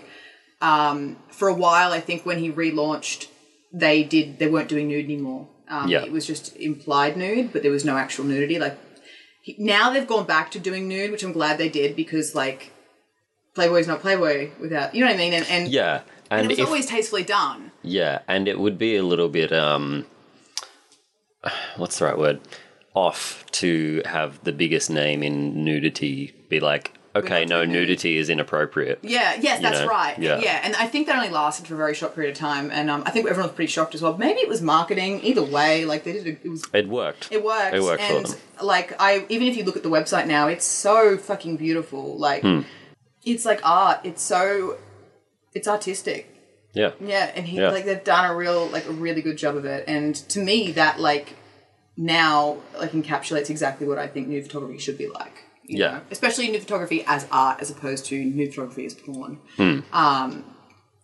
um 0.71 0.97
for 1.39 1.47
a 1.56 1.58
while 1.65 1.91
i 1.99 2.01
think 2.08 2.19
when 2.30 2.39
he 2.43 2.49
relaunched 2.63 3.21
they 3.86 3.97
did 4.15 4.25
they 4.39 4.49
weren't 4.54 4.69
doing 4.73 4.88
nude 4.91 5.06
anymore. 5.12 5.43
Um 5.75 5.88
Yeah. 5.91 6.04
it 6.08 6.12
was 6.17 6.25
just 6.32 6.45
implied 6.71 7.13
nude 7.21 7.47
but 7.54 7.60
there 7.63 7.75
was 7.78 7.86
no 7.91 7.95
actual 8.04 8.25
nudity. 8.32 8.58
Like 8.65 8.75
he, 9.45 9.51
now 9.75 9.86
they've 9.91 10.12
gone 10.15 10.25
back 10.36 10.47
to 10.56 10.60
doing 10.67 10.84
nude 10.93 11.12
which 11.13 11.23
i'm 11.25 11.36
glad 11.39 11.54
they 11.58 11.71
did 11.82 11.89
because 12.04 12.28
like 12.43 12.62
playboy's 13.58 13.88
not 13.91 13.99
playboy 14.06 14.38
without 14.65 14.88
you 14.93 14.99
know 15.01 15.08
what 15.12 15.19
i 15.19 15.23
mean? 15.23 15.34
And, 15.39 15.45
and, 15.56 15.63
yeah, 15.80 15.95
and 16.32 16.41
and 16.41 16.45
it 16.45 16.49
was 16.54 16.60
if 16.60 16.65
always 16.69 16.88
tastefully 16.93 17.25
done. 17.39 17.60
Yeah, 17.99 18.15
and 18.34 18.43
it 18.51 18.58
would 18.63 18.78
be 18.88 18.91
a 19.04 19.06
little 19.12 19.30
bit 19.39 19.51
um, 19.65 20.06
what's 21.78 21.99
the 21.99 22.06
right 22.10 22.17
word? 22.25 22.39
Off 22.95 23.45
to 23.51 24.01
have 24.05 24.43
the 24.43 24.51
biggest 24.53 24.89
name 24.89 25.21
in 25.21 25.63
nudity 25.65 26.34
be 26.49 26.60
like, 26.62 26.93
okay, 27.13 27.43
no, 27.45 27.63
nudity 27.65 28.17
is 28.17 28.29
inappropriate. 28.29 28.99
Yeah, 29.01 29.36
yes, 29.39 29.62
that's 29.62 29.81
know, 29.81 29.88
right. 29.88 30.17
yeah. 30.17 30.39
Yeah. 30.39 30.62
and 30.63 30.75
I 30.77 30.88
think 30.88 31.08
that 31.08 31.15
only 31.17 31.29
lasted 31.29 31.67
for 31.67 31.73
a 31.73 31.77
very 31.77 31.93
short 31.93 32.15
period 32.15 32.31
of 32.31 32.38
time, 32.38 32.71
and 32.71 32.89
um, 32.89 33.03
I 33.05 33.12
think 33.12 33.27
everyone 33.29 33.49
was 33.49 33.55
pretty 33.55 33.71
shocked 33.71 33.95
as 33.95 34.01
well. 34.01 34.17
Maybe 34.17 34.39
it 34.39 34.47
was 34.49 34.62
marketing. 34.62 35.21
Either 35.23 35.43
way, 35.43 35.84
like 35.86 36.03
they 36.05 36.13
did, 36.13 36.25
a, 36.27 36.29
it 36.45 36.49
was 36.49 36.63
It 36.73 36.88
worked. 36.88 37.29
it 37.31 37.43
worked. 37.43 37.75
It 37.75 37.81
worked 37.84 38.01
for 38.01 38.13
and 38.17 38.25
them. 38.27 38.38
like 38.62 38.95
I, 38.99 39.25
even 39.29 39.47
if 39.47 39.58
you 39.58 39.63
look 39.65 39.75
at 39.77 39.84
the 39.84 39.89
website 39.89 40.25
now, 40.27 40.47
it's 40.47 40.65
so 40.65 41.17
fucking 41.17 41.58
beautiful. 41.58 42.17
Like 42.17 42.41
Hmm. 42.43 42.62
it's 43.25 43.45
like 43.45 43.60
art. 43.65 43.99
It's 44.05 44.21
so 44.21 44.77
it's 45.53 45.67
artistic. 45.67 46.31
Yeah. 46.73 46.91
Yeah, 46.99 47.31
and 47.36 47.45
he 47.45 47.58
Yeah. 47.60 47.71
like 47.71 47.86
they've 47.86 48.03
done 48.03 48.29
a 48.29 48.36
real 48.36 48.67
like 48.67 48.88
a 48.88 48.91
really 48.91 49.21
good 49.21 49.38
job 49.38 49.55
of 49.58 49.65
it. 49.65 49.84
And 49.88 50.15
to 50.29 50.39
me, 50.39 50.71
that 50.73 50.99
like 50.99 51.36
now 51.97 52.58
like 52.79 52.91
encapsulates 52.91 53.49
exactly 53.49 53.88
what 53.88 53.97
I 53.97 54.08
think 54.08 54.27
nude 54.27 54.43
photography 54.45 54.77
should 54.79 54.97
be 54.97 55.08
like. 55.08 55.43
you 55.63 55.79
Yeah. 55.79 55.91
know? 55.91 56.01
especially 56.12 56.49
nude 56.49 56.62
photography 56.62 57.03
as 57.08 57.25
art 57.31 57.60
as 57.62 57.71
opposed 57.71 58.05
to 58.08 58.23
nude 58.23 58.49
photography 58.53 58.86
as 58.86 58.93
porn. 58.93 59.39
Hmm. 59.58 59.79
Um, 59.93 60.43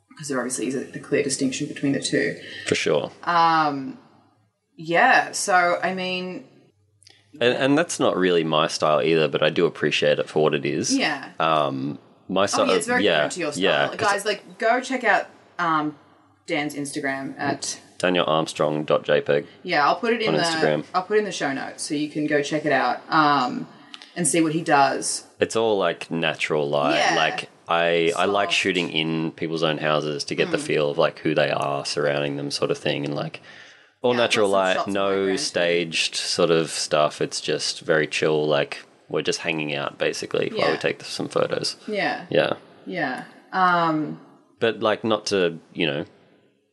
because 0.09 0.27
there 0.27 0.37
obviously 0.37 0.67
is 0.67 0.75
a, 0.75 0.99
clear 0.99 1.23
distinction 1.23 1.67
between 1.67 1.93
the 1.93 1.99
two. 2.01 2.35
For 2.67 2.75
sure. 2.75 3.11
Um, 3.23 3.97
yeah, 4.75 5.31
so 5.31 5.79
I 5.81 5.93
mean, 5.95 6.45
And, 7.39 7.53
and 7.55 7.77
that's 7.77 7.99
not 7.99 8.17
really 8.17 8.43
my 8.43 8.67
style 8.67 9.01
either, 9.01 9.27
but 9.29 9.41
I 9.41 9.49
do 9.49 9.65
appreciate 9.65 10.19
it 10.19 10.27
for 10.29 10.43
what 10.43 10.53
it 10.53 10.65
is. 10.65 10.95
yeah. 10.95 11.31
Um, 11.39 11.97
my 12.27 12.45
style. 12.45 12.61
oh 12.65 12.65
yeah, 12.71 12.75
it's 12.75 12.87
very 12.87 13.03
yeah, 13.05 13.11
different 13.13 13.31
to 13.33 13.39
your 13.39 13.51
style. 13.53 13.63
Yeah, 13.91 13.95
Guys, 13.95 14.25
like 14.25 14.57
go 14.59 14.79
check 14.81 15.03
out 15.03 15.27
um, 15.57 15.97
Dan's 16.45 16.75
Instagram 16.75 17.33
at 17.39 17.79
DanielArmstrong.jpg. 18.01 19.45
Yeah, 19.63 19.85
I'll 19.85 19.95
put 19.95 20.13
it 20.13 20.21
in 20.21 20.29
On 20.29 20.33
the 20.35 20.41
Instagram. 20.41 20.85
I'll 20.93 21.03
put 21.03 21.15
it 21.17 21.19
in 21.19 21.25
the 21.25 21.31
show 21.31 21.53
notes 21.53 21.83
so 21.83 21.93
you 21.95 22.09
can 22.09 22.27
go 22.27 22.41
check 22.41 22.65
it 22.65 22.71
out 22.71 23.01
um, 23.09 23.67
and 24.15 24.27
see 24.27 24.41
what 24.41 24.53
he 24.53 24.61
does. 24.61 25.25
It's 25.39 25.55
all 25.55 25.77
like 25.77 26.09
natural 26.11 26.67
light. 26.69 26.95
Yeah. 26.95 27.15
Like 27.15 27.49
I, 27.67 28.11
I 28.17 28.25
like 28.25 28.51
shooting 28.51 28.89
in 28.89 29.31
people's 29.31 29.63
own 29.63 29.77
houses 29.77 30.23
to 30.25 30.35
get 30.35 30.47
Hmm. 30.47 30.51
the 30.53 30.57
feel 30.57 30.89
of 30.91 30.97
like 30.97 31.19
who 31.19 31.33
they 31.33 31.49
are 31.51 31.85
surrounding 31.85 32.35
them, 32.37 32.51
sort 32.51 32.71
of 32.71 32.77
thing, 32.77 33.05
and 33.05 33.15
like 33.15 33.41
all 34.01 34.11
Yeah, 34.13 34.19
natural 34.21 34.49
light, 34.49 34.73
shots 34.75 34.87
of 34.87 34.93
my 34.93 34.99
no 34.99 35.35
staged 35.37 36.15
sort 36.15 36.51
of 36.51 36.69
stuff. 36.69 37.21
It's 37.21 37.39
just 37.39 37.81
very 37.81 38.07
chill. 38.07 38.45
Like 38.47 38.83
we're 39.09 39.21
just 39.21 39.39
hanging 39.39 39.75
out 39.75 39.97
basically 39.97 40.49
while 40.55 40.71
we 40.71 40.77
take 40.77 41.03
some 41.03 41.27
photos. 41.29 41.75
Yeah, 41.87 42.25
Yeah, 42.29 42.53
yeah, 42.85 43.25
um, 43.53 44.19
but 44.59 44.79
like 44.81 45.03
not 45.03 45.25
to 45.27 45.59
you 45.73 45.85
know 45.87 46.05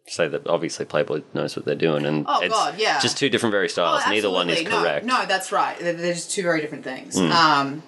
say 0.09 0.29
that 0.29 0.47
obviously 0.47 0.85
Playboy 0.85 1.23
knows 1.35 1.57
what 1.57 1.65
they're 1.65 1.75
doing, 1.75 2.07
and 2.07 2.25
Oh, 2.29 2.41
it's 2.41 2.55
God, 2.55 2.79
yeah. 2.79 2.99
just 3.01 3.17
two 3.19 3.29
different 3.29 3.53
very 3.53 3.69
styles. 3.69 4.03
Oh, 4.07 4.11
Neither 4.11 4.31
one 4.31 4.49
is 4.51 4.59
absolutely. 4.61 4.83
correct. 4.89 5.05
No, 5.07 5.21
no, 5.21 5.27
that's 5.27 5.53
right. 5.53 5.79
They're, 5.79 5.93
they're 5.93 6.15
just 6.15 6.31
two 6.31 6.43
very 6.43 6.61
different 6.61 6.85
things. 6.85 7.17
Um, 7.19 7.83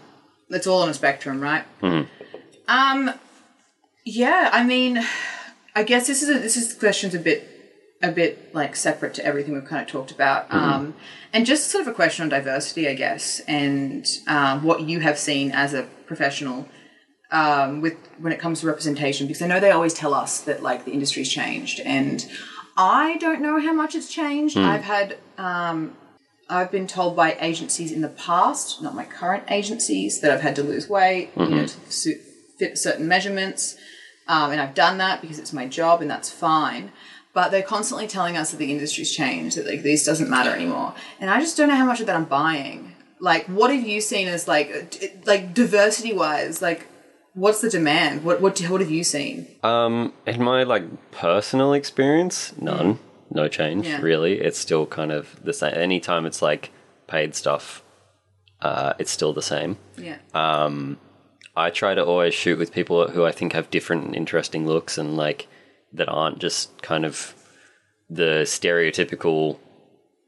it's 0.51 0.67
all 0.67 0.83
on 0.83 0.89
a 0.89 0.95
spectrum, 0.95 1.41
right? 1.41 1.65
Mm-hmm. 1.81 2.09
Um, 2.69 3.15
yeah. 4.05 4.51
I 4.53 4.65
mean, 4.65 5.03
I 5.75 5.83
guess 5.83 6.07
this 6.07 6.23
is 6.23 6.29
a, 6.29 6.35
this 6.39 6.57
is 6.57 6.75
question's 6.75 7.15
a 7.15 7.19
bit 7.21 7.47
a 8.03 8.11
bit 8.11 8.55
like 8.55 8.75
separate 8.77 9.13
to 9.15 9.25
everything 9.25 9.53
we've 9.55 9.65
kind 9.67 9.83
of 9.83 9.89
talked 9.89 10.11
about. 10.11 10.47
Um, 10.53 10.95
and 11.35 11.45
just 11.45 11.69
sort 11.71 11.83
of 11.83 11.89
a 11.89 11.95
question 11.95 12.23
on 12.23 12.29
diversity, 12.31 12.89
I 12.89 12.95
guess, 12.95 13.41
and 13.47 14.07
um, 14.27 14.63
what 14.65 14.81
you 14.81 15.01
have 15.01 15.19
seen 15.19 15.53
as 15.53 15.75
a 15.75 15.83
professional 16.07 16.67
um, 17.33 17.81
with 17.81 17.97
when 18.19 18.33
it 18.33 18.39
comes 18.39 18.61
to 18.61 18.67
representation, 18.67 19.27
because 19.27 19.43
I 19.43 19.47
know 19.47 19.61
they 19.61 19.71
always 19.71 19.95
tell 19.95 20.15
us 20.15 20.41
that 20.43 20.63
like 20.63 20.85
the 20.85 20.93
industry's 20.93 21.29
changed, 21.29 21.81
and 21.81 22.27
I 22.77 23.17
don't 23.19 23.41
know 23.41 23.61
how 23.61 23.73
much 23.73 23.95
it's 23.95 24.13
changed. 24.13 24.57
I've 24.59 24.85
had 24.85 25.17
um, 25.39 25.97
I've 26.51 26.73
been 26.73 26.87
told 26.87 27.15
by 27.15 27.37
agencies 27.41 27.93
in 27.93 28.01
the 28.01 28.09
past, 28.09 28.83
not 28.83 28.95
my 28.95 29.05
current 29.05 29.45
agencies, 29.51 30.21
that 30.21 30.33
I've 30.33 30.41
had 30.41 30.57
to 30.57 30.63
lose 30.63 30.89
weight, 30.89 31.31
you 31.37 31.47
know, 31.47 31.67
to 31.67 31.93
suit, 31.93 32.21
fit 32.59 32.77
certain 32.77 33.07
measurements. 33.07 33.77
Um, 34.27 34.51
and 34.51 34.61
I've 34.61 34.75
done 34.75 34.99
that 34.99 35.21
because 35.21 35.39
it's 35.39 35.53
my 35.53 35.67
job 35.67 36.03
and 36.03 36.11
that's 36.11 36.31
fine. 36.31 36.91
But 37.33 37.51
they're 37.51 37.63
constantly 37.63 38.09
telling 38.09 38.37
us 38.37 38.51
that 38.51 38.57
the 38.57 38.73
industry's 38.73 39.15
changed, 39.15 39.57
that 39.57 39.67
like 39.67 39.85
this 39.85 40.05
doesn't 40.05 40.29
matter 40.29 40.51
anymore. 40.51 40.95
And 41.21 41.31
I 41.31 41.41
just 41.41 41.57
don't 41.57 41.69
know 41.69 41.77
how 41.77 41.85
much 41.85 42.01
of 42.01 42.07
that 42.07 42.17
I'm 42.17 42.25
buying. 42.25 42.97
Like, 43.21 43.47
what 43.47 43.73
have 43.73 43.87
you 43.87 44.01
seen 44.01 44.27
as 44.27 44.49
like, 44.49 45.23
like 45.27 45.55
diversity 45.55 46.13
wise? 46.13 46.61
Like, 46.61 46.89
what's 47.35 47.61
the 47.61 47.71
demand? 47.71 48.25
What 48.25 48.41
what 48.41 48.59
what 48.61 48.81
have 48.81 48.91
you 48.91 49.05
seen? 49.05 49.47
Um, 49.63 50.13
in 50.27 50.43
my 50.43 50.63
like 50.65 51.11
personal 51.13 51.73
experience, 51.73 52.53
none, 52.59 52.99
no 53.31 53.49
change 53.49 53.87
Yeah. 53.87 54.01
really. 54.01 54.41
It's 54.41 54.59
still 54.59 54.87
kind 54.87 55.13
of 55.13 55.43
the 55.45 55.53
same. 55.53 55.75
Anytime 55.75 56.27
it's 56.27 56.43
like 56.43 56.71
paid 57.07 57.35
stuff, 57.35 57.83
uh, 58.61 58.95
it's 58.99 59.11
still 59.11 59.33
the 59.33 59.43
same. 59.43 59.79
Yeah. 59.97 60.19
Um, 60.35 60.99
I 61.57 61.71
try 61.71 61.95
to 61.95 62.05
always 62.05 62.35
shoot 62.35 62.59
with 62.59 62.73
people 62.73 63.09
who 63.09 63.25
I 63.25 63.33
think 63.33 63.53
have 63.53 63.71
different 63.71 64.05
and 64.07 64.15
interesting 64.17 64.67
looks 64.67 64.97
and 64.99 65.17
like 65.17 65.47
that 65.93 66.09
aren't 66.09 66.39
just 66.39 66.81
kind 66.83 67.05
of 67.05 67.35
the 68.09 68.43
stereotypical 68.45 69.59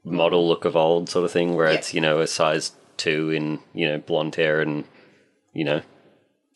model 0.05 0.47
look 0.49 0.65
of 0.65 0.77
old 0.77 1.09
sort 1.09 1.25
of 1.25 1.31
thing 1.31 1.55
where 1.55 1.69
Yeah. 1.71 1.79
it's, 1.79 1.95
you 1.95 2.01
know, 2.01 2.21
a 2.21 2.27
size 2.27 2.73
two 2.97 3.31
in, 3.31 3.61
you 3.73 3.88
know, 3.88 3.99
blonde 3.99 4.35
hair 4.35 4.61
and, 4.61 4.85
you 5.53 5.65
know, 5.65 5.83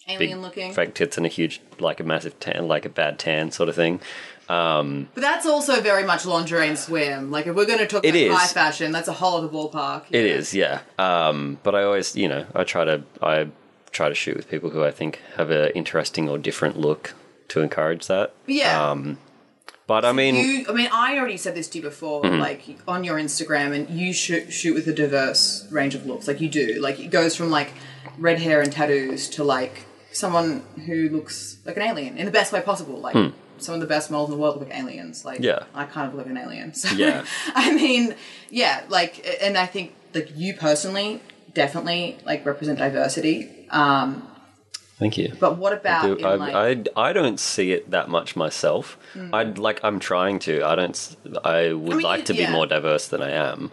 big 0.06 0.20
Alien 0.22 0.42
looking. 0.42 0.72
fake 0.72 0.94
tits 0.94 1.16
and 1.16 1.26
a 1.26 1.28
huge, 1.28 1.60
like 1.78 2.00
a 2.00 2.04
massive 2.04 2.38
tan, 2.40 2.68
like 2.68 2.84
a 2.84 2.88
bad 2.88 3.18
tan 3.18 3.50
sort 3.50 3.68
of 3.68 3.74
thing. 3.74 4.00
But 4.48 5.06
that's 5.16 5.46
also 5.46 5.80
very 5.80 6.04
much 6.04 6.24
lingerie 6.24 6.68
and 6.68 6.78
swim. 6.78 7.30
Like, 7.30 7.46
if 7.46 7.56
we're 7.56 7.66
going 7.66 7.80
to 7.80 7.86
talk 7.86 8.04
It 8.04 8.10
about 8.10 8.18
is. 8.18 8.32
high 8.36 8.46
fashion, 8.46 8.92
that's 8.92 9.08
a 9.08 9.12
whole 9.12 9.38
other 9.38 9.48
ballpark. 9.48 10.04
It 10.10 10.24
is, 10.24 10.54
yeah. 10.54 10.80
Um, 10.98 11.58
but 11.64 11.74
I 11.74 11.82
always, 11.82 12.14
you 12.14 12.28
know, 12.28 12.46
I 12.54 12.62
try 12.64 12.84
to, 12.84 13.02
I 13.20 13.48
try 13.90 14.08
to 14.08 14.14
shoot 14.14 14.36
with 14.36 14.48
people 14.48 14.70
who 14.70 14.84
I 14.84 14.90
think 14.92 15.20
have 15.36 15.50
an 15.50 15.70
interesting 15.74 16.28
or 16.28 16.38
different 16.38 16.78
look 16.78 17.14
to 17.48 17.60
encourage 17.60 18.06
that. 18.06 18.34
Yeah. 18.46 18.90
Um, 18.90 19.18
but 19.88 20.04
I 20.04 20.12
mean, 20.12 20.34
Mm-hmm. 20.34 20.50
you, 20.50 20.66
I 20.68 20.72
mean, 20.72 20.88
I 20.92 21.16
already 21.18 21.36
said 21.36 21.54
this 21.54 21.68
to 21.68 21.78
you 21.78 21.82
before, 21.82 22.22
like 22.24 22.62
on 22.88 23.04
your 23.04 23.18
Instagram, 23.18 23.72
and 23.74 23.88
you 23.88 24.12
shoot 24.12 24.52
shoot 24.52 24.74
with 24.74 24.88
a 24.88 24.92
diverse 24.92 25.66
range 25.70 25.94
of 25.94 26.06
looks. 26.06 26.26
Like 26.26 26.40
you 26.40 26.48
do, 26.48 26.80
like 26.80 26.98
it 26.98 27.10
goes 27.10 27.36
from 27.36 27.50
like 27.50 27.72
red 28.18 28.40
hair 28.40 28.60
and 28.60 28.72
tattoos 28.72 29.28
to 29.30 29.44
like 29.44 29.84
someone 30.16 30.62
who 30.86 31.08
looks 31.10 31.58
like 31.64 31.76
an 31.76 31.82
alien 31.82 32.16
in 32.18 32.24
the 32.26 32.32
best 32.32 32.52
way 32.52 32.60
possible. 32.60 32.98
Like 32.98 33.32
some 33.58 33.74
of 33.74 33.80
the 33.80 33.86
best 33.86 34.10
models 34.10 34.28
in 34.30 34.36
the 34.36 34.42
world 34.42 34.58
look 34.58 34.68
like 34.68 34.78
aliens. 34.78 35.24
Like 35.24 35.38
Hmm. 35.38 35.44
Yeah. 35.44 35.62
I 35.74 35.84
kind 35.84 36.08
of 36.08 36.14
look 36.14 36.26
like 36.26 36.30
an 36.36 36.38
alien. 36.46 36.74
So 36.80 36.94
Yeah. 36.94 37.24
I 37.54 37.72
mean, 37.74 38.14
yeah, 38.50 38.82
like, 38.88 39.26
and 39.40 39.56
I 39.56 39.66
think 39.66 39.94
like 40.14 40.30
you 40.36 40.54
personally 40.54 41.20
definitely 41.54 42.18
like 42.24 42.44
represent 42.44 42.78
diversity. 42.78 43.66
Um, 43.70 44.28
thank 44.98 45.16
you. 45.18 45.32
but 45.40 45.56
what 45.58 45.72
about 45.72 46.02
Do- 46.04 46.14
in, 46.16 46.24
I, 46.26 46.34
like, 46.34 46.88
I, 46.96 47.08
I 47.08 47.12
don't 47.12 47.40
see 47.40 47.72
it 47.72 47.90
that 47.90 48.08
much 48.08 48.36
myself. 48.36 48.98
I'd 49.32 49.58
like 49.58 49.80
I'm 49.82 49.98
trying 50.00 50.38
to. 50.40 50.62
I 50.64 50.74
don't. 50.76 51.16
I 51.44 51.72
would 51.72 51.92
Hmm. 51.92 51.96
mean, 51.98 52.00
like 52.02 52.24
to 52.26 52.34
be 52.34 52.46
more 52.46 52.66
diverse 52.66 53.08
than 53.08 53.22
I 53.22 53.30
am, 53.30 53.70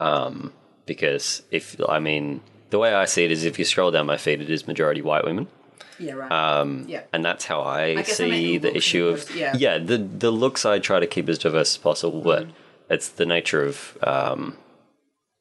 um, 0.00 0.52
because 0.86 1.42
if 1.50 1.76
I 1.88 1.98
mean 1.98 2.40
the 2.70 2.78
way 2.78 2.92
I 2.94 3.04
see 3.04 3.24
it 3.24 3.32
is 3.32 3.44
if 3.44 3.58
you 3.58 3.64
scroll 3.64 3.90
down 3.90 4.06
my 4.06 4.16
feed, 4.16 4.40
it 4.40 4.50
is 4.50 4.66
majority 4.66 5.02
white 5.02 5.24
women. 5.24 5.46
Yeah, 5.98 6.12
right, 6.14 6.30
Um, 6.32 6.84
yeah. 6.88 7.02
and 7.12 7.24
that's 7.24 7.44
how 7.44 7.60
I, 7.60 7.96
I 7.98 8.02
see 8.02 8.58
the 8.58 8.74
issue 8.76 9.06
of 9.06 9.22
opposed- 9.30 9.34
yeah. 9.56 9.78
the 9.78 9.98
the 9.98 10.30
looks 10.30 10.64
I 10.64 10.78
try 10.78 11.00
to 11.00 11.06
keep 11.06 11.28
as 11.28 11.38
diverse 11.38 11.74
as 11.74 11.78
possible, 11.78 12.20
but 12.20 12.46
it's 12.90 13.08
the 13.08 13.26
nature 13.26 13.62
of 13.64 13.96
um, 14.02 14.56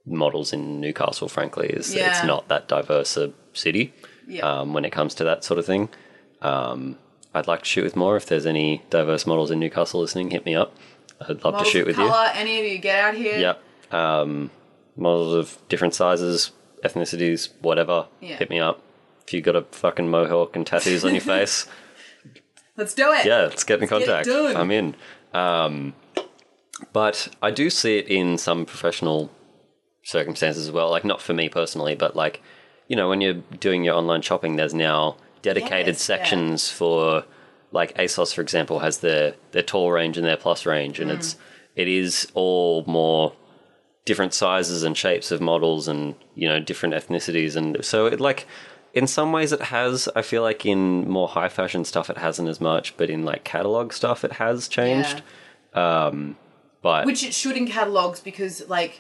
models 0.06 0.54
in 0.54 0.80
Newcastle. 0.82 1.28
Frankly, 1.30 1.68
is 1.70 1.94
Yeah. 1.94 2.10
it's 2.10 2.24
not 2.26 2.48
that 2.50 2.68
diverse 2.68 3.18
a 3.18 3.32
city 3.54 3.94
Yeah. 4.28 4.48
um, 4.60 4.74
when 4.74 4.86
it 4.86 4.92
comes 4.92 5.14
to 5.16 5.24
that 5.24 5.44
sort 5.44 5.60
of 5.60 5.66
thing. 5.66 5.90
Um, 6.42 6.98
I'd 7.34 7.48
like 7.48 7.60
to 7.62 7.66
shoot 7.66 7.84
with 7.84 7.96
more. 7.96 8.16
If 8.18 8.26
there's 8.28 8.46
any 8.46 8.84
diverse 8.90 9.26
models 9.26 9.50
in 9.50 9.60
Newcastle 9.60 10.02
listening, 10.02 10.30
hit 10.32 10.46
me 10.46 10.56
up. 10.56 10.76
I'd 11.22 11.44
love 11.44 11.54
Models 11.54 11.64
to 11.64 11.70
shoot 11.72 11.88
with 11.88 11.96
color, 11.96 12.30
any 12.34 12.60
of 12.60 12.66
you 12.66 12.78
get 12.80 13.00
out 13.04 13.16
here. 13.16 13.36
you. 13.36 13.42
Yep. 13.42 13.64
Um, 13.94 14.52
models 14.96 15.34
of 15.34 15.58
different 15.70 15.96
sizes, 15.96 16.52
ethnicities, 16.84 17.50
whatever. 17.62 18.06
Yeah. 18.22 18.36
Hit 18.36 18.50
me 18.50 18.60
up. 18.60 18.83
If 19.26 19.34
you 19.34 19.42
got 19.42 19.56
a 19.56 19.62
fucking 19.72 20.10
mohawk 20.10 20.56
and 20.56 20.66
tattoos 20.68 21.04
on 21.06 21.12
your 21.14 21.22
face, 21.22 21.68
Let's 22.78 22.94
do 22.94 23.12
it. 23.14 23.26
yeah, 23.26 23.42
let's 23.44 23.64
get 23.64 23.82
in 23.82 23.88
get 23.88 24.02
it 24.02 24.06
contact. 24.06 24.28
done. 24.28 24.56
I'm 24.58 24.72
in. 24.72 24.96
Um, 25.34 25.94
but 26.92 27.30
I 27.42 27.52
do 27.52 27.70
see 27.70 27.98
it 28.00 28.08
in 28.08 28.38
some 28.38 28.66
professional 28.66 29.32
circumstances 30.04 30.68
as 30.68 30.72
well. 30.72 30.90
Like 30.90 31.06
not 31.06 31.22
for 31.22 31.34
me 31.34 31.50
personally, 31.50 31.96
but 31.96 32.16
like 32.16 32.42
you 32.88 32.96
know 32.96 33.08
when 33.10 33.22
you're 33.22 33.36
doing 33.60 33.84
your 33.84 33.96
online 33.96 34.22
shopping, 34.22 34.56
there's 34.56 34.74
now 34.74 35.18
dedicated 35.42 35.96
Yes, 35.96 36.10
yeah. 36.10 36.16
sections 36.18 36.70
for 36.70 37.26
like 37.72 37.96
ASOS, 37.98 38.34
for 38.34 38.42
example, 38.42 38.80
has 38.80 39.00
their 39.00 39.36
their 39.52 39.64
tall 39.64 39.92
range 39.92 40.18
and 40.18 40.26
their 40.26 40.38
plus 40.38 40.66
range, 40.66 41.00
and 41.00 41.12
Mm. 41.12 41.16
it's 41.16 41.36
it 41.76 41.88
is 41.88 42.28
all 42.34 42.84
more 42.86 43.34
different 44.06 44.34
sizes 44.34 44.84
and 44.84 44.98
shapes 44.98 45.32
of 45.32 45.40
models 45.42 45.88
and 45.88 46.16
you 46.36 46.50
know 46.50 46.60
different 46.60 46.94
ethnicities 46.94 47.56
and 47.56 47.78
so 47.86 48.06
it 48.06 48.20
like 48.20 48.46
in 48.94 49.08
some 49.08 49.32
ways 49.32 49.52
it 49.52 49.62
has 49.64 50.08
i 50.16 50.22
feel 50.22 50.42
like 50.44 50.66
in 50.66 51.10
more 51.10 51.28
high 51.28 51.50
fashion 51.50 51.84
stuff 51.84 52.10
it 52.10 52.18
hasn't 52.18 52.48
as 52.48 52.62
much 52.62 52.96
but 52.98 53.10
in 53.10 53.26
like 53.26 53.44
catalog 53.44 53.92
stuff 53.94 54.24
it 54.24 54.34
has 54.34 54.68
changed 54.68 55.22
um 55.74 56.36
but 56.82 57.06
Which 57.06 57.24
it 57.24 57.34
should 57.34 57.56
in 57.56 57.66
catalogs 57.68 58.20
because 58.20 58.68
like 58.68 59.00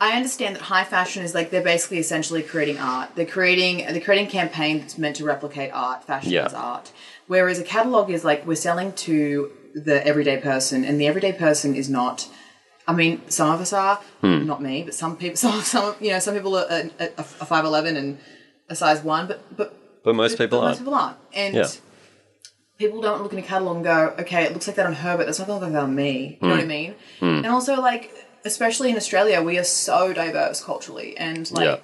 I 0.00 0.16
understand 0.16 0.54
that 0.56 0.62
high 0.62 0.84
fashion 0.84 1.22
is 1.24 1.34
like 1.34 1.50
they're 1.50 1.60
basically 1.74 1.98
essentially 1.98 2.42
creating 2.42 2.78
art. 2.78 3.10
They're 3.16 3.26
creating 3.26 3.78
they're 3.78 4.00
creating 4.00 4.28
a 4.28 4.30
campaign 4.30 4.78
that's 4.78 4.96
meant 4.96 5.16
to 5.16 5.24
replicate 5.24 5.70
art. 5.74 6.04
Fashion 6.04 6.30
Yeah. 6.30 6.46
is 6.46 6.54
art. 6.54 6.92
Whereas 7.26 7.58
a 7.58 7.64
catalog 7.64 8.08
is 8.08 8.24
like 8.24 8.46
we're 8.46 8.54
selling 8.54 8.92
to 9.08 9.50
the 9.74 10.06
everyday 10.06 10.38
person, 10.40 10.84
and 10.84 11.00
the 11.00 11.06
everyday 11.08 11.32
person 11.32 11.74
is 11.74 11.90
not. 11.90 12.28
I 12.86 12.92
mean, 12.94 13.20
some 13.28 13.50
of 13.50 13.60
us 13.60 13.72
are, 13.72 13.96
Hmm. 14.22 14.46
not 14.46 14.62
me, 14.62 14.84
but 14.84 14.94
some 14.94 15.16
people, 15.16 15.36
some, 15.44 15.60
some, 15.62 15.96
you 16.00 16.10
know, 16.12 16.20
some 16.20 16.34
people 16.34 16.56
are 16.56 16.66
a, 16.70 16.90
a, 17.00 17.08
a 17.18 17.46
five 17.52 17.64
eleven 17.64 17.96
and 17.96 18.18
a 18.68 18.76
size 18.76 19.02
one, 19.02 19.26
but 19.26 19.56
but 19.56 19.74
but 20.04 20.14
most 20.14 20.38
people 20.38 20.60
but 20.60 20.64
aren't 20.66 20.70
most 20.70 20.78
people 20.78 20.94
aren't, 20.94 21.16
and 21.34 21.54
Yeah. 21.54 21.68
people 22.78 23.00
don't 23.00 23.22
look 23.22 23.32
in 23.32 23.38
a 23.38 23.42
catalog 23.42 23.76
and 23.76 23.84
go, 23.84 24.14
okay, 24.20 24.44
it 24.44 24.52
looks 24.52 24.66
like 24.66 24.76
that 24.76 24.86
on 24.86 24.94
her, 24.94 25.16
but 25.16 25.26
that's 25.26 25.38
not 25.38 25.48
like 25.48 25.72
that 25.72 25.82
on 25.82 25.94
me. 25.94 26.38
You 26.40 26.48
know 26.48 26.54
what 26.54 26.60
I 26.60 26.62
Hmm. 26.62 26.68
mean? 26.68 26.94
And 27.20 27.46
also, 27.46 27.80
like, 27.80 28.12
especially 28.44 28.90
in 28.90 28.96
Australia, 28.96 29.42
we 29.42 29.58
are 29.58 29.64
so 29.64 30.12
diverse 30.12 30.62
culturally, 30.62 31.16
and 31.16 31.50
like, 31.52 31.64
Yeah. 31.64 31.76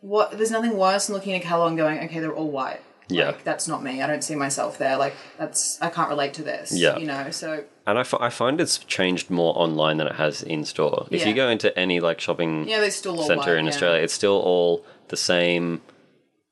what? 0.00 0.32
There's 0.32 0.50
nothing 0.50 0.76
worse 0.76 1.06
than 1.06 1.14
looking 1.16 1.34
at 1.34 1.42
a 1.42 1.44
catalog 1.44 1.70
and 1.70 1.78
going, 1.78 1.98
okay, 2.04 2.20
they're 2.20 2.32
all 2.32 2.50
white. 2.50 2.80
Yeah. 3.08 3.26
Like, 3.26 3.42
that's 3.42 3.66
not 3.66 3.82
me. 3.82 4.00
I 4.02 4.06
don't 4.06 4.22
see 4.22 4.36
myself 4.36 4.78
there. 4.78 4.96
Like, 4.96 5.16
that's 5.36 5.78
I 5.82 5.88
can't 5.88 6.08
relate 6.08 6.32
to 6.34 6.42
this. 6.44 6.70
Yeah. 6.72 6.96
You 6.96 7.06
know, 7.06 7.30
so 7.32 7.64
and 7.84 7.98
I, 7.98 8.04
I 8.20 8.30
find 8.30 8.60
it's 8.60 8.78
changed 8.78 9.30
more 9.30 9.52
online 9.56 9.96
than 9.96 10.06
it 10.06 10.14
has 10.14 10.44
in 10.44 10.64
store 10.64 11.08
if 11.10 11.22
Yeah. 11.22 11.28
you 11.28 11.34
go 11.34 11.48
into 11.48 11.76
any 11.76 11.98
like 11.98 12.20
shopping 12.20 12.68
yeah, 12.68 12.78
they're 12.78 12.92
still 12.92 13.16
all 13.18 13.26
center 13.26 13.50
white, 13.54 13.58
in 13.58 13.66
australia 13.66 14.00
it's 14.00 14.12
still 14.14 14.38
all 14.38 14.84
the 15.08 15.16
same 15.16 15.80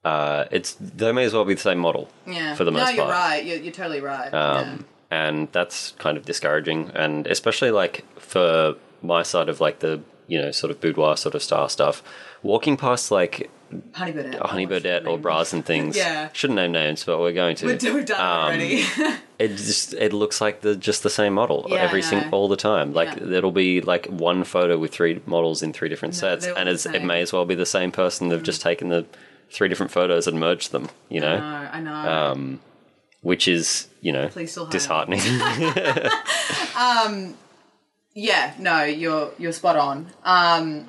uh, 0.05 0.45
it's 0.51 0.75
they 0.75 1.13
may 1.13 1.25
as 1.25 1.35
well 1.35 1.45
be 1.45 1.55
the 1.55 1.61
same 1.61 1.79
model 1.79 2.09
Yeah. 2.27 2.55
for 2.55 2.65
the 2.65 2.71
most 2.71 2.83
no, 2.85 2.89
you're 2.91 3.05
part 3.05 3.11
right. 3.15 3.45
You're, 3.45 3.59
you're 3.59 3.73
totally 3.73 4.01
right. 4.01 4.33
um, 4.33 4.85
and 5.11 5.49
that's 5.53 5.93
kind 5.99 6.17
of 6.17 6.25
discouraging 6.25 6.91
and 6.95 7.27
especially 7.27 7.71
like 7.71 8.05
for 8.21 8.75
my 9.03 9.23
side 9.23 9.49
of 9.49 9.61
like 9.61 9.79
the 9.81 10.01
you 10.27 10.41
know 10.41 10.51
sort 10.51 10.71
of 10.71 10.81
boudoir 10.81 11.16
sort 11.16 11.35
of 11.35 11.43
star 11.43 11.68
stuff 11.68 12.03
walking 12.43 12.77
past 12.77 13.11
like 13.11 13.51
yeah. 13.70 13.79
Honey 13.93 14.12
Birdette. 14.12 14.41
honey 14.47 14.66
birdette 14.66 15.07
or 15.07 15.18
bras 15.18 15.53
and 15.53 15.64
things 15.64 15.95
Yeah. 16.05 16.31
shouldn't 16.33 16.57
name 16.57 16.72
names 16.72 17.05
but 17.05 17.18
we're 17.18 17.33
going 17.33 17.55
to 17.57 17.66
We're, 17.66 17.79
we're 17.95 18.03
done 18.03 18.20
Um, 18.20 18.27
already. 18.47 18.85
it 19.39 19.49
just 19.49 19.93
it 19.95 20.12
looks 20.14 20.41
like 20.41 20.61
the 20.62 20.75
just 20.77 21.03
the 21.03 21.11
same 21.11 21.35
model 21.35 21.66
Yeah, 21.68 21.77
every 21.77 22.01
single 22.03 22.31
all 22.35 22.49
the 22.49 22.57
time 22.57 22.93
like 22.95 23.09
Yeah. 23.09 23.25
there'll 23.27 23.53
be 23.53 23.81
like 23.83 24.07
one 24.07 24.45
photo 24.45 24.79
with 24.79 24.93
three 24.93 25.20
models 25.27 25.62
in 25.62 25.72
three 25.75 25.89
different 25.91 26.14
sets 26.14 26.47
and 26.47 26.68
it's, 26.68 26.87
it. 26.87 26.93
Mm. 27.03 27.05
may 27.05 27.20
as 27.22 27.33
well 27.33 27.45
be 27.45 27.55
the 27.55 27.66
same 27.66 27.91
person 27.93 28.29
they've 28.29 28.43
just 28.43 28.62
taken 28.62 28.89
the 28.89 29.05
three 29.53 29.68
different 29.68 29.92
photos 29.92 30.26
and 30.26 30.38
merged 30.40 30.72
them 30.72 30.88
you 31.09 31.20
know 31.20 31.36
I 31.36 31.80
know. 31.80 31.92
I 31.92 32.05
know. 32.05 32.12
um, 32.32 32.61
which 33.22 33.46
is 33.49 33.88
you 34.01 34.12
know 34.12 34.28
Please 34.28 34.51
still 34.53 34.66
hire 34.66 35.07
me. 35.07 35.16
disheartening 35.18 35.20
Yeah, 38.14 38.55
no, 38.59 38.82
you're 38.82 39.30
you're 39.38 39.53
spot 39.53 39.76
on. 39.76 40.09
Um, 40.24 40.88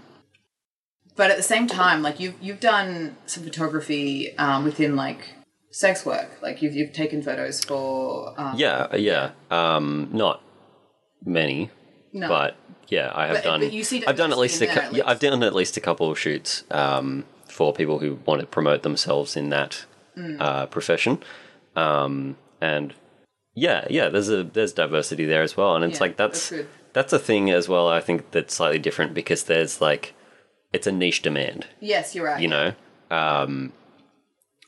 but 1.16 1.30
at 1.30 1.38
the 1.38 1.44
same 1.44 1.68
time, 1.68 2.02
like 2.02 2.20
you've 2.20 2.34
you've 2.42 2.60
done 2.60 3.18
some 3.28 3.44
photography 3.44 4.36
um, 4.38 4.64
within 4.64 4.96
like 4.96 5.30
sex 5.70 6.06
work. 6.06 6.40
Like 6.42 6.62
you've 6.64 6.74
you've 6.74 6.94
taken 6.94 7.22
photos 7.22 7.64
for 7.64 8.34
um, 8.40 8.56
yeah 8.58 8.96
yeah 8.96 9.32
um, 9.52 10.10
not 10.12 10.42
many 11.24 11.70
No. 12.14 12.30
But 12.30 12.56
yeah, 12.88 13.12
I 13.14 13.28
have 13.28 13.36
But- 13.38 13.44
done. 13.44 13.60
but 13.60 13.74
you 13.74 13.84
see 13.84 14.04
I've 14.08 14.18
done 14.18 14.32
at 14.32 14.40
least 14.40 14.60
a. 14.62 14.68
in 14.68 14.74
cou- 14.74 14.82
there, 14.82 14.92
yeah, 14.98 15.04
I've 15.06 15.20
done 15.20 15.44
at 15.44 15.54
least 15.54 15.78
a 15.78 15.82
couple 15.82 16.10
of 16.10 16.18
shoots 16.18 16.64
um, 16.72 17.26
for 17.60 17.74
people 17.74 18.00
who 18.00 18.18
want 18.26 18.40
to 18.40 18.48
promote 18.48 18.84
themselves 18.84 19.36
in 19.36 19.50
that 19.50 19.86
Mm. 20.18 20.38
uh, 20.40 20.66
profession, 20.68 21.22
um, 21.76 22.36
and 22.62 22.94
yeah, 23.54 23.86
yeah, 23.90 24.08
there's 24.10 24.30
a 24.30 24.44
there's 24.44 24.74
diversity 24.74 25.26
there 25.26 25.44
as 25.44 25.56
well, 25.58 25.76
and 25.76 25.84
it's 25.86 25.96
Yeah, 26.00 26.06
like 26.06 26.16
that's 26.18 26.50
that's 26.50 26.68
that's 26.94 27.14
a 27.14 27.20
thing 27.20 27.52
as 27.52 27.68
well. 27.70 27.88
I 27.88 28.00
think 28.02 28.32
that's 28.32 28.54
slightly 28.56 28.80
different 28.80 29.14
because 29.14 29.44
there's 29.44 29.82
like 29.82 30.14
it's 30.74 30.88
a 30.88 30.92
niche 30.92 31.22
demand, 31.22 31.68
Yes, 31.82 32.16
you're 32.16 32.26
right. 32.26 32.42
you 32.42 32.48
know. 32.48 32.74
Um, 33.12 33.74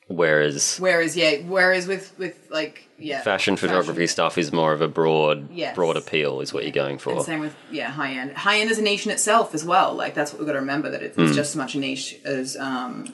whereas 0.07 0.77
Whereas, 0.79 1.15
yeah, 1.15 1.37
whereas 1.47 1.87
with 1.87 2.13
with 2.17 2.35
like 2.49 2.87
yeah, 3.01 3.21
fashion 3.21 3.57
photography 3.57 4.07
stuff 4.07 4.37
is 4.37 4.51
more 4.51 4.73
of 4.73 4.81
a 4.81 4.87
broad 4.87 5.49
Yes. 5.51 5.75
broad 5.75 5.97
appeal 5.97 6.39
is 6.41 6.53
what 6.53 6.63
you're 6.63 6.71
going 6.71 6.97
for. 6.97 7.13
And 7.13 7.21
same 7.23 7.39
with 7.39 7.55
yeah, 7.71 7.89
high 7.89 8.13
end. 8.13 8.33
High 8.37 8.59
end 8.59 8.71
is 8.71 8.77
a 8.77 8.81
niche 8.81 9.05
in 9.05 9.11
itself 9.11 9.53
as 9.53 9.63
well. 9.65 9.93
Like 9.93 10.13
that's 10.13 10.31
what 10.31 10.39
we've 10.39 10.47
got 10.47 10.53
to 10.53 10.59
remember 10.59 10.89
that 10.91 11.01
it's, 11.03 11.17
it's 11.17 11.35
just 11.35 11.51
as 11.51 11.55
much 11.55 11.75
a 11.75 11.79
niche 11.79 12.17
as 12.25 12.55
um, 12.57 13.13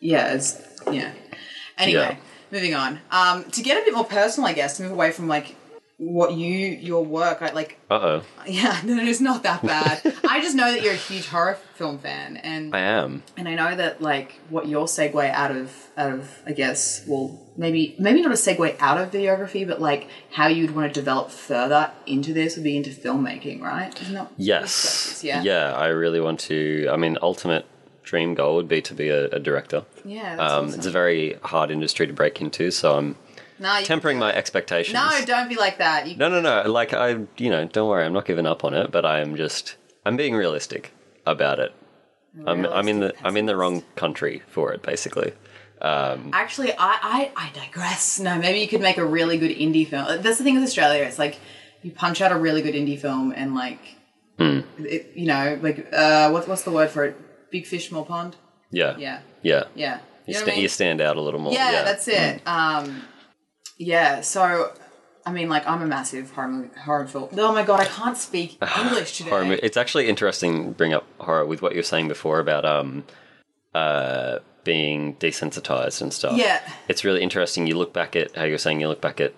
yeah, 0.00 0.24
as 0.26 0.66
yeah. 0.90 1.12
Anyway, 1.78 2.00
Yeah. 2.00 2.16
moving 2.50 2.74
on. 2.74 3.00
Um, 3.10 3.44
to 3.50 3.62
get 3.62 3.80
a 3.80 3.84
bit 3.84 3.94
more 3.94 4.04
personal, 4.04 4.48
I 4.48 4.52
guess, 4.52 4.76
to 4.76 4.82
move 4.82 4.92
away 4.92 5.10
from 5.12 5.26
like 5.28 5.56
what 5.98 6.32
you 6.34 6.48
your 6.48 7.04
work. 7.04 7.42
I 7.42 7.52
like 7.52 7.78
Uh 7.90 7.94
oh, 7.94 8.22
yeah, 8.46 8.80
no, 8.84 8.96
it's 9.02 9.20
not 9.20 9.42
that 9.44 9.62
bad. 9.62 10.00
I 10.28 10.40
just 10.40 10.56
know 10.56 10.70
that 10.72 10.82
you're 10.82 10.94
a 10.94 10.96
huge 10.96 11.28
horror 11.28 11.58
film 11.74 11.98
fan, 11.98 12.36
and 12.38 12.74
I 12.74 12.80
am. 12.80 13.22
and 13.36 13.48
I 13.48 13.54
know 13.54 13.76
that 13.76 14.00
like 14.02 14.40
what 14.48 14.66
your 14.68 14.86
segue 14.86 15.30
out 15.30 15.50
of 15.50 15.72
out 15.96 16.12
of 16.12 16.30
I 16.46 16.52
guess 16.52 17.04
well 17.06 17.38
maybe 17.56 17.94
maybe 17.98 18.22
not 18.22 18.32
a 18.32 18.34
segue 18.34 18.76
out 18.80 18.98
of 18.98 19.10
videography, 19.10 19.66
but 19.66 19.80
like 19.80 20.08
how 20.32 20.48
you'd 20.48 20.74
want 20.74 20.92
to 20.92 21.00
develop 21.00 21.30
further 21.30 21.90
into 22.06 22.32
this 22.32 22.56
would 22.56 22.64
be 22.64 22.76
into 22.76 22.90
filmmaking, 22.90 23.60
right? 23.60 23.98
Isn't 24.00 24.14
that 24.14 24.32
Yes. 24.36 25.22
Yeah. 25.22 25.42
Yeah, 25.42 25.72
I 25.74 25.88
really 25.88 26.20
want 26.20 26.40
to. 26.40 26.88
I 26.90 26.96
mean, 26.96 27.16
ultimate 27.22 27.66
dream 28.02 28.34
goal 28.34 28.56
would 28.56 28.66
be 28.68 28.82
to 28.82 28.94
be 28.94 29.08
a, 29.08 29.26
a 29.26 29.38
director. 29.38 29.84
Yeah. 30.04 30.32
Um, 30.34 30.66
awesome. 30.66 30.78
It's 30.78 30.86
a 30.86 30.90
very 30.90 31.34
hard 31.44 31.70
industry 31.70 32.06
to 32.08 32.12
break 32.12 32.40
into, 32.40 32.70
so 32.72 32.96
I'm 32.98 33.16
no, 33.62 33.78
you 33.78 33.84
tempering 33.86 34.18
my 34.18 34.32
expectations. 34.34 34.94
No, 34.94 35.08
don't 35.24 35.48
be 35.48 35.56
like 35.56 35.78
that. 35.78 36.06
You, 36.08 36.16
no, 36.16 36.28
no, 36.28 36.40
no. 36.40 36.70
Like 36.70 36.92
I, 36.92 37.10
you 37.38 37.48
know, 37.50 37.64
don't 37.66 37.88
worry. 37.88 38.04
I'm 38.04 38.12
not 38.12 38.26
giving 38.26 38.46
up 38.46 38.64
on 38.64 38.74
it, 38.74 38.90
but 38.90 39.04
I 39.06 39.20
am 39.20 39.36
just. 39.36 39.76
I'm 40.04 40.16
being 40.16 40.34
realistic 40.34 40.92
about 41.26 41.58
it. 41.60 41.72
I'm, 42.46 42.64
I'm 42.66 42.88
in 42.88 42.96
the 43.00 43.06
Realistic 43.06 43.26
I'm 43.26 43.36
in 43.36 43.46
the 43.46 43.56
wrong 43.56 43.82
country 43.94 44.42
for 44.48 44.72
it, 44.72 44.82
basically. 44.82 45.32
Actually, 45.80 46.72
I, 46.72 46.76
I 46.78 47.30
I 47.36 47.50
digress. 47.54 48.18
No, 48.20 48.38
maybe 48.38 48.60
you 48.60 48.68
could 48.68 48.80
make 48.80 48.98
a 48.98 49.04
really 49.04 49.38
good 49.38 49.50
indie 49.50 49.86
film. 49.86 50.06
That's 50.22 50.38
the 50.38 50.44
thing 50.44 50.54
with 50.54 50.64
Australia. 50.64 51.04
It's 51.04 51.18
like 51.18 51.38
you 51.82 51.90
punch 51.92 52.20
out 52.20 52.32
a 52.32 52.36
really 52.38 52.62
good 52.62 52.74
indie 52.74 52.98
film 52.98 53.32
and 53.36 53.54
like, 53.54 53.80
Hmm. 54.38 54.60
it, 54.78 55.12
you 55.14 55.26
know, 55.26 55.58
like 55.60 55.92
uh, 55.92 56.30
what's 56.30 56.46
what's 56.48 56.62
the 56.62 56.70
word 56.70 56.90
for 56.90 57.04
it? 57.04 57.50
Big 57.50 57.66
fish, 57.66 57.88
small 57.88 58.04
pond. 58.04 58.36
Yeah. 58.70 58.96
Yeah, 58.96 59.20
Yeah. 59.42 59.64
yeah. 59.74 59.98
You, 60.26 60.34
know 60.34 60.40
sta- 60.40 60.50
I 60.52 60.54
mean? 60.54 60.62
you 60.62 60.68
stand 60.68 61.00
out 61.00 61.16
a 61.16 61.20
little 61.20 61.40
more. 61.40 61.52
yeah, 61.52 61.82
that's 61.84 62.08
it. 62.08 62.40
Um, 62.46 63.02
yeah, 63.78 64.20
so 64.20 64.72
I 65.24 65.32
mean, 65.32 65.48
like, 65.48 65.66
I'm 65.68 65.82
a 65.82 65.86
massive 65.86 66.30
horror 66.32 66.68
horror 66.84 67.06
film. 67.06 67.28
Oh 67.36 67.52
my 67.52 67.62
god, 67.62 67.80
I 67.80 67.84
can't 67.84 68.16
speak 68.16 68.58
English 68.78 69.18
today. 69.18 69.30
horror 69.30 69.58
It's 69.62 69.76
actually 69.76 70.08
interesting 70.08 70.64
to 70.64 70.70
bring 70.72 70.92
up 70.92 71.06
horror 71.18 71.46
with 71.46 71.62
what 71.62 71.72
you 71.72 71.78
were 71.78 71.82
saying 71.84 72.08
before 72.08 72.38
about 72.40 72.64
um 72.64 73.04
uh 73.74 74.38
being 74.64 75.14
desensitized 75.16 76.00
and 76.02 76.12
stuff. 76.12 76.36
Yeah. 76.36 76.60
It's 76.88 77.04
really 77.04 77.20
interesting. 77.22 77.66
You 77.66 77.76
look 77.76 77.92
back 77.92 78.14
at 78.14 78.36
how 78.36 78.44
you're 78.44 78.58
saying 78.58 78.80
you 78.80 78.88
look 78.88 79.00
back 79.00 79.20
at 79.20 79.32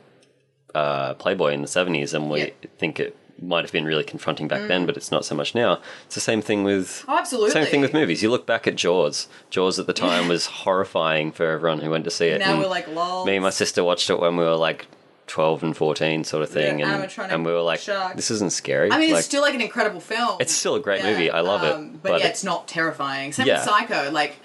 uh 0.74 1.14
Playboy 1.14 1.52
in 1.52 1.62
the 1.62 1.68
seventies 1.68 2.12
and 2.14 2.30
we 2.30 2.40
Yeah. 2.40 2.50
think 2.78 3.00
it 3.00 3.16
might 3.42 3.64
have 3.64 3.72
been 3.72 3.84
really 3.84 4.04
confronting 4.04 4.48
back 4.48 4.68
then, 4.68 4.82
mm. 4.84 4.86
but 4.86 4.96
it's 4.96 5.10
not 5.10 5.24
so 5.24 5.34
much 5.34 5.54
now. 5.54 5.80
It's 6.06 6.14
the 6.14 6.20
same 6.20 6.40
thing 6.40 6.64
with 6.64 7.04
Oh, 7.08 7.18
absolutely. 7.18 7.50
same 7.50 7.66
thing 7.66 7.80
with 7.80 7.92
movies. 7.92 8.22
You 8.22 8.30
look 8.30 8.46
back 8.46 8.66
at 8.66 8.76
Jaws. 8.76 9.28
Jaws 9.50 9.78
at 9.78 9.86
the 9.86 9.92
time 9.92 10.28
was 10.28 10.46
horrifying 10.46 11.32
for 11.32 11.46
everyone 11.50 11.80
who 11.80 11.90
went 11.90 12.04
to 12.04 12.10
see 12.10 12.26
it. 12.28 12.38
now 12.38 12.52
and 12.52 12.60
we're 12.62 12.68
like, 12.68 12.88
lol. 12.88 13.24
me 13.26 13.34
and 13.36 13.42
my 13.42 13.50
sister 13.50 13.82
watched 13.84 14.08
it 14.10 14.18
when 14.20 14.36
we 14.36 14.44
were 14.44 14.56
like 14.56 14.86
12 15.26 15.62
and 15.62 15.76
14 15.76 16.22
sort 16.24 16.42
of 16.42 16.50
thing 16.50 16.80
Yeah, 16.80 17.02
and, 17.02 17.32
and 17.32 17.46
we 17.46 17.52
were 17.52 17.62
like 17.62 17.80
sharks. 17.80 18.14
this 18.16 18.30
isn't 18.30 18.52
scary 18.52 18.92
I 18.92 18.98
mean, 18.98 19.10
like, 19.10 19.18
it's 19.20 19.26
still 19.26 19.40
like 19.42 19.54
an 19.54 19.62
incredible 19.62 20.00
film. 20.00 20.36
it's 20.38 20.52
still 20.52 20.74
a 20.74 20.80
great 20.80 21.02
movie. 21.02 21.30
I 21.30 21.40
love 21.40 21.64
it, 21.64 21.72
um, 21.72 21.92
But, 22.02 22.02
but 22.12 22.20
yeah, 22.20 22.26
it- 22.26 22.30
it's 22.30 22.44
not 22.44 22.68
terrifying. 22.68 23.32
Same 23.32 23.46
Yeah. 23.46 23.54
with 23.54 23.64
Psycho. 23.64 24.10
Like, 24.10 24.36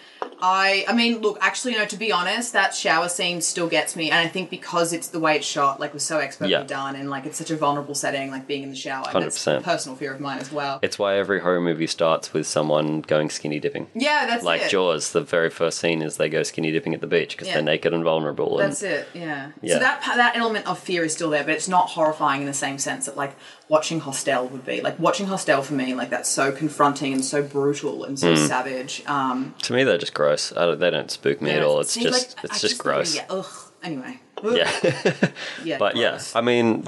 I, 0.41 0.85
I 0.87 0.93
mean, 0.93 1.19
look, 1.19 1.37
actually, 1.41 1.73
no. 1.73 1.85
To 1.85 1.97
be 1.97 2.11
honest, 2.11 2.53
that 2.53 2.73
shower 2.73 3.09
scene 3.09 3.41
still 3.41 3.67
gets 3.67 3.95
me, 3.95 4.09
and 4.09 4.19
I 4.19 4.27
think 4.29 4.49
because 4.49 4.93
it's 4.93 5.07
the 5.09 5.19
way 5.19 5.35
it's 5.35 5.45
shot, 5.45 5.79
like, 5.79 5.93
was 5.93 6.03
so 6.03 6.19
expertly 6.19 6.53
Yeah. 6.53 6.63
done, 6.63 6.95
and 6.95 7.09
like, 7.09 7.25
it's 7.25 7.37
such 7.37 7.51
a 7.51 7.57
vulnerable 7.57 7.95
setting, 7.95 8.31
like 8.31 8.47
being 8.47 8.63
in 8.63 8.69
the 8.69 8.75
shower. 8.75 9.03
a 9.09 9.13
100%. 9.13 9.63
personal 9.63 9.97
fear 9.97 10.13
of 10.13 10.19
mine 10.21 10.39
as 10.39 10.51
well. 10.51 10.79
it's 10.81 10.97
why 10.97 11.17
every 11.17 11.39
horror 11.41 11.59
movie 11.61 11.87
starts 11.87 12.33
with 12.33 12.47
someone 12.47 13.01
going 13.01 13.29
skinny 13.29 13.59
dipping 13.59 13.87
yeah, 13.93 14.25
that's 14.27 14.43
like 14.43 14.61
it. 14.61 14.69
jaws 14.69 15.11
the 15.11 15.21
very 15.21 15.49
first 15.49 15.79
scene 15.79 16.01
is 16.01 16.17
they 16.17 16.29
go 16.29 16.43
skinny 16.43 16.71
dipping 16.71 16.93
at 16.93 17.01
the 17.01 17.07
beach 17.07 17.31
because 17.35 17.47
Yeah. 17.47 17.55
they're 17.55 17.63
naked 17.63 17.93
and 17.93 18.03
vulnerable 18.03 18.59
and 18.59 18.71
That's 18.71 18.83
it. 18.83 19.07
Yeah. 19.13 19.51
Yeah. 19.61 19.73
So 19.75 19.79
that 19.79 20.01
that 20.15 20.35
element 20.37 20.67
of 20.67 20.79
fear 20.79 21.03
is 21.03 21.13
still 21.13 21.29
there, 21.29 21.43
but 21.43 21.53
it's 21.53 21.67
not 21.67 21.89
horrifying 21.89 22.41
in 22.41 22.47
the 22.47 22.53
same 22.53 22.77
sense 22.77 23.05
that 23.07 23.17
like 23.17 23.35
watching 23.69 23.99
Hostel 24.01 24.47
would 24.47 24.65
be. 24.65 24.81
Like 24.81 24.99
watching 24.99 25.27
Hostel 25.27 25.61
for 25.61 25.73
me, 25.75 25.93
like 25.93 26.09
that's 26.09 26.27
so 26.29 26.51
confronting 26.51 27.13
and 27.13 27.23
so 27.23 27.41
brutal 27.41 28.03
and 28.03 28.17
Mm. 28.17 28.19
so 28.19 28.35
savage. 28.35 29.03
Um, 29.05 29.53
to 29.61 29.73
me 29.73 29.83
they're 29.83 29.97
just 29.97 30.13
gross 30.13 30.51
I 30.57 30.65
don't, 30.65 30.79
they 30.79 30.89
don't 30.89 31.09
spook 31.11 31.41
me 31.41 31.51
at 31.51 31.63
all 31.63 31.79
it's 31.79 31.91
See, 31.91 32.01
just 32.01 32.35
like, 32.37 32.43
it's 32.45 32.53
I 32.55 32.57
just, 32.59 32.73
think, 32.75 32.81
gross 32.83 33.15
Yeah. 33.15 33.25
Ugh. 33.29 33.45
Anyway. 33.83 34.19
Ugh. 34.43 34.55
yeah 34.57 34.71
Yeah. 35.63 35.77
but 35.77 35.93
gross. 35.93 36.33
yeah 36.33 36.39
i 36.39 36.41
mean 36.41 36.85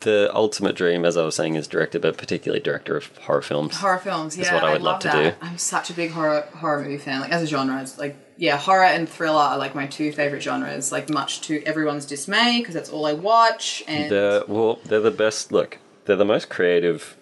the 0.00 0.30
ultimate 0.34 0.74
dream 0.76 1.04
as 1.04 1.16
i 1.16 1.22
was 1.24 1.34
saying 1.36 1.54
is 1.56 1.66
director 1.68 1.98
but 1.98 2.16
particularly 2.16 2.60
director 2.62 2.96
of 2.96 3.16
horror 3.18 3.42
films 3.42 3.76
Horror 3.76 3.98
films, 3.98 4.36
yeah, 4.36 4.52
what 4.54 4.64
I 4.64 4.68
I, 4.68 4.72
would 4.72 4.82
love 4.82 4.92
love 4.92 5.00
to 5.02 5.08
that. 5.08 5.40
do. 5.40 5.46
I'm 5.46 5.58
such 5.58 5.90
a 5.90 5.92
big 5.94 6.10
horror 6.12 6.46
horror 6.54 6.82
movie 6.82 6.98
fan. 6.98 7.20
Like 7.20 7.32
as 7.32 7.42
a 7.42 7.46
genre, 7.46 7.80
it's 7.82 7.98
like 7.98 8.16
yeah, 8.38 8.56
horror 8.56 8.84
and 8.84 9.06
thriller 9.08 9.38
are 9.40 9.58
like 9.58 9.74
my 9.74 9.86
two 9.86 10.12
favorite 10.12 10.42
genres. 10.42 10.90
Like 10.90 11.10
much 11.10 11.42
to 11.42 11.62
everyone's 11.66 12.06
dismay 12.06 12.60
because 12.60 12.72
that's 12.74 12.88
all 12.88 13.04
I 13.06 13.12
watch. 13.12 13.82
And 13.86 14.10
they're 14.10 14.42
well 14.48 14.78
they're 14.86 15.00
the 15.00 15.10
best 15.10 15.52
look 15.52 15.78
they're 16.04 16.16
the 16.16 16.24
most 16.24 16.48
creative 16.48 17.16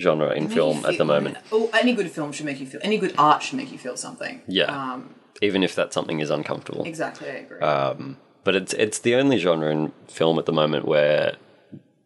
genre 0.00 0.30
in 0.34 0.48
film 0.48 0.84
at 0.86 0.96
the 0.98 1.04
moment 1.04 1.36
Oh, 1.52 1.70
any 1.74 1.92
good 1.94 2.10
film 2.10 2.32
should 2.32 2.46
make 2.46 2.60
you 2.60 2.66
feel. 2.66 2.80
Any 2.82 2.96
good 2.98 3.14
art 3.18 3.42
should 3.42 3.56
make 3.58 3.70
you 3.70 3.78
feel 3.78 3.96
something. 3.96 4.40
Yeah. 4.48 4.64
Um, 4.64 5.14
even 5.40 5.62
if 5.62 5.74
that 5.74 5.92
something 5.92 6.20
is 6.20 6.30
uncomfortable 6.30 6.84
exactly. 6.84 7.28
I 7.28 7.34
agree. 7.34 7.60
Uh, 7.60 7.94
but 8.44 8.56
it's 8.56 8.72
it's 8.74 8.98
the 9.00 9.14
only 9.14 9.38
genre 9.38 9.70
in 9.70 9.92
film 10.08 10.38
at 10.38 10.46
the 10.46 10.52
moment 10.52 10.86
where 10.86 11.36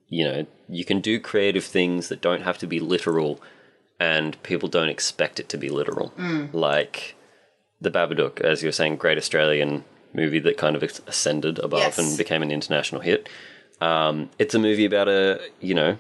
you 0.09 0.25
know 0.25 0.47
you 0.69 0.85
can 0.85 1.01
do 1.01 1.19
creative 1.21 1.65
things 1.65 2.09
that 2.09 2.21
don't 2.21 2.43
have 2.43 2.59
to 2.59 2.67
be 2.67 2.81
literal 2.81 3.41
and 3.99 4.41
people 4.43 4.69
don't 4.69 4.89
expect 4.89 5.41
it 5.41 5.49
to 5.49 5.57
be 5.59 5.69
literal 5.69 6.13
Mm. 6.19 6.53
like 6.53 7.15
the 7.81 7.91
babadook 7.91 8.41
as 8.41 8.63
you 8.63 8.69
were 8.69 8.73
saying 8.73 8.97
great 8.97 9.19
australian 9.19 9.85
movie 10.13 10.39
that 10.39 10.57
kind 10.57 10.77
of 10.77 10.83
ascended 11.07 11.59
above 11.59 11.81
Yes. 11.81 11.99
and 11.99 12.17
became 12.19 12.43
an 12.43 12.51
international 12.51 13.01
hit 13.01 13.29
um, 13.81 14.31
it's 14.39 14.55
a 14.55 14.59
movie 14.59 14.85
about 14.85 15.09
a 15.09 15.41
you 15.61 15.75
know 15.75 15.99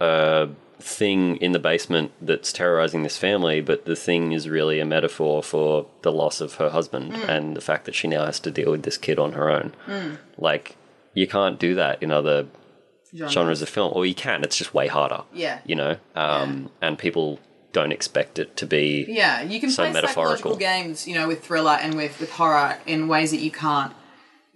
a 0.00 0.48
thing 0.78 1.36
in 1.38 1.52
the 1.52 1.58
basement 1.58 2.12
that's 2.20 2.52
terrorizing 2.52 3.02
this 3.02 3.16
family, 3.16 3.60
but 3.62 3.86
the 3.86 3.96
thing 3.96 4.32
is 4.32 4.46
really 4.48 4.78
a 4.78 4.84
metaphor 4.84 5.42
for 5.42 5.86
the 6.02 6.12
loss 6.12 6.40
of 6.42 6.54
her 6.56 6.68
husband 6.68 7.12
Mm. 7.14 7.28
and 7.28 7.56
the 7.56 7.62
fact 7.62 7.86
that 7.86 7.94
she 7.94 8.06
now 8.08 8.26
has 8.26 8.38
to 8.40 8.50
deal 8.50 8.70
with 8.70 8.82
this 8.82 8.98
kid 8.98 9.18
on 9.18 9.32
her 9.32 9.48
own. 9.50 9.72
Like, 10.36 10.76
you 11.14 11.26
can't 11.26 11.58
do 11.58 11.74
that 11.76 12.02
in 12.02 12.10
other 12.12 12.46
Genre. 13.10 13.30
genres 13.32 13.62
of 13.62 13.70
film, 13.70 13.90
or 13.94 14.04
you 14.04 14.14
can, 14.14 14.44
it's 14.44 14.56
just 14.58 14.74
way 14.74 14.86
harder. 14.86 15.22
Yeah. 15.32 15.60
You 15.64 15.76
know? 15.76 15.96
Um, 16.14 16.70
And 16.82 16.98
people 16.98 17.40
don't 17.72 17.90
expect 17.92 18.38
it 18.38 18.54
to 18.58 18.66
be. 18.66 19.06
Yeah, 19.08 19.40
you 19.40 19.60
can 19.60 19.70
so 19.70 19.84
play 19.84 19.92
metaphorical. 19.94 20.56
games, 20.56 21.08
you 21.08 21.14
know, 21.14 21.26
with 21.26 21.42
thriller 21.42 21.78
and 21.80 21.94
with, 21.94 22.20
with 22.20 22.32
horror 22.32 22.76
in 22.84 23.08
ways 23.08 23.30
that 23.30 23.40
you 23.40 23.50
can't 23.50 23.94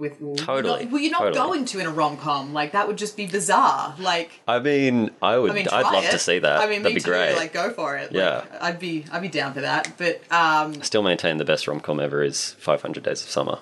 with 0.00 0.20
well, 0.20 0.34
Totally, 0.34 0.72
You're 0.72 0.82
not, 0.84 0.90
well, 0.92 1.00
you're 1.02 1.10
not 1.12 1.18
totally. 1.18 1.36
going 1.36 1.64
to 1.66 1.78
in 1.78 1.86
a 1.86 1.90
rom 1.90 2.16
com. 2.16 2.52
Like 2.52 2.72
that 2.72 2.88
would 2.88 2.98
just 2.98 3.16
be 3.16 3.26
bizarre. 3.26 3.94
Like 4.00 4.30
I 4.48 4.58
mean, 4.58 5.10
I 5.22 5.38
would, 5.38 5.52
I 5.52 5.54
mean, 5.54 5.68
I'd 5.70 5.82
love 5.92 6.04
it. 6.04 6.10
to 6.10 6.18
see 6.18 6.38
that. 6.40 6.60
I 6.60 6.66
mean, 6.66 6.82
That'd 6.82 6.94
me 6.94 6.94
be 6.94 7.00
too. 7.00 7.10
great. 7.10 7.36
Like 7.36 7.52
go 7.52 7.70
for 7.70 7.96
it. 7.96 8.04
Like, 8.12 8.12
Yeah. 8.14 8.44
I'd 8.60 8.78
be 8.80 9.04
I'd 9.12 9.22
be 9.22 9.28
down 9.28 9.52
for 9.54 9.60
that. 9.60 9.92
But 9.98 10.22
um, 10.32 10.82
Still 10.82 11.02
maintain 11.02 11.36
the 11.36 11.44
best 11.44 11.68
rom 11.68 11.78
com 11.80 12.00
ever 12.00 12.22
is 12.24 12.52
500 12.54 13.04
Days 13.04 13.22
of 13.22 13.28
Summer. 13.30 13.60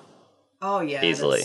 oh 0.61 0.79
yeah, 0.79 1.03
Easily. 1.03 1.41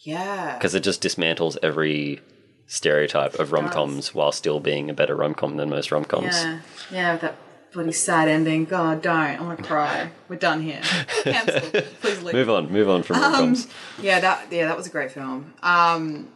Yeah, 0.00 0.56
because 0.58 0.74
it 0.74 0.80
just 0.80 1.02
dismantles 1.02 1.56
every 1.62 2.20
stereotype 2.66 3.34
of 3.34 3.52
rom 3.52 3.68
coms 3.68 4.14
while 4.14 4.32
still 4.32 4.58
being 4.60 4.88
a 4.90 4.94
better 4.94 5.14
rom 5.14 5.34
com 5.34 5.56
than 5.56 5.70
most 5.70 5.92
rom 5.92 6.04
coms. 6.04 6.34
yeah, 6.34 6.60
yeah. 6.90 7.16
That 7.18 7.36
bloody 7.74 7.92
sad 7.92 8.28
ending. 8.28 8.64
God, 8.64 9.02
don't. 9.02 9.14
I'm 9.14 9.38
gonna 9.38 9.56
cry. 9.62 10.10
We're 10.28 10.36
done 10.36 10.62
here. 10.62 10.80
Cancel. 11.24 11.60
Please 12.00 12.22
leave. 12.22 12.34
Move 12.34 12.48
on, 12.48 12.72
move 12.72 12.88
on 12.88 13.02
from 13.02 13.20
rom 13.20 13.32
coms. 13.32 13.68
Yeah, 14.00 14.20
that 14.20 14.46
yeah, 14.50 14.66
that 14.66 14.76
was 14.76 14.86
a 14.86 14.90
great 14.90 15.10
film. 15.10 15.52
Um, 15.62 16.28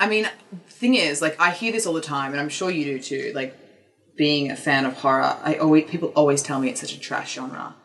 I 0.00 0.08
mean, 0.08 0.28
thing 0.68 0.94
is, 0.94 1.20
like, 1.20 1.38
I 1.38 1.50
hear 1.50 1.70
this 1.72 1.86
all 1.86 1.92
the 1.92 2.00
time, 2.00 2.32
and 2.32 2.40
I'm 2.40 2.48
sure 2.48 2.70
you 2.70 2.84
do 2.84 2.98
too. 2.98 3.32
Like, 3.34 3.54
being 4.16 4.50
a 4.50 4.56
fan 4.56 4.86
of 4.86 4.94
horror, 4.94 5.36
I 5.42 5.56
always 5.56 5.88
people 5.88 6.08
always 6.16 6.42
tell 6.42 6.58
me 6.58 6.68
it's 6.70 6.80
such 6.80 6.94
a 6.94 6.98
trash 6.98 7.34
genre, 7.34 7.76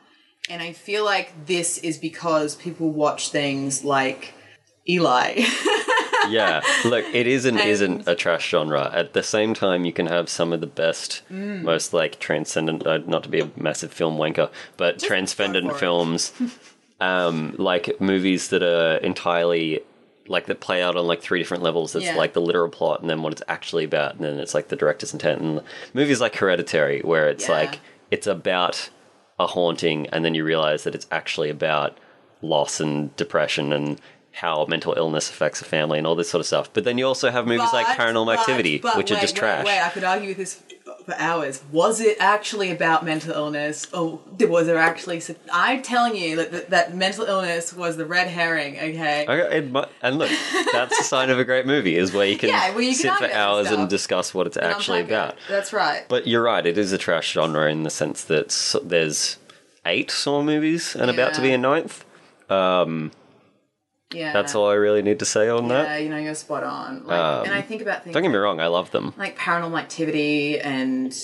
and 0.49 0.63
I 0.63 0.73
feel 0.73 1.05
like 1.05 1.45
this 1.45 1.77
is 1.79 1.97
because 1.97 2.55
people 2.55 2.89
watch 2.91 3.29
things 3.29 3.83
like 3.83 4.33
Eli 4.87 5.43
yeah. 6.29 6.61
Look, 6.85 7.05
it 7.13 7.27
is 7.27 7.45
and 7.45 7.59
And- 7.59 7.69
isn't 7.69 8.07
a 8.07 8.15
trash 8.15 8.49
genre. 8.49 8.89
At 8.93 9.13
the 9.13 9.23
same 9.23 9.53
time, 9.53 9.85
you 9.85 9.93
can 9.93 10.07
have 10.07 10.29
some 10.29 10.53
of 10.53 10.61
the 10.61 10.67
best, 10.67 11.21
Mm. 11.31 11.63
most 11.63 11.93
like 11.93 12.19
transcendent. 12.19 12.85
Uh, 12.85 12.99
not 13.05 13.23
to 13.23 13.29
be 13.29 13.39
a 13.41 13.49
massive 13.55 13.91
film 13.93 14.17
wanker, 14.17 14.49
but 14.77 14.99
transcendent 14.99 15.75
films, 15.77 16.33
um, 16.99 17.55
like 17.57 17.99
movies 17.99 18.49
that 18.49 18.63
are 18.63 18.97
entirely 18.97 19.81
like 20.27 20.47
that 20.47 20.59
play 20.59 20.81
out 20.81 20.95
on 20.95 21.05
like 21.05 21.21
three 21.21 21.37
different 21.39 21.61
levels. 21.61 21.95
It's 21.95 22.05
Yeah. 22.05 22.15
like 22.15 22.33
the 22.33 22.41
literal 22.41 22.69
plot, 22.69 23.01
and 23.01 23.09
then 23.09 23.21
what 23.21 23.31
it's 23.31 23.43
actually 23.47 23.83
about, 23.83 24.15
and 24.15 24.23
then 24.23 24.39
it's 24.39 24.53
like 24.55 24.69
the 24.69 24.75
director's 24.75 25.13
intent. 25.13 25.41
And 25.41 25.61
movies 25.93 26.19
like 26.19 26.35
Hereditary, 26.35 27.01
where 27.01 27.29
it's 27.29 27.47
Yeah. 27.47 27.55
like 27.55 27.79
it's 28.09 28.25
about 28.27 28.89
a 29.37 29.45
haunting, 29.47 30.07
and 30.11 30.25
then 30.25 30.33
you 30.33 30.43
realize 30.43 30.83
that 30.83 30.95
it's 30.95 31.05
actually 31.11 31.49
about 31.51 31.97
loss 32.41 32.79
and 32.79 33.15
depression 33.17 33.71
and 33.73 33.99
how 34.35 34.65
mental 34.65 34.93
illness 34.97 35.29
affects 35.29 35.61
a 35.61 35.65
family 35.65 35.97
and 35.97 36.05
all 36.05 36.15
this 36.15 36.29
sort 36.29 36.41
of 36.41 36.45
stuff. 36.45 36.69
But 36.73 36.83
then 36.83 36.97
you 36.97 37.07
also 37.07 37.31
have 37.31 37.47
movies 37.47 37.71
like 37.71 37.85
Paranormal 37.87 38.25
but- 38.25 38.39
Activity, 38.39 38.79
but 38.79 38.97
which 38.97 39.11
are 39.11 39.19
just 39.19 39.35
wait, 39.35 39.39
trash. 39.39 39.65
Wait, 39.65 39.79
I 39.79 39.89
could 39.89 40.03
argue 40.03 40.29
with 40.29 40.37
this 40.37 40.61
for 41.05 41.15
hours. 41.17 41.63
Was 41.71 42.01
it 42.01 42.17
actually 42.19 42.69
about 42.71 43.05
mental 43.05 43.31
illness, 43.33 43.87
oh, 43.93 44.21
or 44.41 44.47
was 44.47 44.67
there 44.67 44.77
actually? 44.77 45.21
I'm 45.51 45.81
telling 45.81 46.15
you 46.15 46.35
that 46.35 46.51
that, 46.51 46.69
that 46.71 46.95
mental 46.95 47.25
illness 47.25 47.73
was 47.73 47.95
the 47.95 48.05
red 48.05 48.27
herring. 48.27 48.75
Okay. 48.75 49.25
Okay, 49.27 49.57
it 49.59 49.87
and 50.01 50.17
look, 50.17 50.31
that's 50.73 50.99
a 50.99 51.03
sign 51.15 51.29
of 51.29 51.39
a 51.39 51.45
great 51.45 51.65
movie 51.65 51.95
is 51.95 52.11
where 52.11 52.25
you 52.25 52.37
can 52.37 52.49
Yeah, 52.49 52.71
where 52.71 52.81
you 52.81 52.95
can 52.95 53.17
sit 53.17 53.29
for 53.29 53.33
hours 53.33 53.67
and 53.67 53.75
stuff. 53.77 53.89
discuss 53.89 54.33
what 54.33 54.47
it's 54.47 54.57
And 54.57 54.65
actually 54.65 55.01
about. 55.01 55.35
That's 55.47 55.71
right. 55.71 56.03
But 56.09 56.27
you're 56.27 56.43
right, 56.43 56.65
it 56.65 56.77
is 56.77 56.91
a 56.91 56.97
trash 56.97 57.31
genre 57.31 57.69
in 57.71 57.83
the 57.83 57.89
sense 57.89 58.23
that 58.25 58.75
there's 58.83 59.37
eight 59.85 60.11
Saw 60.11 60.41
movies 60.41 60.95
and 60.95 61.09
about 61.09 61.33
to 61.35 61.41
be 61.41 61.53
a 61.53 61.57
ninth. 61.57 62.03
Um, 62.49 63.11
yeah. 64.15 64.33
That's 64.33 64.55
all 64.55 64.69
I 64.69 64.73
really 64.75 65.01
need 65.01 65.19
to 65.19 65.25
say 65.25 65.49
on 65.49 65.63
Yeah, 65.63 65.69
that. 65.69 65.83
Yeah, 65.89 65.97
you 65.97 66.09
know, 66.09 66.17
you're 66.17 66.35
spot 66.35 66.63
on. 66.63 67.05
Like, 67.05 67.19
Um, 67.19 67.45
and 67.45 67.53
I 67.53 67.61
think 67.61 67.81
about 67.81 68.03
things 68.03 68.13
Don't 68.13 68.23
get 68.23 68.29
me 68.31 68.37
wrong, 68.37 68.59
I 68.59 68.67
love 68.67 68.91
them. 68.91 69.13
like 69.17 69.37
Paranormal 69.37 69.79
Activity 69.79 70.59
and 70.59 71.15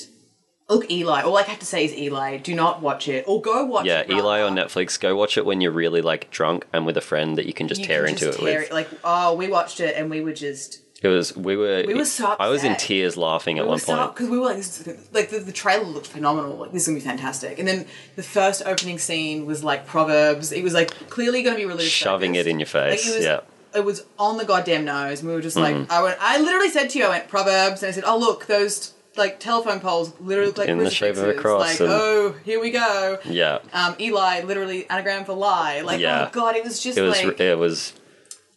look, 0.70 0.90
Eli. 0.90 1.22
All 1.24 1.38
I 1.38 1.44
have 1.44 1.60
to 1.60 1.66
say 1.66 1.84
is 1.86 1.94
Eli. 1.94 2.38
Do 2.38 2.54
not 2.56 2.82
watch 2.82 3.08
it, 3.08 3.26
or 3.28 3.42
go 3.42 3.66
watch 3.66 3.86
Yeah, 3.86 4.02
it. 4.02 4.10
Eli 4.10 4.42
on 4.42 4.56
Netflix. 4.56 5.00
Go 5.00 5.16
watch 5.16 5.38
it 5.38 5.46
when 5.46 5.60
you're 5.62 5.72
really 5.72 6.02
like 6.02 6.30
drunk 6.32 6.66
and 6.72 6.86
with 6.86 6.96
a 6.98 7.02
friend 7.02 7.38
that 7.38 7.46
you 7.46 7.54
can 7.54 7.68
just 7.68 7.82
You 7.82 7.88
tear 7.88 8.02
can 8.06 8.10
into 8.14 8.26
just 8.28 8.40
it 8.40 8.44
tear 8.46 8.60
with. 8.62 8.72
Like, 8.72 8.90
oh, 9.04 9.34
we 9.36 9.48
watched 9.50 9.80
it 9.80 9.96
and 9.98 10.10
we 10.10 10.22
were 10.22 10.34
just 10.34 10.80
It 11.02 11.08
was 11.08 11.36
we 11.36 11.56
were 11.56 11.84
We 11.88 11.96
were 11.96 12.06
so 12.06 12.36
I 12.40 12.50
was 12.50 12.64
in 12.64 12.74
upset. 12.74 12.88
tears 12.88 13.18
laughing 13.18 13.58
at 13.58 13.66
one 13.66 13.80
point. 13.80 14.14
because 14.14 14.30
we 14.30 14.38
were 14.38 14.46
like, 14.46 14.58
this 14.58 14.86
is, 14.86 15.08
like 15.12 15.30
the, 15.30 15.40
the 15.40 15.52
trailer 15.52 15.84
looked 15.84 16.08
phenomenal. 16.08 16.58
Like 16.58 16.72
this 16.72 16.84
is 16.84 16.88
gonna 16.90 17.00
be 17.00 17.06
fantastic. 17.06 17.58
And 17.58 17.68
then 17.68 17.88
the 18.16 18.24
first 18.24 18.62
opening 18.66 19.00
scene 19.00 19.46
was 19.48 19.64
like 19.64 19.88
proverbs. 19.88 20.52
It 20.52 20.64
was 20.64 20.74
like 20.76 20.92
clearly 21.10 21.42
gonna 21.42 21.56
be 21.58 21.66
religious. 21.66 21.92
Shoving 21.92 22.36
it 22.36 22.46
in 22.46 22.60
your 22.60 22.68
face. 22.68 23.06
Like, 23.06 23.14
it 23.14 23.18
was, 23.18 23.26
yeah. 23.26 23.40
It 23.74 23.86
was 23.86 24.06
on 24.20 24.38
the 24.38 24.46
goddamn 24.46 24.86
nose. 24.86 25.22
And 25.22 25.30
we 25.30 25.34
were 25.36 25.42
just 25.42 25.58
Mm-hmm. 25.58 25.80
like, 25.82 25.92
I 25.92 26.04
went. 26.04 26.18
I 26.22 26.40
literally 26.40 26.70
said 26.70 26.90
to 26.92 27.00
you, 27.00 27.06
I 27.06 27.10
went 27.10 27.28
proverbs, 27.30 27.82
and 27.82 27.90
I 27.90 27.94
said, 27.94 28.04
oh 28.06 28.18
look, 28.20 28.46
those 28.46 28.94
like 29.18 29.40
telephone 29.40 29.80
poles 29.80 30.14
literally 30.22 30.48
look 30.50 30.58
like 30.60 30.70
In 30.70 30.78
the 30.78 30.90
shape 30.90 31.18
of 31.18 31.28
a 31.28 31.34
cross 31.34 31.62
Like, 31.62 31.80
and- 31.82 31.90
oh, 31.90 32.36
here 32.46 32.62
we 32.62 32.70
go. 32.72 33.18
Yeah. 33.26 33.58
Um, 33.74 33.96
Eli, 34.00 34.42
literally 34.42 34.88
anagram 34.90 35.26
for 35.26 35.34
lie. 35.34 35.82
Like, 35.82 36.00
Yeah. 36.00 36.28
oh 36.28 36.32
god, 36.32 36.56
it 36.56 36.64
was 36.64 36.80
just 36.82 36.98
It 36.98 37.02
was 37.02 37.22
like 37.24 37.40
it 37.40 37.58
was 37.58 37.94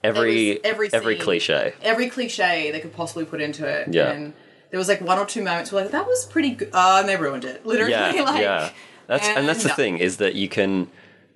every 0.05 0.51
It 0.51 0.77
was 0.79 0.93
every 0.95 1.17
cliche. 1.17 1.73
every 1.83 2.09
cliche 2.09 2.71
they 2.71 2.81
could 2.81 2.93
possibly 2.93 3.25
put 3.25 3.41
into 3.41 3.67
it. 3.67 3.89
Yeah. 3.93 4.11
And 4.13 4.33
there 4.71 4.79
was 4.79 4.89
like 4.89 5.01
one 5.01 5.19
or 5.19 5.27
two 5.27 5.43
moments 5.43 5.73
where 5.73 5.83
like 5.83 5.93
that 5.93 6.07
was 6.07 6.25
pretty 6.27 6.51
good. 6.51 6.71
Uh, 6.73 6.99
and 7.01 7.09
they 7.09 7.17
ruined 7.17 7.45
it. 7.45 7.65
Literally, 7.73 7.93
Yeah, 7.93 8.23
like 8.25 8.41
yeah. 8.43 8.71
That's 9.07 9.29
and, 9.29 9.49
that's 9.49 9.63
the 9.63 9.69
no. 9.71 9.75
thing 9.75 9.99
is 9.99 10.17
that 10.19 10.35
you 10.35 10.49
can 10.49 10.91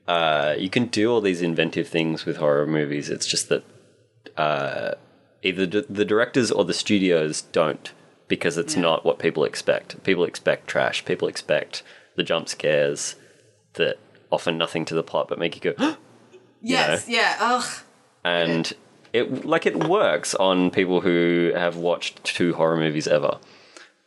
uh, 0.06 0.54
you 0.58 0.70
can 0.70 0.86
do 0.86 1.10
all 1.12 1.20
these 1.20 1.42
inventive 1.42 1.86
things 1.88 2.24
with 2.24 2.36
horror 2.38 2.66
movies. 2.66 3.10
It's 3.10 3.26
just 3.26 3.48
that 3.50 3.62
uh, 4.36 4.94
either 5.42 5.66
d- 5.66 5.84
the 5.88 6.04
directors 6.04 6.50
or 6.50 6.64
the 6.64 6.72
studios 6.74 7.42
don't 7.42 7.92
because 8.26 8.56
it's 8.58 8.74
Yeah. 8.74 8.82
not 8.82 9.04
what 9.04 9.18
people 9.18 9.44
expect. 9.44 10.02
People 10.04 10.24
expect 10.24 10.66
trash. 10.68 11.04
People 11.04 11.28
expect 11.28 11.82
the 12.16 12.22
jump 12.22 12.48
scares 12.48 13.16
that 13.74 13.96
offer 14.30 14.50
nothing 14.50 14.84
to 14.86 14.94
the 14.94 15.02
plot 15.02 15.28
but 15.28 15.38
make 15.38 15.54
you 15.54 15.72
go 15.72 15.96
Yes, 16.62 17.08
yeah. 17.08 17.36
Ugh. 17.40 17.64
And 18.29 18.72
it 19.12 19.45
like 19.45 19.64
it 19.66 19.85
works 19.85 20.35
on 20.35 20.70
people 20.70 21.01
who 21.01 21.53
have 21.55 21.76
watched 21.76 22.22
two 22.24 22.55
horror 22.55 22.76
movies 22.76 23.09
ever 23.09 23.39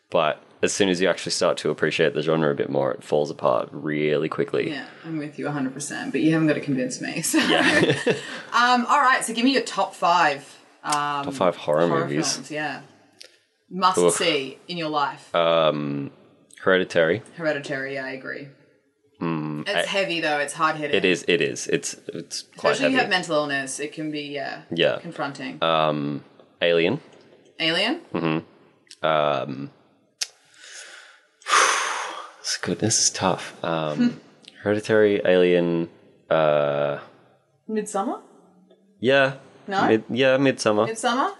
but 0.09 0.43
as 0.63 0.71
soon 0.71 0.89
as 0.89 1.01
you 1.01 1.09
actually 1.09 1.31
start 1.31 1.57
to 1.57 1.69
appreciate 1.71 2.13
the 2.13 2.21
genre 2.21 2.51
a 2.51 2.55
bit 2.55 2.69
more 2.69 2.91
it 2.91 3.03
falls 3.03 3.31
apart 3.31 3.67
really 3.71 4.29
quickly 4.29 4.69
Yeah, 4.69 4.85
I'm 5.05 5.17
with 5.17 5.39
you 5.39 5.45
100%, 5.45 6.11
but 6.11 6.21
you 6.21 6.31
haven't 6.33 6.47
got 6.47 6.53
to 6.53 6.61
convince 6.61 7.01
me. 7.01 7.21
So. 7.21 7.39
yeah 7.39 7.93
um, 8.53 8.85
all 8.87 9.01
right, 9.01 9.23
so 9.25 9.33
give 9.33 9.43
me 9.43 9.53
your 9.53 9.63
top 9.63 9.95
five 9.95 10.39
um, 10.83 11.25
Top 11.25 11.33
five 11.33 11.55
horror, 11.55 11.87
movies 11.87 12.33
films. 12.33 12.51
Yeah. 12.51 12.81
Must 13.69 13.97
Oof. 13.97 14.13
see 14.13 14.57
in 14.67 14.77
your 14.77 14.89
life. 14.89 15.33
hereditary 16.63 17.23
Hereditary, 17.37 17.97
I 17.97 18.11
agree. 18.11 18.49
It's 19.67 19.87
I- 19.87 19.91
heavy 19.97 20.21
though, 20.21 20.39
it's 20.39 20.53
hard 20.53 20.75
hitting. 20.77 20.95
it 20.97 21.05
is 21.05 21.23
it 21.27 21.41
is 21.41 21.67
it's 21.67 21.95
it's 22.13 22.43
quite 22.57 22.71
Especially 22.73 22.85
if 22.87 22.91
you 22.93 22.97
have 22.99 23.09
mental 23.09 23.35
illness, 23.35 23.79
it 23.79 23.91
can 23.93 24.11
be, 24.11 24.21
yeah, 24.21 24.61
Yeah. 24.71 24.99
confronting. 24.99 25.57
Um, 25.63 26.23
Alien 26.61 26.99
Alien? 27.59 28.01
It's 32.41 32.57
good 32.57 32.79
this 32.79 32.99
is 32.99 33.09
tough 33.11 33.53
um 33.63 34.19
hereditary 34.63 35.21
alien 35.25 35.89
Uh, 36.29 36.99
Midsommar? 37.69 38.21
yeah 38.99 39.33
No? 39.67 39.87
Mid, 39.87 40.03
yeah 40.09 40.37
midsommar 40.37 40.87
Midsommar? 40.89 41.31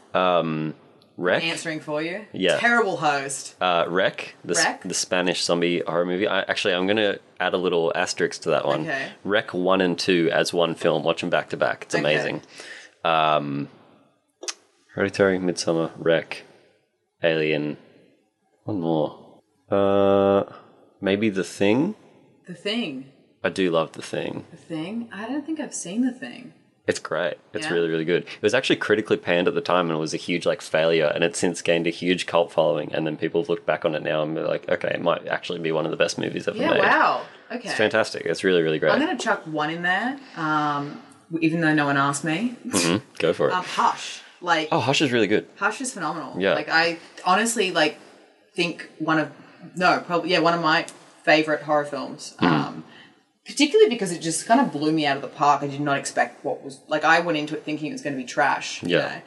Wreck 1.21 1.43
Answering 1.43 1.79
for 1.79 2.01
you. 2.01 2.25
Yeah. 2.33 2.57
Terrible 2.57 2.97
host. 2.97 3.55
Uh, 3.61 3.85
Rec, 3.87 4.35
the, 4.43 4.55
s- 4.57 4.79
the 4.83 4.93
Spanish 4.93 5.43
zombie 5.43 5.81
horror 5.85 6.05
movie. 6.05 6.27
I, 6.27 6.41
actually, 6.41 6.73
I'm 6.73 6.85
going 6.87 6.97
to 6.97 7.19
add 7.39 7.53
a 7.53 7.57
little 7.57 7.91
asterisk 7.95 8.41
to 8.43 8.49
that 8.49 8.65
one. 8.65 8.81
Okay. 8.81 9.09
Rec 9.23 9.53
1 9.53 9.81
and 9.81 9.97
2 9.99 10.29
as 10.33 10.51
one 10.53 10.75
film. 10.75 11.03
Watch 11.03 11.21
them 11.21 11.29
back 11.29 11.49
to 11.49 11.57
back. 11.57 11.83
It's 11.83 11.95
Okay. 11.95 12.01
amazing. 12.01 12.41
Um, 13.03 13.69
Hereditary, 14.95 15.39
Midsommar, 15.39 15.91
Rec, 15.97 16.43
Alien. 17.23 17.77
One 18.65 18.81
more. 18.81 19.41
Uh, 19.69 20.43
maybe 20.99 21.29
The 21.29 21.43
Thing. 21.43 21.95
The 22.47 22.53
Thing. 22.53 23.11
I 23.43 23.49
do 23.49 23.71
love 23.71 23.93
The 23.93 24.01
Thing. 24.01 24.45
The 24.51 24.57
Thing? 24.57 25.09
I 25.13 25.27
don't 25.27 25.45
think 25.45 25.59
I've 25.59 25.73
seen 25.73 26.01
The 26.05 26.11
Thing. 26.11 26.53
It's 26.87 26.99
great. 26.99 27.35
It's 27.53 27.67
Yeah? 27.67 27.73
really, 27.73 27.89
really 27.89 28.05
good. 28.05 28.23
It 28.23 28.41
was 28.41 28.53
actually 28.53 28.77
critically 28.77 29.17
panned 29.17 29.47
at 29.47 29.53
the 29.53 29.61
time 29.61 29.87
and 29.89 29.95
it 29.97 29.99
was 29.99 30.13
a 30.13 30.17
huge 30.17 30.45
like 30.45 30.61
failure 30.61 31.11
and 31.13 31.23
it's 31.23 31.37
since 31.39 31.61
gained 31.61 31.85
a 31.87 31.91
huge 31.91 32.25
cult 32.25 32.51
following 32.51 32.93
and 32.93 33.05
then 33.05 33.17
people 33.17 33.41
have 33.41 33.49
looked 33.49 33.65
back 33.65 33.85
on 33.85 33.93
it 33.95 34.01
now 34.03 34.23
and 34.23 34.33
be 34.35 34.41
like, 34.41 34.67
okay, 34.69 34.89
it 34.89 35.01
might 35.01 35.27
actually 35.27 35.59
be 35.59 35.71
one 35.71 35.85
of 35.85 35.91
the 35.91 35.97
best 35.97 36.17
movies 36.17 36.47
ever 36.47 36.57
Yeah, 36.57 36.71
made. 36.71 36.79
wow. 36.79 37.21
Okay. 37.51 37.69
It's 37.69 37.77
fantastic. 37.77 38.25
It's 38.25 38.43
really, 38.43 38.61
really 38.63 38.79
great. 38.79 38.93
I'm 38.93 38.99
going 38.99 39.15
to 39.15 39.23
chuck 39.23 39.45
one 39.45 39.69
in 39.69 39.83
there, 39.83 40.17
um, 40.37 41.01
even 41.39 41.61
though 41.61 41.73
no 41.73 41.85
one 41.85 41.97
asked 41.97 42.23
me. 42.23 42.55
Mhm. 42.65 43.01
Go 43.19 43.33
for 43.33 43.49
it. 43.49 43.53
Um, 43.53 43.63
Hush. 43.63 44.21
Like, 44.41 44.69
oh, 44.71 44.79
Hush 44.79 45.01
is 45.01 45.11
really 45.11 45.27
good. 45.27 45.47
Hush 45.57 45.81
is 45.81 45.93
phenomenal. 45.93 46.35
Yeah. 46.41 46.55
Like, 46.55 46.67
I 46.69 46.97
honestly, 47.25 47.69
like, 47.71 47.99
think 48.55 48.89
one 48.97 49.19
of, 49.19 49.31
no, 49.75 49.99
probably, 50.07 50.31
yeah, 50.31 50.39
one 50.39 50.53
of 50.55 50.61
my 50.61 50.87
favorite 51.23 51.61
horror 51.61 51.85
films. 51.85 52.33
Mm-hmm. 52.39 52.53
Um, 52.53 52.83
particularly 53.51 53.89
because 53.89 54.11
it 54.11 54.19
just 54.21 54.45
kind 54.45 54.59
of 54.59 54.71
blew 54.71 54.91
me 54.91 55.05
out 55.05 55.15
of 55.15 55.21
the 55.21 55.27
park. 55.27 55.61
I 55.63 55.67
did 55.67 55.81
not 55.81 55.97
expect 55.97 56.43
what 56.43 56.63
was, 56.63 56.79
like, 56.87 57.03
I 57.03 57.19
went 57.19 57.37
into 57.37 57.55
it 57.55 57.63
thinking 57.63 57.89
it 57.89 57.91
was 57.93 58.01
going 58.01 58.15
to 58.15 58.21
be 58.21 58.25
trash. 58.27 58.81
you 58.83 58.89
Yeah. 58.89 58.97
know? 58.99 59.21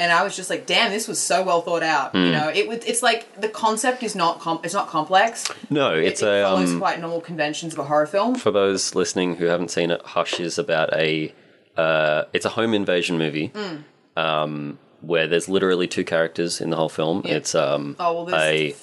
And 0.00 0.12
I 0.12 0.22
was 0.22 0.36
just 0.36 0.48
like, 0.48 0.64
"Damn, 0.64 0.92
this 0.92 1.08
was 1.08 1.18
so 1.18 1.42
well 1.42 1.60
thought 1.60 1.82
out." 1.82 2.14
Mm. 2.14 2.26
You 2.26 2.30
know, 2.30 2.48
it 2.54 2.68
was. 2.68 2.78
It's 2.86 3.02
like 3.02 3.40
the 3.40 3.48
concept 3.48 4.04
is 4.04 4.14
not 4.14 4.38
com- 4.38 4.60
it's 4.62 4.72
not 4.72 4.86
complex. 4.86 5.44
No, 5.70 5.92
it's 5.92 6.22
it 6.22 6.28
a 6.28 6.44
follows 6.44 6.70
um, 6.70 6.78
quite 6.78 7.00
normal 7.00 7.20
conventions 7.20 7.72
of 7.72 7.80
a 7.80 7.82
horror 7.84 8.06
film. 8.06 8.36
for 8.36 8.52
those 8.52 8.94
listening 8.94 9.34
who 9.34 9.46
haven't 9.46 9.72
seen 9.72 9.90
it. 9.90 10.00
Hush 10.04 10.38
is 10.38 10.56
about 10.56 10.92
a 10.94 11.34
uh, 11.76 12.26
it's 12.32 12.44
a 12.44 12.50
home 12.50 12.74
invasion 12.74 13.18
movie. 13.18 13.48
Mm. 13.48 13.82
Um, 14.16 14.78
where 15.00 15.26
there's 15.26 15.48
literally 15.48 15.88
two 15.88 16.04
characters 16.04 16.60
in 16.60 16.70
the 16.70 16.76
whole 16.76 16.88
film. 16.88 17.22
Yeah. 17.24 17.34
It's 17.38 17.56
um 17.56 17.96
Oh 17.98 18.14
well, 18.14 18.24
there's 18.26 18.42
a 18.42 18.76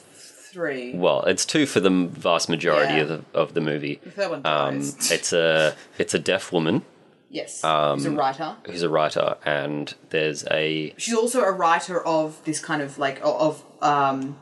three. 0.56 0.94
well, 0.96 1.22
it's 1.24 1.46
two 1.46 1.66
for 1.66 1.80
the 1.80 1.90
vast 1.90 2.48
majority 2.50 2.96
Yeah. 2.96 3.02
of 3.02 3.08
the 3.10 3.20
of 3.34 3.54
the 3.54 3.62
movie. 3.62 4.00
One 4.16 4.42
Um, 4.46 4.78
it's 5.18 5.34
a 5.34 5.76
it's 5.98 6.14
a 6.14 6.20
deaf 6.20 6.52
woman 6.52 6.84
yes, 7.30 7.64
um, 7.64 8.00
she's 8.00 8.06
a 8.08 8.12
writer. 8.12 8.56
who's 8.66 8.82
a 8.82 8.90
writer, 8.90 9.36
and 9.46 9.94
there's 10.10 10.46
a 10.50 10.94
She's 10.98 11.14
also 11.24 11.42
a 11.42 11.52
writer 11.52 11.98
of 12.06 12.42
this 12.46 12.60
kind 12.60 12.82
of 12.82 12.98
like 12.98 13.20
of 13.24 13.64
um 13.82 14.38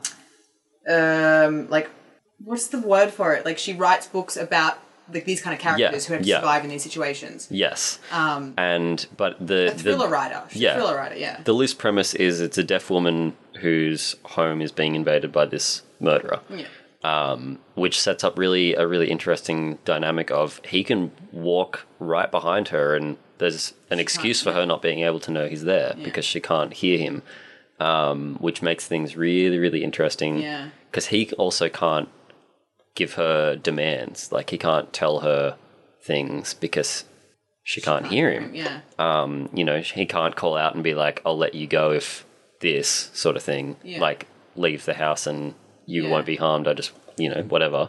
um 0.88 1.68
like 1.68 1.90
what's 2.42 2.68
the 2.68 2.80
word 2.80 3.10
for 3.10 3.34
it? 3.34 3.44
Like 3.44 3.58
she 3.58 3.72
writes 3.72 4.06
books 4.06 4.36
about 4.36 4.78
like 5.12 5.24
these 5.26 5.42
kind 5.42 5.54
of 5.54 5.60
characters 5.60 6.06
who 6.06 6.14
have 6.14 6.22
to 6.22 6.28
yeah. 6.28 6.40
survive 6.40 6.64
in 6.64 6.70
these 6.70 6.82
situations. 6.82 7.48
yes, 7.50 7.98
Um, 8.10 8.54
and 8.56 9.06
but 9.16 9.32
the 9.46 9.68
a 9.68 9.70
thriller 9.72 10.06
the, 10.06 10.12
writer. 10.12 10.42
She's 10.50 10.62
yeah. 10.62 10.72
a 10.72 10.76
thriller 10.76 10.96
writer. 10.96 11.16
Yeah. 11.16 11.40
the 11.44 11.52
loose 11.52 11.74
premise 11.74 12.14
is 12.14 12.40
it's 12.40 12.56
a 12.58 12.64
deaf 12.64 12.88
woman 12.90 13.36
whose 13.60 14.16
home 14.24 14.62
is 14.62 14.72
being 14.72 14.94
invaded 14.94 15.30
by 15.30 15.44
this 15.46 15.82
murderer. 16.00 16.40
yeah. 16.50 16.66
um, 17.02 17.58
which 17.74 18.00
sets 18.00 18.24
up 18.24 18.38
really 18.38 18.74
a 18.74 18.86
really 18.86 19.10
interesting 19.10 19.78
dynamic 19.84 20.30
of 20.30 20.60
he 20.66 20.82
can 20.84 21.10
walk 21.32 21.86
right 21.98 22.30
behind 22.30 22.68
her 22.68 22.94
and 22.96 23.16
there's 23.38 23.74
an 23.90 23.98
excuse 23.98 24.40
for 24.42 24.52
her 24.52 24.64
not 24.64 24.80
being 24.80 25.00
able 25.00 25.20
to 25.20 25.30
know 25.30 25.48
he's 25.48 25.64
there 25.64 25.94
Yeah. 25.96 26.04
because 26.04 26.24
she 26.24 26.40
can't 26.40 26.72
hear 26.72 26.96
him, 26.98 27.22
um, 27.80 28.36
which 28.40 28.62
makes 28.62 28.86
things 28.86 29.16
really, 29.16 29.58
really 29.58 29.82
interesting. 29.82 30.38
Yeah. 30.38 30.68
Because 30.90 31.06
he 31.08 31.30
also 31.32 31.68
can't 31.68 32.08
give 32.94 33.14
her 33.14 33.56
demands. 33.56 34.30
Like, 34.30 34.50
he 34.50 34.58
can't 34.58 34.92
tell 34.92 35.20
her 35.20 35.56
things 36.00 36.54
because 36.54 37.04
she 37.64 37.80
can't 37.80 38.06
hear 38.06 38.30
him. 38.30 38.54
Yeah. 38.54 38.80
Um, 39.00 39.48
you 39.52 39.64
know, 39.64 39.80
he 39.80 40.06
can't 40.06 40.36
call 40.36 40.56
out 40.56 40.74
and 40.74 40.84
be 40.84 40.94
like, 40.94 41.20
I'll 41.26 41.36
let 41.36 41.54
you 41.54 41.66
go 41.66 41.90
if 41.90 42.24
this 42.60 43.10
sort 43.14 43.36
of 43.36 43.42
thing. 43.42 43.76
Yeah. 43.82 44.00
Like, 44.00 44.28
leave 44.54 44.84
the 44.84 44.94
house 44.94 45.26
and 45.26 45.54
you 45.86 46.04
Yeah. 46.04 46.10
won't 46.10 46.26
be 46.26 46.36
harmed. 46.36 46.68
I 46.68 46.74
just, 46.74 46.92
you 47.16 47.28
know, 47.28 47.42
whatever. 47.42 47.88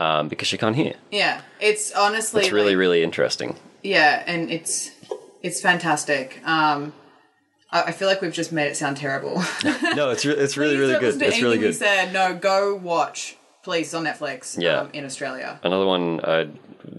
Um, 0.00 0.28
because 0.28 0.48
she 0.48 0.58
can't 0.58 0.74
hear. 0.74 0.94
Yeah. 1.10 1.42
It's 1.60 1.92
honestly 1.92 2.42
It's 2.42 2.50
really, 2.52 2.70
like- 2.72 2.78
really 2.80 3.02
interesting. 3.02 3.56
Yeah, 3.84 4.22
and 4.26 4.50
it's 4.50 4.90
it's 5.42 5.60
fantastic. 5.60 6.40
Um, 6.46 6.92
I, 7.70 7.82
I 7.84 7.92
feel 7.92 8.08
like 8.08 8.20
we've 8.20 8.32
just 8.32 8.52
made 8.52 8.66
it 8.68 8.76
sound 8.76 8.96
terrible. 8.96 9.42
No, 9.94 10.10
it's 10.10 10.24
re- 10.24 10.34
it's 10.34 10.56
really 10.56 10.76
really 10.76 10.98
good. 10.98 11.20
It's 11.20 11.42
really 11.42 11.58
we 11.58 11.64
good. 11.64 11.74
said 11.74 12.12
no, 12.12 12.34
go 12.34 12.74
watch. 12.74 13.36
Please 13.62 13.92
on 13.94 14.04
Netflix. 14.04 14.60
Yeah. 14.60 14.80
um, 14.80 14.90
in 14.92 15.04
Australia. 15.04 15.60
Another 15.62 15.86
one. 15.86 16.18
Uh, 16.20 16.46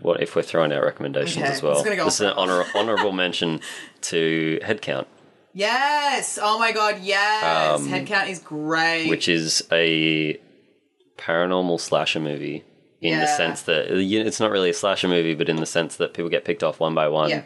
what 0.02 0.22
if 0.22 0.36
we're 0.36 0.42
throwing 0.44 0.72
out 0.72 0.84
recommendations 0.84 1.44
Okay, 1.44 1.52
as 1.54 1.62
well? 1.64 1.74
it's 1.80 1.84
go 1.84 2.06
this 2.06 2.16
is 2.16 2.22
an 2.22 2.34
honor, 2.34 2.64
honorable 2.76 3.12
mention 3.12 3.60
to 4.02 4.60
Headcount, 4.64 5.06
Yes. 5.54 6.40
Oh 6.42 6.58
my 6.60 6.72
god. 6.72 7.00
Yes. 7.02 7.80
Um, 7.82 7.88
Headcount 7.88 8.30
is 8.30 8.40
great. 8.40 9.10
which 9.10 9.28
is 9.28 9.66
a 9.72 10.40
paranormal 11.18 11.80
slasher 11.80 12.20
movie. 12.20 12.64
In 13.02 13.20
the 13.20 13.28
sense 13.28 13.64
that 13.64 13.88
it's 13.92 14.40
not 14.40 14.50
really 14.50 14.70
a 14.70 14.74
slasher 14.74 15.10
movie, 15.10 15.36
but 15.36 15.50
in 15.50 15.58
the 15.58 15.66
sense 15.66 15.98
that 15.98 16.14
people 16.14 16.30
get 16.30 16.46
picked 16.46 16.64
off 16.64 16.80
one 16.80 16.96
by 16.96 17.10
one 17.10 17.30
yeah. 17.32 17.44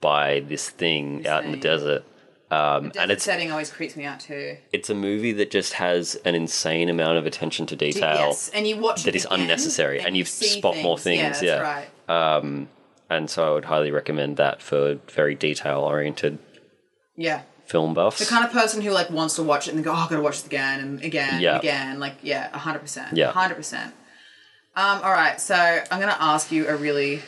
by 0.00 0.40
this 0.40 0.70
thing 0.70 1.26
out 1.26 1.44
in 1.44 1.50
the 1.50 1.58
desert. 1.58 2.02
Um, 2.50 2.84
Desert 2.88 3.02
and 3.02 3.10
it's 3.12 3.22
setting 3.22 3.50
always 3.52 3.70
creeps 3.70 3.94
me 3.94 4.04
out 4.06 4.18
too. 4.20 4.56
it's 4.72 4.88
a 4.90 4.94
movie 4.94 5.32
that 5.32 5.50
just 5.52 5.74
has 5.74 6.16
an 6.24 6.34
insane 6.34 6.88
amount 6.88 7.18
of 7.18 7.26
attention 7.26 7.66
to 7.66 7.76
detail. 7.76 8.16
Yes, 8.28 8.48
and 8.54 8.66
you 8.66 8.78
watch 8.78 9.02
that 9.04 9.10
it 9.10 9.16
is 9.16 9.26
unnecessary, 9.30 10.00
and 10.00 10.16
you 10.16 10.24
see 10.24 10.58
spot 10.58 10.76
more 10.78 10.96
Yeah, 10.96 11.02
things, 11.02 11.22
that's 11.22 11.42
yeah. 11.42 11.60
right. 12.08 12.36
Um, 12.38 12.68
and 13.10 13.28
so 13.28 13.48
I 13.48 13.54
would 13.54 13.66
highly 13.66 13.90
recommend 13.90 14.38
that 14.38 14.62
for 14.62 14.94
very 15.12 15.34
detail 15.34 15.80
oriented 15.80 16.38
Yeah. 17.16 17.42
film 17.66 17.94
buffs. 17.94 18.18
The 18.18 18.26
kind 18.26 18.44
of 18.44 18.52
person 18.52 18.80
who 18.82 18.90
like 18.90 19.10
wants 19.10 19.36
to 19.36 19.42
watch 19.42 19.68
it 19.68 19.74
and 19.74 19.84
go, 19.84 19.90
oh, 19.92 19.94
I 19.94 20.08
gotta 20.08 20.22
watch 20.22 20.40
it 20.40 20.46
again 20.46 20.80
and 20.80 21.02
again 21.02 21.40
Yeah. 21.40 21.54
and 21.54 21.60
again. 21.60 22.00
Like, 22.00 22.14
yeah, 22.22 22.56
hundred 22.56 22.80
percent. 22.80 23.16
Yeah. 23.16 23.30
hundred 23.32 23.54
percent. 23.56 23.94
Um, 24.76 25.00
all 25.02 25.10
right, 25.12 25.40
so 25.40 25.54
I'm 25.54 26.00
gonna 26.00 26.16
ask 26.18 26.50
you 26.52 26.68
a 26.68 26.76
really 26.76 27.22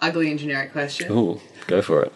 ugly 0.00 0.30
and 0.30 0.38
generic 0.40 0.72
question 0.72 1.12
Ooh, 1.12 1.40
go 1.66 1.80
for 1.82 2.02
it. 2.02 2.12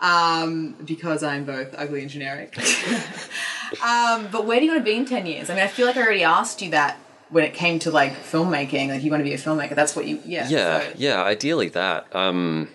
um, 0.00 0.74
because 0.84 1.22
I'm 1.22 1.44
both 1.44 1.74
ugly 1.78 2.02
and 2.02 2.10
generic. 2.10 2.56
um, 3.82 4.28
but 4.30 4.44
where 4.46 4.58
do 4.58 4.66
you 4.66 4.72
want 4.72 4.84
to 4.84 4.90
be 4.90 4.96
in 4.96 5.04
ten 5.06 5.26
years? 5.26 5.48
I 5.50 5.54
mean, 5.54 5.62
I 5.64 5.68
feel 5.68 5.86
like 5.86 5.96
I 5.96 6.02
already 6.02 6.24
asked 6.24 6.60
you 6.62 6.70
that 6.70 6.98
when 7.30 7.44
it 7.44 7.54
came 7.54 7.78
to 7.80 7.90
like 7.90 8.12
filmmaking. 8.12 8.88
Like, 8.88 9.02
you 9.02 9.10
want 9.10 9.20
to 9.20 9.24
be 9.24 9.32
a 9.34 9.38
filmmaker? 9.38 9.74
That's 9.74 9.96
what 9.96 10.06
you. 10.06 10.20
Yeah. 10.24 10.48
Yeah, 10.48 10.80
so 10.80 10.92
yeah, 10.96 11.22
ideally 11.22 11.68
that. 11.70 12.14
Um, 12.14 12.68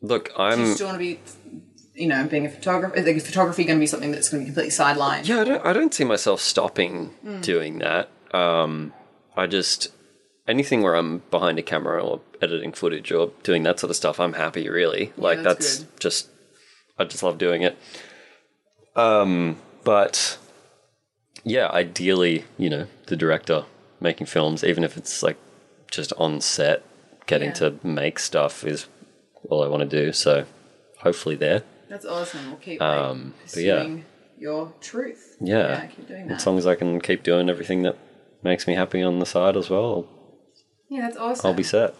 look, 0.00 0.26
do 0.26 0.32
you 0.34 0.38
I'm. 0.44 0.74
still 0.74 0.86
want 0.88 0.96
to 0.96 1.04
be, 1.04 1.20
you 1.98 2.06
know, 2.06 2.26
being 2.26 2.46
a 2.46 2.50
photographer? 2.50 2.94
Is 2.94 3.06
like, 3.06 3.20
photography 3.22 3.64
going 3.64 3.78
to 3.78 3.80
be 3.80 3.86
something 3.86 4.12
that's 4.12 4.28
going 4.28 4.44
to 4.44 4.50
be 4.50 4.54
completely 4.54 4.70
sidelined? 4.70 5.26
Yeah, 5.26 5.40
I 5.40 5.44
don't, 5.44 5.66
I 5.66 5.72
don't 5.72 5.92
see 5.92 6.04
myself 6.04 6.40
stopping 6.40 7.06
Hmm. 7.22 7.40
doing 7.40 7.78
that. 7.80 8.08
Um, 8.32 8.92
I 9.36 9.46
just 9.46 9.88
anything 10.46 10.82
where 10.82 10.94
I'm 10.94 11.18
behind 11.30 11.58
a 11.58 11.62
camera 11.62 12.02
or 12.02 12.20
editing 12.40 12.72
footage 12.72 13.10
or 13.12 13.32
doing 13.42 13.62
that 13.64 13.78
sort 13.80 13.90
of 13.90 13.96
stuff, 13.96 14.18
I'm 14.20 14.34
happy. 14.34 14.68
Really, 14.68 15.12
like 15.16 15.42
that's 15.42 15.78
that's, 15.78 16.00
just 16.00 16.28
I 16.98 17.04
just 17.04 17.22
love 17.22 17.38
doing 17.38 17.62
it. 17.62 17.76
Um, 18.96 19.56
but 19.84 20.38
yeah, 21.44 21.68
ideally, 21.68 22.44
you 22.56 22.68
know, 22.70 22.86
the 23.06 23.16
director 23.16 23.64
making 24.00 24.26
films, 24.26 24.64
even 24.64 24.84
if 24.84 24.96
it's 24.96 25.22
like 25.22 25.36
just 25.90 26.12
on 26.18 26.40
set, 26.40 26.82
getting 27.26 27.48
Yeah. 27.50 27.54
to 27.54 27.74
make 27.82 28.18
stuff 28.18 28.64
is 28.64 28.86
all 29.48 29.62
I 29.62 29.68
want 29.68 29.88
to 29.88 30.04
do. 30.04 30.12
So 30.12 30.44
hopefully 31.00 31.36
there. 31.36 31.62
That's 31.88 32.04
awesome. 32.06 32.48
We'll 32.48 32.56
keep 32.60 32.80
Um, 32.82 33.34
like, 33.42 33.52
but 33.54 33.62
yeah. 33.62 33.76
pursuing 33.78 34.04
your 34.38 34.72
truth. 34.80 35.36
Yeah. 35.40 35.86
keep 35.86 36.06
doing 36.08 36.28
that. 36.28 36.34
As 36.36 36.46
long 36.46 36.58
as 36.58 36.66
I 36.66 36.74
can 36.74 37.00
keep 37.00 37.22
doing 37.22 37.48
everything 37.50 37.82
that 37.82 37.96
makes 38.42 38.66
me 38.66 38.74
happy 38.74 39.02
on 39.02 39.18
the 39.18 39.26
side 39.26 39.56
as 39.56 39.68
well, 39.70 40.06
yeah, 40.88 41.02
that's 41.02 41.16
awesome. 41.16 41.46
I'll 41.46 41.54
be 41.54 41.62
set. 41.62 41.94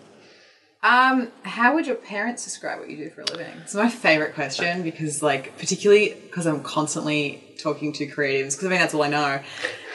Um, 0.83 1.33
how 1.43 1.75
would 1.75 1.87
your 1.89 1.97
parents 1.97 2.45
describe 2.45 2.79
what 2.79 2.89
you 2.89 2.97
do 2.97 3.11
for 3.11 3.23
a 3.23 3.25
living? 3.25 3.53
It's 3.65 3.75
my 3.75 3.89
favorite 3.89 4.35
question 4.35 4.83
because, 4.85 5.23
like, 5.25 5.59
particularly 5.59 6.15
because 6.23 6.47
I'm 6.47 6.63
constantly 6.63 7.43
talking 7.61 7.93
to 7.95 8.07
creatives. 8.07 8.53
Because 8.53 8.67
I 8.67 8.69
mean, 8.69 8.79
that's 8.79 8.95
all 8.95 9.03
I 9.03 9.09
know. 9.09 9.41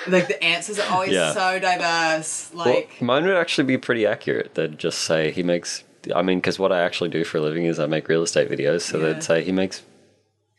Like 0.10 0.28
the 0.28 0.44
answers 0.44 0.80
are 0.80 0.92
always 0.92 1.14
Yeah. 1.14 1.32
so 1.34 1.58
diverse. 1.60 2.54
Like, 2.54 2.98
well, 3.00 3.08
mine 3.08 3.26
would 3.26 3.38
actually 3.38 3.64
be 3.64 3.78
pretty 3.78 4.06
accurate. 4.06 4.56
They'd 4.56 4.78
just 4.78 5.00
say 5.00 5.32
he 5.32 5.44
makes. 5.44 5.86
I 6.16 6.22
mean, 6.22 6.40
because 6.40 6.60
what 6.60 6.72
I 6.72 6.82
actually 6.82 7.10
do 7.10 7.24
for 7.24 7.38
a 7.38 7.42
living 7.42 7.66
is 7.66 7.80
I 7.80 7.86
make 7.86 8.08
real 8.10 8.24
estate 8.24 8.50
videos. 8.50 8.82
So 8.82 8.98
Yeah. 9.00 9.14
they'd 9.14 9.24
say 9.24 9.44
he 9.44 9.52
makes 9.52 9.82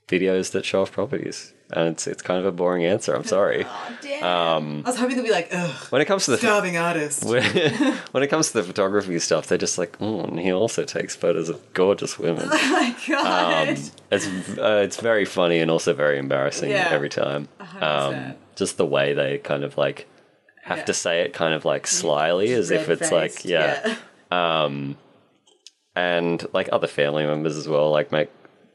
videos 0.09 0.53
that 0.53 0.65
show 0.65 0.83
off 0.83 0.93
properties, 0.93 1.53
and 1.73 1.89
it's 1.89 2.07
it's 2.07 2.23
kind 2.23 2.39
of 2.39 2.47
a 2.47 2.53
boring 2.53 2.85
answer. 2.85 3.15
I'm 3.15 3.25
sorry. 3.25 3.65
oh, 3.69 3.99
damn. 4.03 4.23
Um, 4.23 4.83
I 4.85 4.91
was 4.91 4.99
hoping 4.99 5.17
they'd 5.17 5.23
be 5.23 5.31
like, 5.31 5.49
ugh, 5.53 5.75
when 5.91 6.03
it 6.03 6.05
comes 6.05 6.27
to 6.27 6.33
the 6.33 6.39
starving 6.39 6.77
artist. 6.77 7.25
when, 7.29 7.43
when 8.13 8.23
it 8.23 8.29
comes 8.29 8.49
to 8.49 8.55
the 8.55 8.63
photography 8.63 9.19
stuff, 9.19 9.47
they're 9.47 9.59
just 9.59 9.79
like, 9.79 9.97
oh, 10.01 10.21
and 10.21 10.39
he 10.39 10.53
also 10.53 10.85
takes 10.85 11.17
photos 11.17 11.49
of 11.49 11.61
gorgeous 11.75 12.19
women. 12.19 12.49
oh 12.51 12.73
my 12.73 12.95
god. 13.09 13.69
Um, 13.69 13.77
it's 14.11 14.29
uh, 14.59 14.83
it's 14.85 15.01
very 15.01 15.25
funny 15.25 15.59
and 15.61 15.71
also 15.71 15.95
very 15.95 16.19
embarrassing 16.19 16.71
Yeah. 16.71 16.89
every 16.91 17.09
time. 17.11 17.49
Um, 17.81 18.35
just 18.57 18.77
the 18.77 18.87
way 18.87 19.15
they 19.15 19.39
kind 19.39 19.65
of 19.65 19.77
like 19.79 20.07
have 20.63 20.79
Yeah. 20.79 20.85
to 20.85 20.95
say 20.95 21.21
it, 21.23 21.33
kind 21.33 21.55
of 21.55 21.65
like 21.65 21.87
slyly, 21.87 22.53
as 22.53 22.71
if 22.71 22.89
it's 22.89 23.11
like 23.11 23.33
Red-faced, 23.43 23.45
yeah. 23.47 23.97
And 25.95 26.47
like 26.53 26.69
other 26.73 26.87
family 26.87 27.25
members 27.25 27.57
as 27.57 27.69
well, 27.69 27.91
like 27.91 28.13
make 28.13 28.31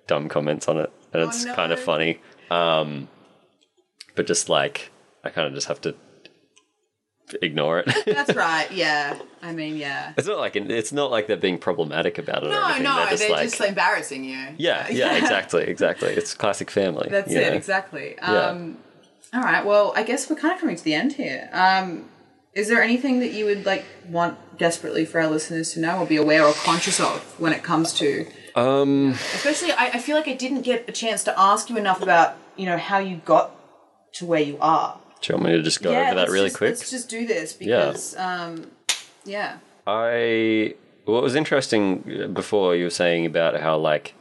dumb 0.07 0.29
comments 0.29 0.67
on 0.67 0.77
it, 0.77 0.91
and 1.13 1.23
it's 1.23 1.45
no. 1.45 1.53
kind 1.55 1.71
of 1.71 1.79
funny. 1.79 2.19
Um, 2.49 3.07
but 4.15 4.27
just 4.27 4.49
like 4.49 4.91
I 5.23 5.29
kind 5.29 5.47
of 5.47 5.53
just 5.53 5.67
have 5.67 5.81
to 5.81 5.95
ignore 7.41 7.79
it. 7.79 8.05
That's 8.05 8.35
right. 8.35 8.71
Yeah. 8.71 9.19
I 9.41 9.51
mean, 9.53 9.77
yeah. 9.77 10.13
it's 10.17 10.27
not 10.27 10.39
like 10.39 10.55
it's 10.55 10.91
not 10.91 11.11
like 11.11 11.27
they're 11.27 11.37
being 11.37 11.57
problematic 11.57 12.17
about 12.17 12.43
it. 12.43 12.47
or 12.47 12.49
No, 12.49 12.65
anything. 12.65 12.83
no, 12.83 12.95
they're 13.05 13.43
just 13.43 13.59
like. 13.59 13.69
embarrassing 13.69 14.23
you. 14.23 14.47
yeah, 14.57 14.89
yeah, 14.89 15.15
exactly, 15.17 15.63
exactly. 15.63 16.09
It's 16.09 16.33
classic 16.33 16.69
family. 16.71 17.07
That's 17.09 17.31
it, 17.31 17.49
know? 17.49 17.53
exactly. 17.53 18.17
Um, 18.19 18.77
All 19.33 19.41
right, 19.41 19.65
well, 19.65 19.93
I 19.95 20.03
guess 20.03 20.29
we're 20.29 20.35
kind 20.35 20.53
of 20.53 20.59
coming 20.59 20.75
to 20.75 20.83
the 20.83 20.93
end 20.93 21.13
here. 21.13 21.49
Um, 21.53 22.09
is 22.53 22.67
there 22.67 22.81
anything 22.81 23.19
that 23.19 23.31
you 23.31 23.45
would 23.45 23.65
like 23.65 23.85
want 24.07 24.57
desperately 24.57 25.05
for 25.05 25.21
our 25.21 25.27
listeners 25.27 25.73
to 25.73 25.79
know 25.79 25.99
or 25.99 26.05
be 26.05 26.15
aware 26.17 26.43
or 26.45 26.53
conscious 26.53 26.99
of 26.99 27.19
when 27.39 27.53
it 27.53 27.63
comes 27.63 27.93
to? 27.93 28.25
Um, 28.55 29.11
Especially, 29.11 29.71
I, 29.71 29.87
I 29.93 29.99
feel 29.99 30.15
like 30.15 30.27
I 30.27 30.33
didn't 30.33 30.61
get 30.63 30.89
a 30.89 30.91
chance 30.91 31.23
to 31.25 31.39
ask 31.39 31.69
you 31.69 31.77
enough 31.77 32.01
about 32.01 32.35
you 32.57 32.65
know 32.65 32.77
how 32.77 32.97
you 32.97 33.17
got 33.25 33.51
to 34.13 34.25
where 34.25 34.41
you 34.41 34.57
are. 34.59 34.99
do 35.21 35.33
you 35.33 35.37
want 35.37 35.51
me 35.51 35.57
to 35.57 35.63
just 35.63 35.81
go 35.81 35.91
over 35.91 36.15
that 36.15 36.29
really 36.29 36.47
just, 36.47 36.57
quick? 36.57 36.69
Let's 36.71 36.89
just 36.89 37.09
do 37.09 37.25
this 37.27 37.53
because, 37.53 38.15
um, 38.17 38.71
yeah, 39.23 39.59
I 39.85 40.75
what 41.05 41.23
was 41.23 41.35
interesting 41.35 42.21
uh, 42.23 42.27
before 42.27 42.75
you 42.75 42.85
were 42.85 42.89
saying 42.89 43.25
about 43.25 43.59
how 43.61 43.77
like 43.77 44.13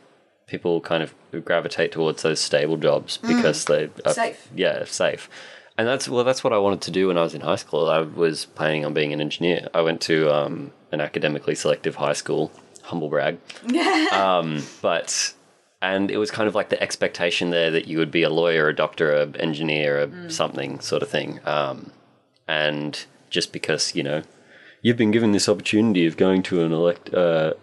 people 0.47 0.81
kind 0.81 1.03
of 1.03 1.15
gravitate 1.45 1.93
towards 1.93 2.23
those 2.23 2.41
stable 2.41 2.77
jobs 2.77 3.19
because 3.19 3.65
they 3.67 3.85
are 3.85 3.89
Mm. 3.89 4.13
Safe. 4.15 4.49
Yeah, 4.55 4.85
safe. 4.85 5.29
And 5.79 5.87
that's 5.87 6.09
well, 6.09 6.25
that's 6.25 6.43
what 6.43 6.53
I 6.53 6.59
wanted 6.59 6.81
to 6.83 6.91
do 6.91 7.07
when 7.07 7.17
I 7.17 7.23
was 7.23 7.35
in 7.35 7.41
high 7.41 7.57
school. 7.57 7.89
I 7.89 8.01
was 8.01 8.47
planning 8.47 8.85
on 8.85 8.93
being 8.93 9.13
an 9.13 9.21
engineer. 9.21 9.69
I 9.73 9.81
went 9.81 10.01
to 10.03 10.29
um, 10.35 10.73
an 10.91 11.01
academically 11.01 11.55
selective 11.55 11.95
high 11.95 12.15
school. 12.15 12.51
Humble 12.83 13.09
brag. 13.09 13.39
um, 14.13 14.65
but 14.83 15.35
and 15.81 16.11
it 16.11 16.17
was 16.19 16.33
kind 16.33 16.49
of 16.49 16.57
like 16.57 16.71
the 16.71 16.83
expectation 16.83 17.51
there 17.51 17.71
that 17.71 17.87
you 17.87 17.99
would 17.99 18.11
be 18.11 18.25
a 18.25 18.29
lawyer, 18.31 18.69
a 18.69 18.75
doctor, 18.75 19.13
an 19.13 19.37
engineer, 19.37 20.01
a 20.01 20.31
something 20.31 20.81
sort 20.81 21.03
of 21.05 21.09
thing. 21.09 21.39
Um, 21.47 21.93
and 22.49 23.05
just 23.31 23.53
because 23.53 23.95
you 23.95 24.03
know 24.03 24.23
you've 24.83 24.97
been 24.97 25.13
given 25.13 25.31
this 25.31 25.49
opportunity 25.49 26.07
of 26.07 26.17
going 26.17 26.43
to 26.45 26.63
an 26.65 26.73
elect 26.73 27.15
uh, 27.15 27.55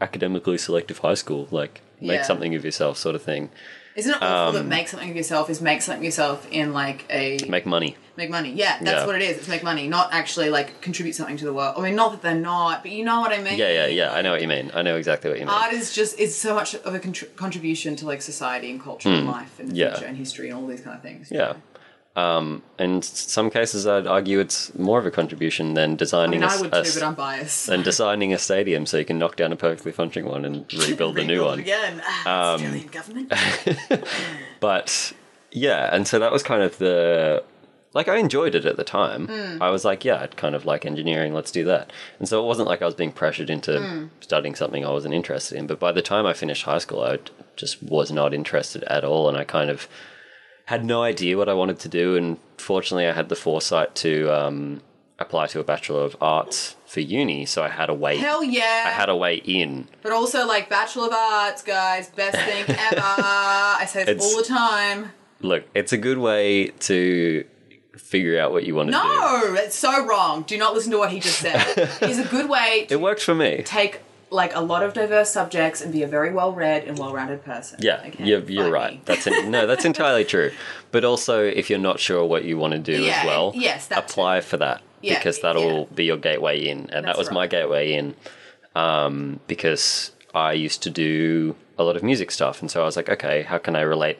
academically 0.00 0.56
selective 0.56 0.98
high 0.98 1.14
school, 1.14 1.48
like 1.50 1.80
make 2.00 2.18
Yeah. 2.18 2.22
something 2.22 2.54
of 2.54 2.64
yourself, 2.64 2.96
sort 2.96 3.16
of 3.16 3.22
thing. 3.22 3.50
Isn't 3.96 4.12
it 4.12 4.22
awful 4.22 4.48
Um, 4.48 4.54
that 4.54 4.64
make 4.66 4.88
something 4.88 5.10
of 5.10 5.16
yourself 5.16 5.50
is 5.50 5.60
make 5.60 5.82
something 5.82 6.00
of 6.00 6.04
yourself 6.04 6.46
in 6.50 6.72
like 6.72 7.04
a 7.10 7.38
Make 7.48 7.66
money. 7.66 7.96
Make 8.16 8.30
money. 8.30 8.52
Yeah, 8.52 8.76
that's 8.80 9.00
Yeah. 9.00 9.06
what 9.06 9.16
it 9.16 9.22
is. 9.22 9.38
It's 9.38 9.48
make 9.48 9.62
money, 9.62 9.88
not 9.88 10.10
actually 10.12 10.50
like 10.50 10.80
contribute 10.82 11.14
something 11.14 11.36
to 11.38 11.44
the 11.44 11.52
world. 11.54 11.74
I 11.78 11.80
mean, 11.82 11.94
not 11.96 12.12
that 12.12 12.20
they're 12.22 12.34
not, 12.34 12.82
but 12.82 12.92
you 12.92 13.04
know 13.04 13.20
what 13.20 13.32
I 13.32 13.38
mean. 13.42 13.56
Yeah, 13.58 13.70
yeah, 13.72 13.86
yeah. 13.86 14.12
I 14.12 14.20
know 14.22 14.32
what 14.32 14.42
you 14.42 14.48
mean. 14.48 14.70
I 14.74 14.82
know 14.82 14.96
exactly 14.96 15.30
what 15.30 15.38
you 15.40 15.46
mean. 15.46 15.54
Art 15.54 15.72
is 15.72 15.92
just 15.92 16.18
it's 16.20 16.36
so 16.36 16.54
much 16.54 16.74
of 16.74 16.94
a 16.94 16.98
contr- 17.00 17.34
contribution 17.36 17.96
to 17.96 18.06
like 18.06 18.20
society 18.20 18.70
and 18.70 18.80
culture 18.82 19.08
and 19.08 19.26
life 19.26 19.58
and 19.58 19.70
Hmm. 19.70 19.74
Yeah. 19.76 19.92
future 19.94 20.06
and 20.06 20.16
history 20.18 20.48
and 20.50 20.58
all 20.58 20.66
these 20.66 20.80
kind 20.82 20.96
of 20.96 21.02
things. 21.02 21.28
Yeah. 21.30 21.38
know? 21.38 21.56
Um, 22.16 22.62
in 22.78 23.02
some 23.02 23.50
cases, 23.50 23.86
I'd 23.86 24.06
argue 24.06 24.40
it's 24.40 24.74
more 24.76 24.98
of 24.98 25.06
a 25.06 25.10
contribution 25.12 25.74
than 25.74 25.92
I 25.92 25.94
designing 25.94 26.40
mean, 26.40 26.42
a, 26.42 26.52
I 26.52 26.60
would 26.60 26.74
a- 26.74 26.82
too, 26.82 26.90
but 26.94 27.02
I'm 27.06 27.14
biased. 27.14 27.66
than 27.68 27.82
designing 27.82 28.32
a 28.34 28.38
stadium 28.38 28.84
so 28.84 28.98
you 28.98 29.04
can 29.04 29.18
knock 29.18 29.36
down 29.36 29.52
a 29.52 29.56
perfectly 29.56 29.92
functioning 29.92 30.28
one 30.28 30.44
and 30.44 30.70
rebuild 30.88 31.18
a 31.18 31.24
new 31.24 31.44
one. 31.44 31.60
again. 31.60 32.02
Ah, 32.26 32.54
Australian 32.54 32.86
government. 32.88 33.32
But 34.60 35.12
yeah, 35.50 35.88
and 35.94 36.06
so 36.06 36.18
that 36.18 36.32
was 36.32 36.42
kind 36.42 36.62
of 36.62 36.78
the 36.78 37.42
like 37.92 38.06
I 38.08 38.16
enjoyed 38.18 38.54
it 38.54 38.64
at 38.66 38.76
the 38.76 38.84
time. 38.84 39.26
Hmm. 39.26 39.60
I 39.62 39.70
was 39.70 39.84
like, 39.84 40.04
yeah, 40.04 40.20
I'd 40.20 40.36
kind 40.36 40.54
of 40.54 40.64
like 40.64 40.86
engineering, 40.86 41.34
let's 41.34 41.50
do 41.50 41.64
that. 41.64 41.92
And 42.20 42.28
so 42.28 42.40
it 42.42 42.46
wasn't 42.46 42.68
like 42.68 42.82
I 42.82 42.86
was 42.86 42.94
being 42.94 43.10
pressured 43.12 43.50
into 43.50 43.80
Hmm. 43.80 44.06
studying 44.20 44.54
something 44.54 44.84
I 44.84 44.90
wasn't 44.90 45.14
interested 45.14 45.58
in. 45.58 45.66
But 45.66 45.80
by 45.80 45.90
the 45.92 46.02
time 46.02 46.24
I 46.26 46.32
finished 46.32 46.64
high 46.64 46.78
school, 46.78 47.02
I 47.02 47.18
just 47.56 47.82
was 47.82 48.12
not 48.12 48.32
interested 48.34 48.84
at 48.84 49.04
all, 49.04 49.28
and 49.28 49.36
I 49.36 49.44
kind 49.44 49.70
of 49.70 49.88
had 50.70 50.84
no 50.84 51.02
idea 51.02 51.36
what 51.36 51.48
I 51.48 51.54
wanted 51.54 51.78
to 51.80 51.88
do. 51.88 52.16
And 52.16 52.38
fortunately, 52.56 53.06
I 53.06 53.12
had 53.12 53.28
the 53.28 53.36
foresight 53.36 53.94
to 53.96 54.12
um, 54.40 54.80
apply 55.18 55.46
to 55.48 55.58
a 55.60 55.64
bachelor 55.64 56.02
of 56.04 56.16
arts 56.20 56.76
for 56.86 57.00
uni, 57.00 57.44
so 57.46 57.62
I 57.62 57.68
had 57.68 57.88
a 57.90 57.94
way. 58.04 58.16
Hell 58.16 58.42
yeah. 58.44 58.84
I 58.86 58.90
had 58.90 59.08
a 59.08 59.16
way 59.16 59.34
in. 59.44 59.88
But 60.02 60.12
also, 60.12 60.46
like, 60.46 60.68
Bachelor 60.68 61.06
of 61.08 61.12
Arts, 61.12 61.62
guys, 61.62 62.08
best 62.10 62.36
thing 62.48 62.64
ever. 62.88 63.02
I 63.02 63.84
say 63.88 64.04
this 64.04 64.14
It's- 64.16 64.24
all 64.24 64.36
the 64.42 64.48
time. 64.48 65.12
Look, 65.42 65.64
it's 65.74 65.92
a 65.92 65.98
good 65.98 66.18
way 66.18 66.66
to 66.90 67.44
figure 67.96 68.38
out 68.40 68.52
what 68.52 68.64
you 68.64 68.74
want 68.74 68.88
to 68.88 68.92
do. 68.92 68.98
No, 68.98 69.54
it's 69.54 69.74
so 69.76 70.04
wrong. 70.06 70.42
Do 70.42 70.56
not 70.58 70.74
listen 70.74 70.92
to 70.92 70.98
what 70.98 71.10
he 71.10 71.18
just 71.18 71.38
said. 71.38 71.62
it's 72.02 72.18
a 72.18 72.28
good 72.28 72.48
way 72.48 72.84
to 72.88 72.94
It 72.94 73.00
worked 73.00 73.22
for 73.22 73.34
me. 73.34 73.62
take 73.64 74.00
like 74.30 74.54
a 74.54 74.60
lot 74.60 74.82
of 74.82 74.92
diverse 74.94 75.30
subjects 75.30 75.80
and 75.80 75.92
be 75.92 76.02
a 76.02 76.06
very 76.06 76.32
well 76.32 76.52
read 76.52 76.84
and 76.84 76.98
well 76.98 77.12
rounded 77.12 77.44
person. 77.44 77.78
Yeah, 77.82 78.02
Okay, 78.06 78.24
you're, 78.24 78.40
you're 78.42 78.70
right. 78.70 78.92
me. 78.94 79.02
That's 79.04 79.26
en- 79.26 79.50
no, 79.50 79.66
that's 79.66 79.84
entirely 79.84 80.24
true. 80.24 80.52
But 80.92 81.04
also, 81.04 81.44
if 81.44 81.68
you're 81.68 81.78
not 81.80 81.98
sure 82.00 82.24
what 82.24 82.44
you 82.44 82.56
want 82.56 82.72
to 82.72 82.78
do 82.78 83.02
Yeah, 83.02 83.20
as 83.20 83.26
well, 83.26 83.52
yes, 83.54 83.88
that 83.88 83.98
apply 84.10 84.40
for 84.42 84.56
that 84.58 84.82
Yeah, 85.02 85.18
because 85.18 85.40
that'll 85.40 85.80
yeah. 85.80 85.94
be 85.94 86.04
your 86.04 86.16
gateway 86.16 86.64
in, 86.68 86.78
and 86.90 87.04
that 87.04 87.16
That's 87.16 87.18
was 87.18 87.30
my 87.30 87.46
gateway 87.46 87.92
in. 87.94 88.14
Um, 88.74 89.40
because 89.48 90.12
I 90.32 90.52
used 90.52 90.82
to 90.84 90.90
do 90.90 91.56
a 91.76 91.82
lot 91.82 91.96
of 91.96 92.02
music 92.04 92.30
stuff, 92.30 92.60
and 92.60 92.70
so 92.70 92.82
I 92.82 92.84
was 92.84 92.96
like, 92.96 93.08
okay, 93.08 93.42
how 93.42 93.58
can 93.58 93.74
I 93.74 93.80
relate? 93.80 94.18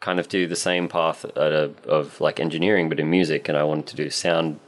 Kind 0.00 0.18
of 0.18 0.28
do 0.28 0.46
the 0.46 0.56
same 0.56 0.88
path 0.88 1.24
at 1.26 1.36
a, 1.52 1.72
of 1.86 2.20
like 2.20 2.40
engineering, 2.40 2.88
but 2.88 2.98
in 2.98 3.10
music, 3.10 3.48
and 3.48 3.58
I 3.58 3.64
wanted 3.64 3.86
to 3.88 3.96
do 3.96 4.08
sound 4.08 4.58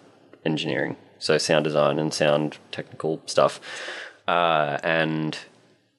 engineering, 0.45 0.97
so 1.19 1.39
sound 1.39 1.65
design 1.65 1.99
and 1.99 2.13
sound 2.13 2.59
technical 2.71 3.23
stuff, 3.25 3.61
uh, 4.29 4.79
and 4.83 5.39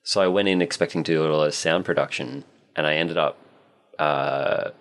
so 0.03 0.21
I 0.21 0.27
went 0.27 0.47
in 0.47 0.61
expecting 0.61 1.03
to 1.03 1.11
do 1.11 1.25
a 1.25 1.29
lot 1.33 1.47
of 1.47 1.53
sound 1.53 1.85
production, 1.85 2.43
and 2.75 2.85
I 2.87 2.95
ended 2.95 3.17
up 3.17 3.37
uh, 3.99 4.71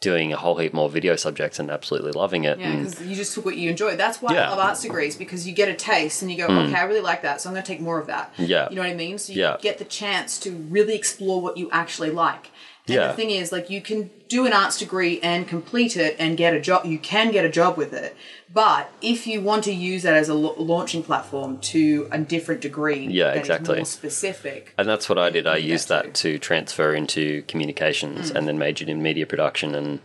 doing 0.00 0.32
a 0.32 0.36
whole 0.36 0.56
heap 0.56 0.72
more 0.72 0.88
video 0.88 1.16
subjects 1.16 1.58
and 1.58 1.70
absolutely 1.70 2.12
loving 2.12 2.44
it. 2.44 2.58
Yeah, 2.60 2.76
because 2.76 3.04
you 3.04 3.16
just 3.16 3.34
took 3.34 3.44
what 3.44 3.56
you 3.56 3.70
enjoyed. 3.70 3.98
That's 3.98 4.22
why 4.22 4.34
Yeah. 4.34 4.46
I 4.46 4.50
love 4.50 4.58
arts 4.60 4.82
degrees 4.82 5.16
because 5.16 5.46
you 5.48 5.52
get 5.54 5.68
a 5.68 5.74
taste 5.74 6.22
and 6.22 6.30
you 6.30 6.36
go, 6.36 6.46
okay, 6.46 6.74
I 6.74 6.84
really 6.84 7.00
like 7.00 7.22
that, 7.22 7.40
so 7.40 7.48
I'm 7.48 7.54
going 7.54 7.64
to 7.64 7.66
take 7.72 7.80
more 7.80 7.98
of 7.98 8.06
that. 8.06 8.32
Yeah. 8.38 8.68
You 8.70 8.76
know 8.76 8.82
what 8.82 8.90
I 8.90 8.94
mean? 8.94 9.18
So 9.18 9.32
you 9.32 9.40
Yeah. 9.42 9.56
get 9.60 9.78
the 9.78 9.84
chance 9.84 10.38
to 10.40 10.52
really 10.52 10.94
explore 10.94 11.40
what 11.40 11.56
you 11.56 11.68
actually 11.72 12.10
like. 12.10 12.50
And 12.88 12.94
Yeah. 12.96 13.06
the 13.08 13.12
thing 13.14 13.30
is, 13.30 13.52
like, 13.52 13.68
you 13.70 13.80
can 13.80 14.10
do 14.28 14.46
an 14.46 14.52
arts 14.52 14.78
degree 14.78 15.20
and 15.22 15.46
complete 15.46 15.96
it 15.96 16.16
and 16.18 16.36
get 16.36 16.54
a 16.54 16.60
job. 16.60 16.86
You 16.86 16.98
can 16.98 17.30
get 17.30 17.44
a 17.44 17.48
job 17.48 17.76
with 17.76 17.92
it. 17.92 18.16
But 18.52 18.90
if 19.02 19.26
you 19.26 19.40
want 19.42 19.64
to 19.64 19.72
use 19.72 20.02
that 20.04 20.14
as 20.14 20.28
a 20.30 20.34
la- 20.34 20.54
launching 20.56 21.02
platform 21.02 21.58
to 21.58 22.08
a 22.10 22.18
different 22.18 22.60
degree 22.62 23.06
Yeah, 23.10 23.26
that 23.26 23.34
is 23.36 23.40
exactly. 23.40 23.76
more 23.76 23.84
specific, 23.84 24.72
And 24.78 24.88
that's 24.88 25.08
what 25.08 25.18
I 25.18 25.28
did. 25.30 25.46
I 25.46 25.56
used 25.58 25.88
that 25.88 26.04
that 26.04 26.14
to 26.14 26.38
transfer 26.38 26.94
into 26.94 27.42
communications 27.42 28.30
mm. 28.32 28.36
and 28.36 28.48
then 28.48 28.58
majored 28.58 28.88
in 28.88 29.02
media 29.02 29.26
production. 29.26 29.74
And 29.74 30.00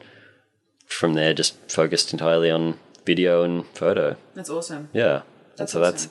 from 0.88 1.14
there, 1.14 1.34
just 1.34 1.56
focused 1.72 2.12
entirely 2.14 2.50
on 2.52 2.80
video 3.06 3.44
and 3.44 3.66
photo. 3.74 4.16
that's 4.36 4.50
awesome. 4.50 4.90
Yeah. 4.94 5.16
and 5.16 5.24
That's 5.58 5.72
so 5.72 5.80
that's 5.80 6.08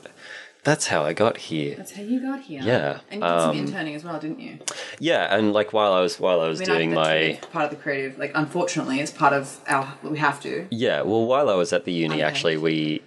that's 0.64 0.86
how 0.86 1.02
I 1.02 1.12
got 1.12 1.36
here. 1.38 1.74
That's 1.76 1.92
how 1.92 2.02
you 2.02 2.20
got 2.20 2.40
here. 2.42 2.60
Yeah, 2.62 3.00
And 3.10 3.20
you 3.22 3.28
did 3.28 3.40
some 3.40 3.50
um, 3.50 3.56
interning 3.56 3.94
as 3.94 4.04
well, 4.04 4.18
didn't 4.20 4.40
you? 4.40 4.58
Yeah, 4.98 5.34
and 5.34 5.52
like 5.52 5.72
while 5.72 5.92
I 5.92 6.00
was 6.00 6.20
while 6.20 6.40
I 6.40 6.48
was 6.48 6.60
I 6.60 6.64
mean, 6.64 6.74
doing 6.76 6.94
my 6.94 7.40
part 7.52 7.64
of 7.64 7.70
the 7.70 7.76
creative. 7.76 8.18
Like, 8.18 8.32
unfortunately, 8.34 9.00
it's 9.00 9.10
part 9.10 9.32
of 9.32 9.60
our. 9.66 9.94
We 10.02 10.18
have 10.18 10.40
to. 10.42 10.66
Yeah, 10.70 11.02
well, 11.02 11.26
while 11.26 11.48
I 11.50 11.54
was 11.54 11.72
at 11.72 11.84
the 11.84 11.92
uni, 11.92 12.14
Okay. 12.16 12.22
actually, 12.22 12.56
we 12.56 13.02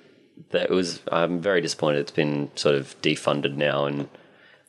that 0.51 0.69
was. 0.69 1.01
I'm 1.11 1.39
very 1.39 1.61
disappointed. 1.61 1.99
It's 1.99 2.11
been 2.11 2.51
sort 2.55 2.75
of 2.75 2.99
defunded 3.01 3.55
now, 3.55 3.85
and 3.85 4.09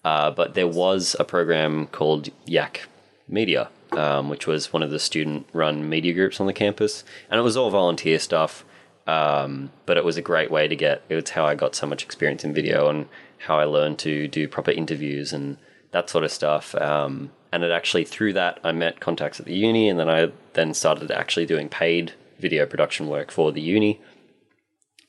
uh, 0.05 0.30
but 0.30 0.55
there 0.55 0.68
was 0.68 1.16
a 1.18 1.24
program 1.24 1.89
called 1.89 2.28
Yak 2.45 2.89
Media, 3.28 3.68
um, 3.93 4.28
which 4.28 4.47
was 4.47 4.72
one 4.72 4.84
of 4.84 4.91
the 4.91 5.01
student-run 5.01 5.89
media 5.89 6.12
groups 6.12 6.41
on 6.41 6.47
the 6.47 6.53
campus, 6.53 7.03
and 7.28 7.41
it 7.41 7.43
was 7.43 7.57
all 7.57 7.70
volunteer 7.70 8.20
stuff. 8.20 8.64
Um, 9.07 9.70
but 9.86 9.96
it 9.96 10.04
was 10.04 10.16
a 10.16 10.22
great 10.22 10.50
way 10.50 10.66
to 10.66 10.74
get. 10.74 11.02
It 11.09 11.14
was 11.14 11.30
how 11.30 11.46
I 11.46 11.54
got 11.54 11.74
so 11.74 11.86
much 11.86 12.02
experience 12.02 12.44
in 12.44 12.52
video 12.52 12.88
and 12.88 13.09
how 13.38 13.59
I 13.59 13.64
learned 13.64 13.98
to 14.00 14.26
do 14.26 14.48
proper 14.48 14.72
interviews 14.72 15.32
and 15.32 15.59
that 15.92 16.11
sort 16.11 16.24
of 16.24 16.32
stuff. 16.32 16.74
Um, 16.74 17.30
and 17.52 17.62
it 17.62 17.70
actually 17.70 18.04
through 18.04 18.32
that 18.34 18.59
I 18.64 18.72
met 18.72 19.00
contacts 19.00 19.40
at 19.40 19.46
the 19.46 19.54
uni, 19.54 19.88
and 19.88 19.98
then 19.98 20.09
I 20.11 20.32
then 20.54 20.74
started 20.74 21.11
actually 21.11 21.46
doing 21.46 21.68
paid 21.68 22.12
video 22.38 22.66
production 22.66 23.09
work 23.09 23.30
for 23.30 23.52
the 23.52 23.61
uni. 23.61 24.00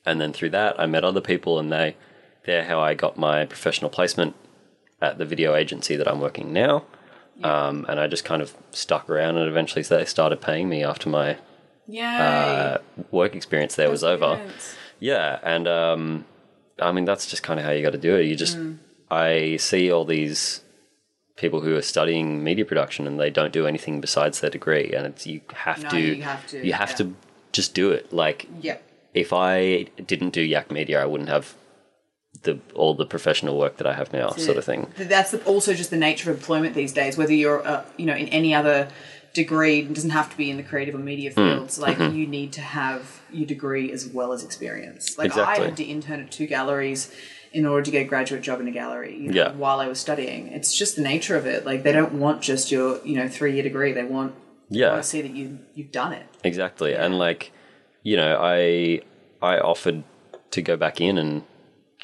And 0.06 0.20
then 0.20 0.32
through 0.32 0.50
that, 0.50 0.80
I 0.80 0.86
met 0.86 1.04
other 1.04 1.20
people, 1.20 1.58
and 1.58 1.70
they 1.70 1.96
they're 2.46 2.64
how 2.64 2.80
I 2.80 2.94
got 2.94 3.18
my 3.18 3.44
professional 3.44 3.90
placement 3.90 4.34
at 5.02 5.18
the 5.18 5.26
video 5.26 5.54
agency 5.54 5.96
that 5.96 6.08
I'm 6.08 6.20
working 6.20 6.52
now. 6.52 6.84
Um, 7.42 7.84
and 7.88 8.00
I 8.00 8.06
just 8.06 8.24
kind 8.24 8.42
of 8.42 8.56
stuck 8.70 9.10
around, 9.10 9.36
and 9.36 9.48
eventually 9.48 9.82
they 9.82 10.04
started 10.04 10.40
paying 10.40 10.68
me 10.68 10.82
after 10.82 11.08
my! 11.08 11.36
Uh, 11.90 12.78
work 13.10 13.34
experience 13.34 13.76
there 13.76 13.90
was 13.90 14.04
over. 14.04 14.40
Yeah, 15.00 15.38
and 15.42 15.66
um, 15.68 16.24
I 16.80 16.92
mean 16.92 17.04
that's 17.04 17.26
just 17.26 17.42
kind 17.42 17.58
of 17.58 17.66
how 17.66 17.72
you 17.72 17.82
got 17.82 17.92
to 17.92 17.98
do 17.98 18.16
it. 18.16 18.26
You 18.26 18.36
just 18.36 18.56
Mm. 18.58 18.78
I 19.10 19.56
see 19.56 19.90
all 19.90 20.04
these 20.04 20.60
people 21.36 21.60
who 21.60 21.74
are 21.76 21.82
studying 21.82 22.44
media 22.44 22.64
production 22.64 23.06
and 23.06 23.18
they 23.18 23.30
don't 23.30 23.52
do 23.52 23.66
anything 23.66 24.00
besides 24.00 24.40
their 24.40 24.50
degree, 24.50 24.92
and 24.94 25.06
it's 25.06 25.26
you 25.26 25.40
have 25.54 25.82
No, 25.84 25.88
to 25.90 26.00
you 26.00 26.22
have 26.22 26.46
to, 26.48 26.66
you 26.66 26.72
have 26.72 26.90
yeah. 26.90 26.96
to 26.96 27.14
just 27.52 27.74
do 27.74 27.90
it. 27.92 28.12
Like 28.12 28.46
Yep. 28.60 28.82
if 29.14 29.32
I 29.32 29.84
didn't 30.06 30.30
do 30.30 30.42
Yak 30.42 30.70
Media, 30.70 31.02
I 31.02 31.06
wouldn't 31.06 31.30
have 31.30 31.54
the 32.42 32.58
all 32.74 32.94
the 32.94 33.06
professional 33.06 33.56
work 33.58 33.78
that 33.78 33.86
I 33.86 33.94
have 33.94 34.12
now, 34.12 34.30
sort 34.30 34.58
of 34.58 34.64
thing. 34.64 34.92
That's 34.98 35.32
also 35.46 35.72
just 35.74 35.90
the 35.90 35.96
nature 35.96 36.30
of 36.30 36.36
employment 36.36 36.74
these 36.74 36.92
days. 36.92 37.16
Whether 37.16 37.32
you're, 37.34 37.66
uh, 37.66 37.84
you 37.96 38.04
know, 38.06 38.14
in 38.14 38.28
any 38.28 38.54
other 38.54 38.88
degree, 39.42 39.82
doesn't 39.82 40.10
have 40.20 40.28
to 40.30 40.36
be 40.36 40.50
in 40.52 40.56
the 40.56 40.62
creative 40.62 40.94
or 40.94 40.98
media 41.12 41.30
Hmm. 41.30 41.36
fields. 41.48 41.78
Like 41.78 41.98
you 41.98 42.26
need 42.38 42.50
to 42.52 42.60
have 42.60 43.00
your 43.38 43.46
degree 43.54 43.90
as 43.96 44.02
well 44.16 44.30
as 44.32 44.40
experience. 44.44 45.16
Like 45.18 45.26
Exactly. 45.32 45.64
I 45.64 45.66
had 45.68 45.76
to 45.78 45.84
intern 45.84 46.20
at 46.24 46.30
two 46.30 46.46
galleries 46.46 47.00
in 47.52 47.64
order 47.66 47.82
to 47.84 47.90
get 47.90 48.02
a 48.02 48.08
graduate 48.12 48.42
job 48.42 48.60
in 48.60 48.68
a 48.68 48.70
gallery. 48.82 49.14
You 49.16 49.28
know, 49.30 49.34
Yeah. 49.42 49.52
While 49.52 49.80
I 49.80 49.88
was 49.88 49.98
studying, 49.98 50.48
it's 50.48 50.76
just 50.76 50.96
the 50.96 51.02
nature 51.02 51.36
of 51.36 51.46
it. 51.46 51.64
Like 51.64 51.82
they 51.84 51.92
don't 51.92 52.14
want 52.24 52.42
just 52.42 52.70
your, 52.70 53.00
you 53.04 53.16
know, 53.16 53.28
three 53.28 53.52
year 53.54 53.62
degree. 53.62 53.92
They 53.92 54.04
want, 54.04 54.34
Yeah. 54.68 54.90
want 54.92 55.02
to 55.02 55.08
see 55.08 55.22
that 55.22 55.34
you 55.38 55.58
you've 55.74 55.92
done 56.02 56.12
it. 56.12 56.26
Exactly. 56.44 56.92
And 56.94 57.18
like, 57.26 57.52
you 58.02 58.16
know, 58.16 58.32
I 58.40 59.00
I 59.40 59.58
offered 59.72 60.02
to 60.50 60.60
go 60.70 60.76
back 60.76 61.00
in 61.00 61.16
and 61.18 61.42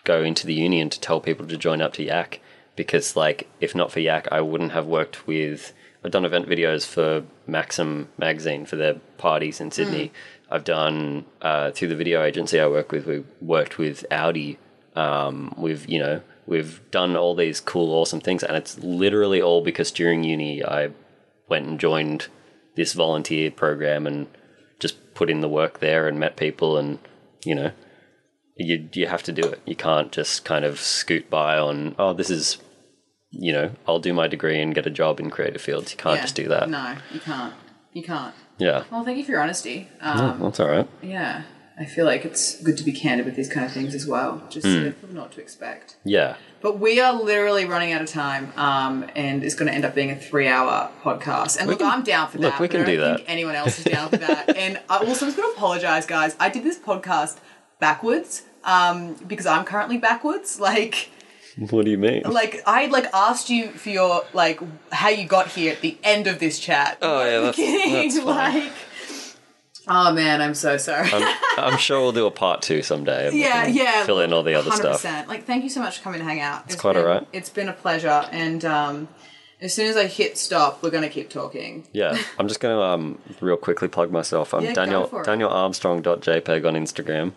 go 0.05 0.23
into 0.23 0.47
the 0.47 0.55
union 0.69 0.91
to 0.91 0.99
tell 1.01 1.21
people 1.21 1.47
to 1.47 1.57
join 1.57 1.81
up 1.83 1.93
to 1.95 2.03
Yak 2.03 2.41
because 2.77 3.17
like 3.17 3.39
if 3.61 3.75
not 3.75 3.91
for 3.93 4.01
Yak 4.01 4.29
I 4.31 4.41
wouldn't 4.41 4.73
have 4.73 4.87
worked 4.87 5.27
with 5.27 5.73
I've 6.05 6.11
done 6.11 6.27
event 6.27 6.47
videos 6.47 6.87
for 6.87 7.25
Maxim 7.47 8.09
magazine 8.19 8.67
for 8.67 8.77
their 8.77 8.95
parties 9.17 9.61
in 9.61 9.71
Sydney. 9.71 10.13
I've 10.51 10.65
done 10.65 11.25
uh, 11.41 11.71
through 11.71 11.89
the 11.89 11.97
video 11.97 12.23
agency 12.23 12.61
I 12.61 12.67
work 12.67 12.93
with 12.93 13.07
we 13.07 13.25
worked 13.41 13.79
with 13.79 14.05
Audi. 14.11 14.59
Um, 14.95 15.55
we've 15.57 15.89
you 15.89 15.99
know 15.99 16.21
we've 16.47 16.81
done 16.91 17.17
all 17.17 17.35
these 17.35 17.59
cool 17.59 17.93
awesome 17.95 18.21
things 18.21 18.43
and 18.43 18.55
it's 18.55 18.79
literally 18.79 19.41
all 19.41 19.63
because 19.63 19.91
during 19.91 20.23
uni 20.23 20.63
I 20.63 20.91
went 21.49 21.67
and 21.67 21.81
joined 21.81 22.29
this 22.77 22.93
volunteer 22.93 23.51
program 23.51 24.07
and 24.07 24.27
just 24.79 25.15
put 25.15 25.31
in 25.31 25.41
the 25.41 25.49
work 25.49 25.81
there 25.81 26.07
and 26.07 26.21
met 26.21 26.37
people 26.37 26.77
and 26.77 26.99
you 27.45 27.55
know 27.55 27.73
you 28.57 28.89
you 28.93 29.07
have 29.07 29.23
to 29.23 29.33
do 29.33 29.43
it. 29.43 29.61
You 29.65 29.75
can't 29.75 30.13
just 30.13 30.45
kind 30.45 30.67
of 30.67 30.79
scoot 30.79 31.31
by 31.31 31.57
on 31.57 31.95
oh 31.99 32.13
this 32.13 32.29
is 32.29 32.59
you 33.39 33.53
know 33.53 33.71
I'll 33.87 33.99
do 34.01 34.13
my 34.13 34.27
degree 34.29 34.61
and 34.61 34.75
get 34.75 34.87
a 34.87 34.91
job 34.91 35.21
in 35.21 35.31
creative 35.31 35.61
fields 35.63 35.91
you 35.93 35.97
can't 35.99 36.17
Yeah. 36.17 36.23
just 36.23 36.35
do 36.35 36.49
that 36.49 36.69
No, 36.69 36.97
you 37.13 37.21
can't. 37.21 37.55
You 37.93 38.03
can't. 38.03 38.35
yeah 38.59 38.85
Well, 38.91 39.05
thank 39.05 39.19
you 39.19 39.25
for 39.25 39.33
your 39.33 39.41
honesty. 39.41 39.89
Um, 40.01 40.41
that's 40.41 40.61
all 40.61 40.69
right 40.69 40.89
Yeah, 41.03 41.43
I 41.79 41.85
feel 41.85 42.07
like 42.07 42.25
it's 42.25 42.61
good 42.63 42.77
to 42.79 42.85
be 42.85 42.93
candid 42.93 43.27
with 43.27 43.37
these 43.37 43.49
kind 43.49 43.65
of 43.67 43.73
things 43.73 43.95
as 43.95 44.07
well, 44.07 44.43
just 44.51 44.67
Hmm. 44.67 44.73
so 44.75 44.85
people 44.93 45.09
know 45.15 45.23
what 45.23 45.33
to 45.33 45.41
expect. 45.41 45.97
yeah 46.05 46.37
But 46.61 46.79
we 46.81 46.99
are 47.01 47.13
literally 47.13 47.65
running 47.67 47.93
out 47.93 48.01
of 48.03 48.09
time, 48.09 48.53
um, 48.57 49.05
and 49.15 49.45
it's 49.45 49.55
going 49.55 49.69
to 49.69 49.75
end 49.75 49.85
up 49.85 49.95
being 49.95 50.11
a 50.11 50.17
three-hour 50.17 50.91
podcast. 51.03 51.59
And 51.59 51.69
look, 51.69 51.81
can- 51.81 51.91
I'm 51.93 52.03
down 52.03 52.29
for 52.31 52.39
that. 52.39 52.43
look, 52.53 52.59
we 52.61 52.69
can 52.69 52.81
I 52.81 52.85
don't 52.85 52.95
do 52.95 53.01
that. 53.03 53.17
think 53.19 53.29
anyone 53.31 53.55
else 53.55 53.79
is 53.81 53.85
down 53.85 54.09
for 54.09 54.17
that. 54.17 54.57
and 54.65 54.81
I 54.89 54.97
also 54.99 55.27
was 55.27 55.35
going 55.37 55.51
to 55.53 55.57
apologize, 55.57 56.07
guys. 56.07 56.35
I 56.41 56.49
did 56.49 56.65
this 56.65 56.79
podcast 56.79 57.37
backwards 57.81 58.43
um, 58.65 59.15
because 59.29 59.45
I'm 59.47 59.65
currently 59.65 59.99
backwards. 59.99 60.59
Like, 60.71 61.11
what 61.71 61.85
do 61.85 61.91
you 61.91 61.99
mean 61.99 62.23
like 62.25 62.63
I 62.67 62.87
like 62.87 63.07
asked 63.15 63.49
you 63.51 63.69
for 63.71 63.91
your 63.91 64.25
like 64.33 64.61
how 64.93 65.09
you 65.09 65.27
got 65.27 65.49
here 65.49 65.73
at 65.73 65.81
the 65.81 65.97
end 66.03 66.27
of 66.27 66.39
this 66.41 66.59
chat. 66.59 66.99
Oh, 67.03 67.25
yeah, 67.25 67.41
that's- 67.41 67.57
that's 68.15 68.19
fine. 68.19 68.65
like. 68.65 68.73
Oh 69.87 70.13
man, 70.15 70.41
I'm 70.41 70.55
so 70.55 70.79
sorry. 70.79 71.11
I'm, 71.13 71.37
I'm 71.59 71.79
sure 71.79 72.01
we'll 72.01 72.13
do 72.13 72.27
a 72.27 72.31
part 72.31 72.63
two 72.63 72.81
someday. 72.83 73.31
yeah, 73.37 73.67
yeah. 73.67 74.05
Fill 74.07 74.21
in 74.21 74.33
all 74.33 74.43
the 74.43 74.55
other 74.55 74.71
100%. 74.71 74.97
stuff. 74.97 75.29
Like, 75.29 75.45
thank 75.45 75.63
you 75.63 75.69
so 75.69 75.81
much 75.81 75.99
for 75.99 76.05
coming 76.05 76.21
to 76.21 76.25
hang 76.25 76.41
out. 76.41 76.65
It's 76.67 76.77
quite 76.77 76.95
been, 76.95 77.03
alright. 77.03 77.27
It's 77.35 77.51
been 77.51 77.69
a 77.69 77.75
pleasure, 77.75 78.27
and 78.33 78.65
um, 78.65 79.09
as 79.61 79.75
soon 79.75 79.89
as 79.89 79.97
I 79.99 80.07
hit 80.07 80.39
stop, 80.39 80.83
we're 80.83 80.89
gonna 80.91 81.11
keep 81.11 81.29
talking. 81.29 81.87
Yeah, 81.93 82.17
I'm 82.39 82.49
just 82.49 82.61
going 82.61 82.75
to 82.75 82.83
um 82.83 83.19
real 83.43 83.59
quickly 83.59 83.89
plug 83.89 84.11
myself. 84.11 84.55
I'm 84.55 84.63
Yeah, 84.63 84.71
go 84.71 84.75
Daniel 84.75 85.07
for 85.07 85.21
it. 85.21 85.27
DanielArmstrong.jpg 85.27 86.67
on 86.67 86.75
Instagram. 86.75 87.33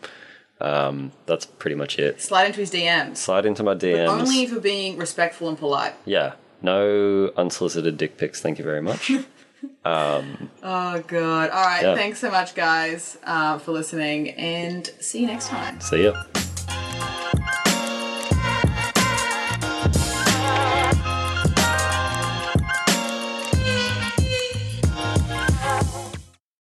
Um, 0.59 1.11
that's 1.25 1.45
pretty 1.45 1.75
much 1.75 1.99
it. 1.99 2.21
Slide 2.21 2.45
into 2.47 2.59
his 2.61 2.71
DMs. 2.71 3.17
Slide 3.17 3.45
into 3.45 3.63
my 3.63 3.75
DMs. 3.75 4.07
Only 4.07 4.47
for 4.47 4.59
being 4.59 4.97
respectful 4.97 5.49
and 5.49 5.57
polite. 5.57 5.93
Yeah, 6.05 6.33
no 6.61 7.31
unsolicited 7.37 7.97
dick 7.97 8.17
pics. 8.17 8.41
Thank 8.41 8.57
you 8.57 8.63
very 8.65 8.81
much. 8.81 9.11
um, 9.85 10.49
Oh 10.63 11.03
god. 11.07 11.49
All 11.51 11.63
right. 11.63 11.83
Yeah. 11.83 11.95
Thanks 11.95 12.19
so 12.19 12.31
much, 12.31 12.55
guys, 12.55 13.17
uh, 13.23 13.59
for 13.59 13.71
listening, 13.71 14.31
and 14.31 14.87
see 14.99 15.21
you 15.21 15.27
next 15.27 15.47
time. 15.49 15.79
See 15.79 16.03
ya. 16.05 16.23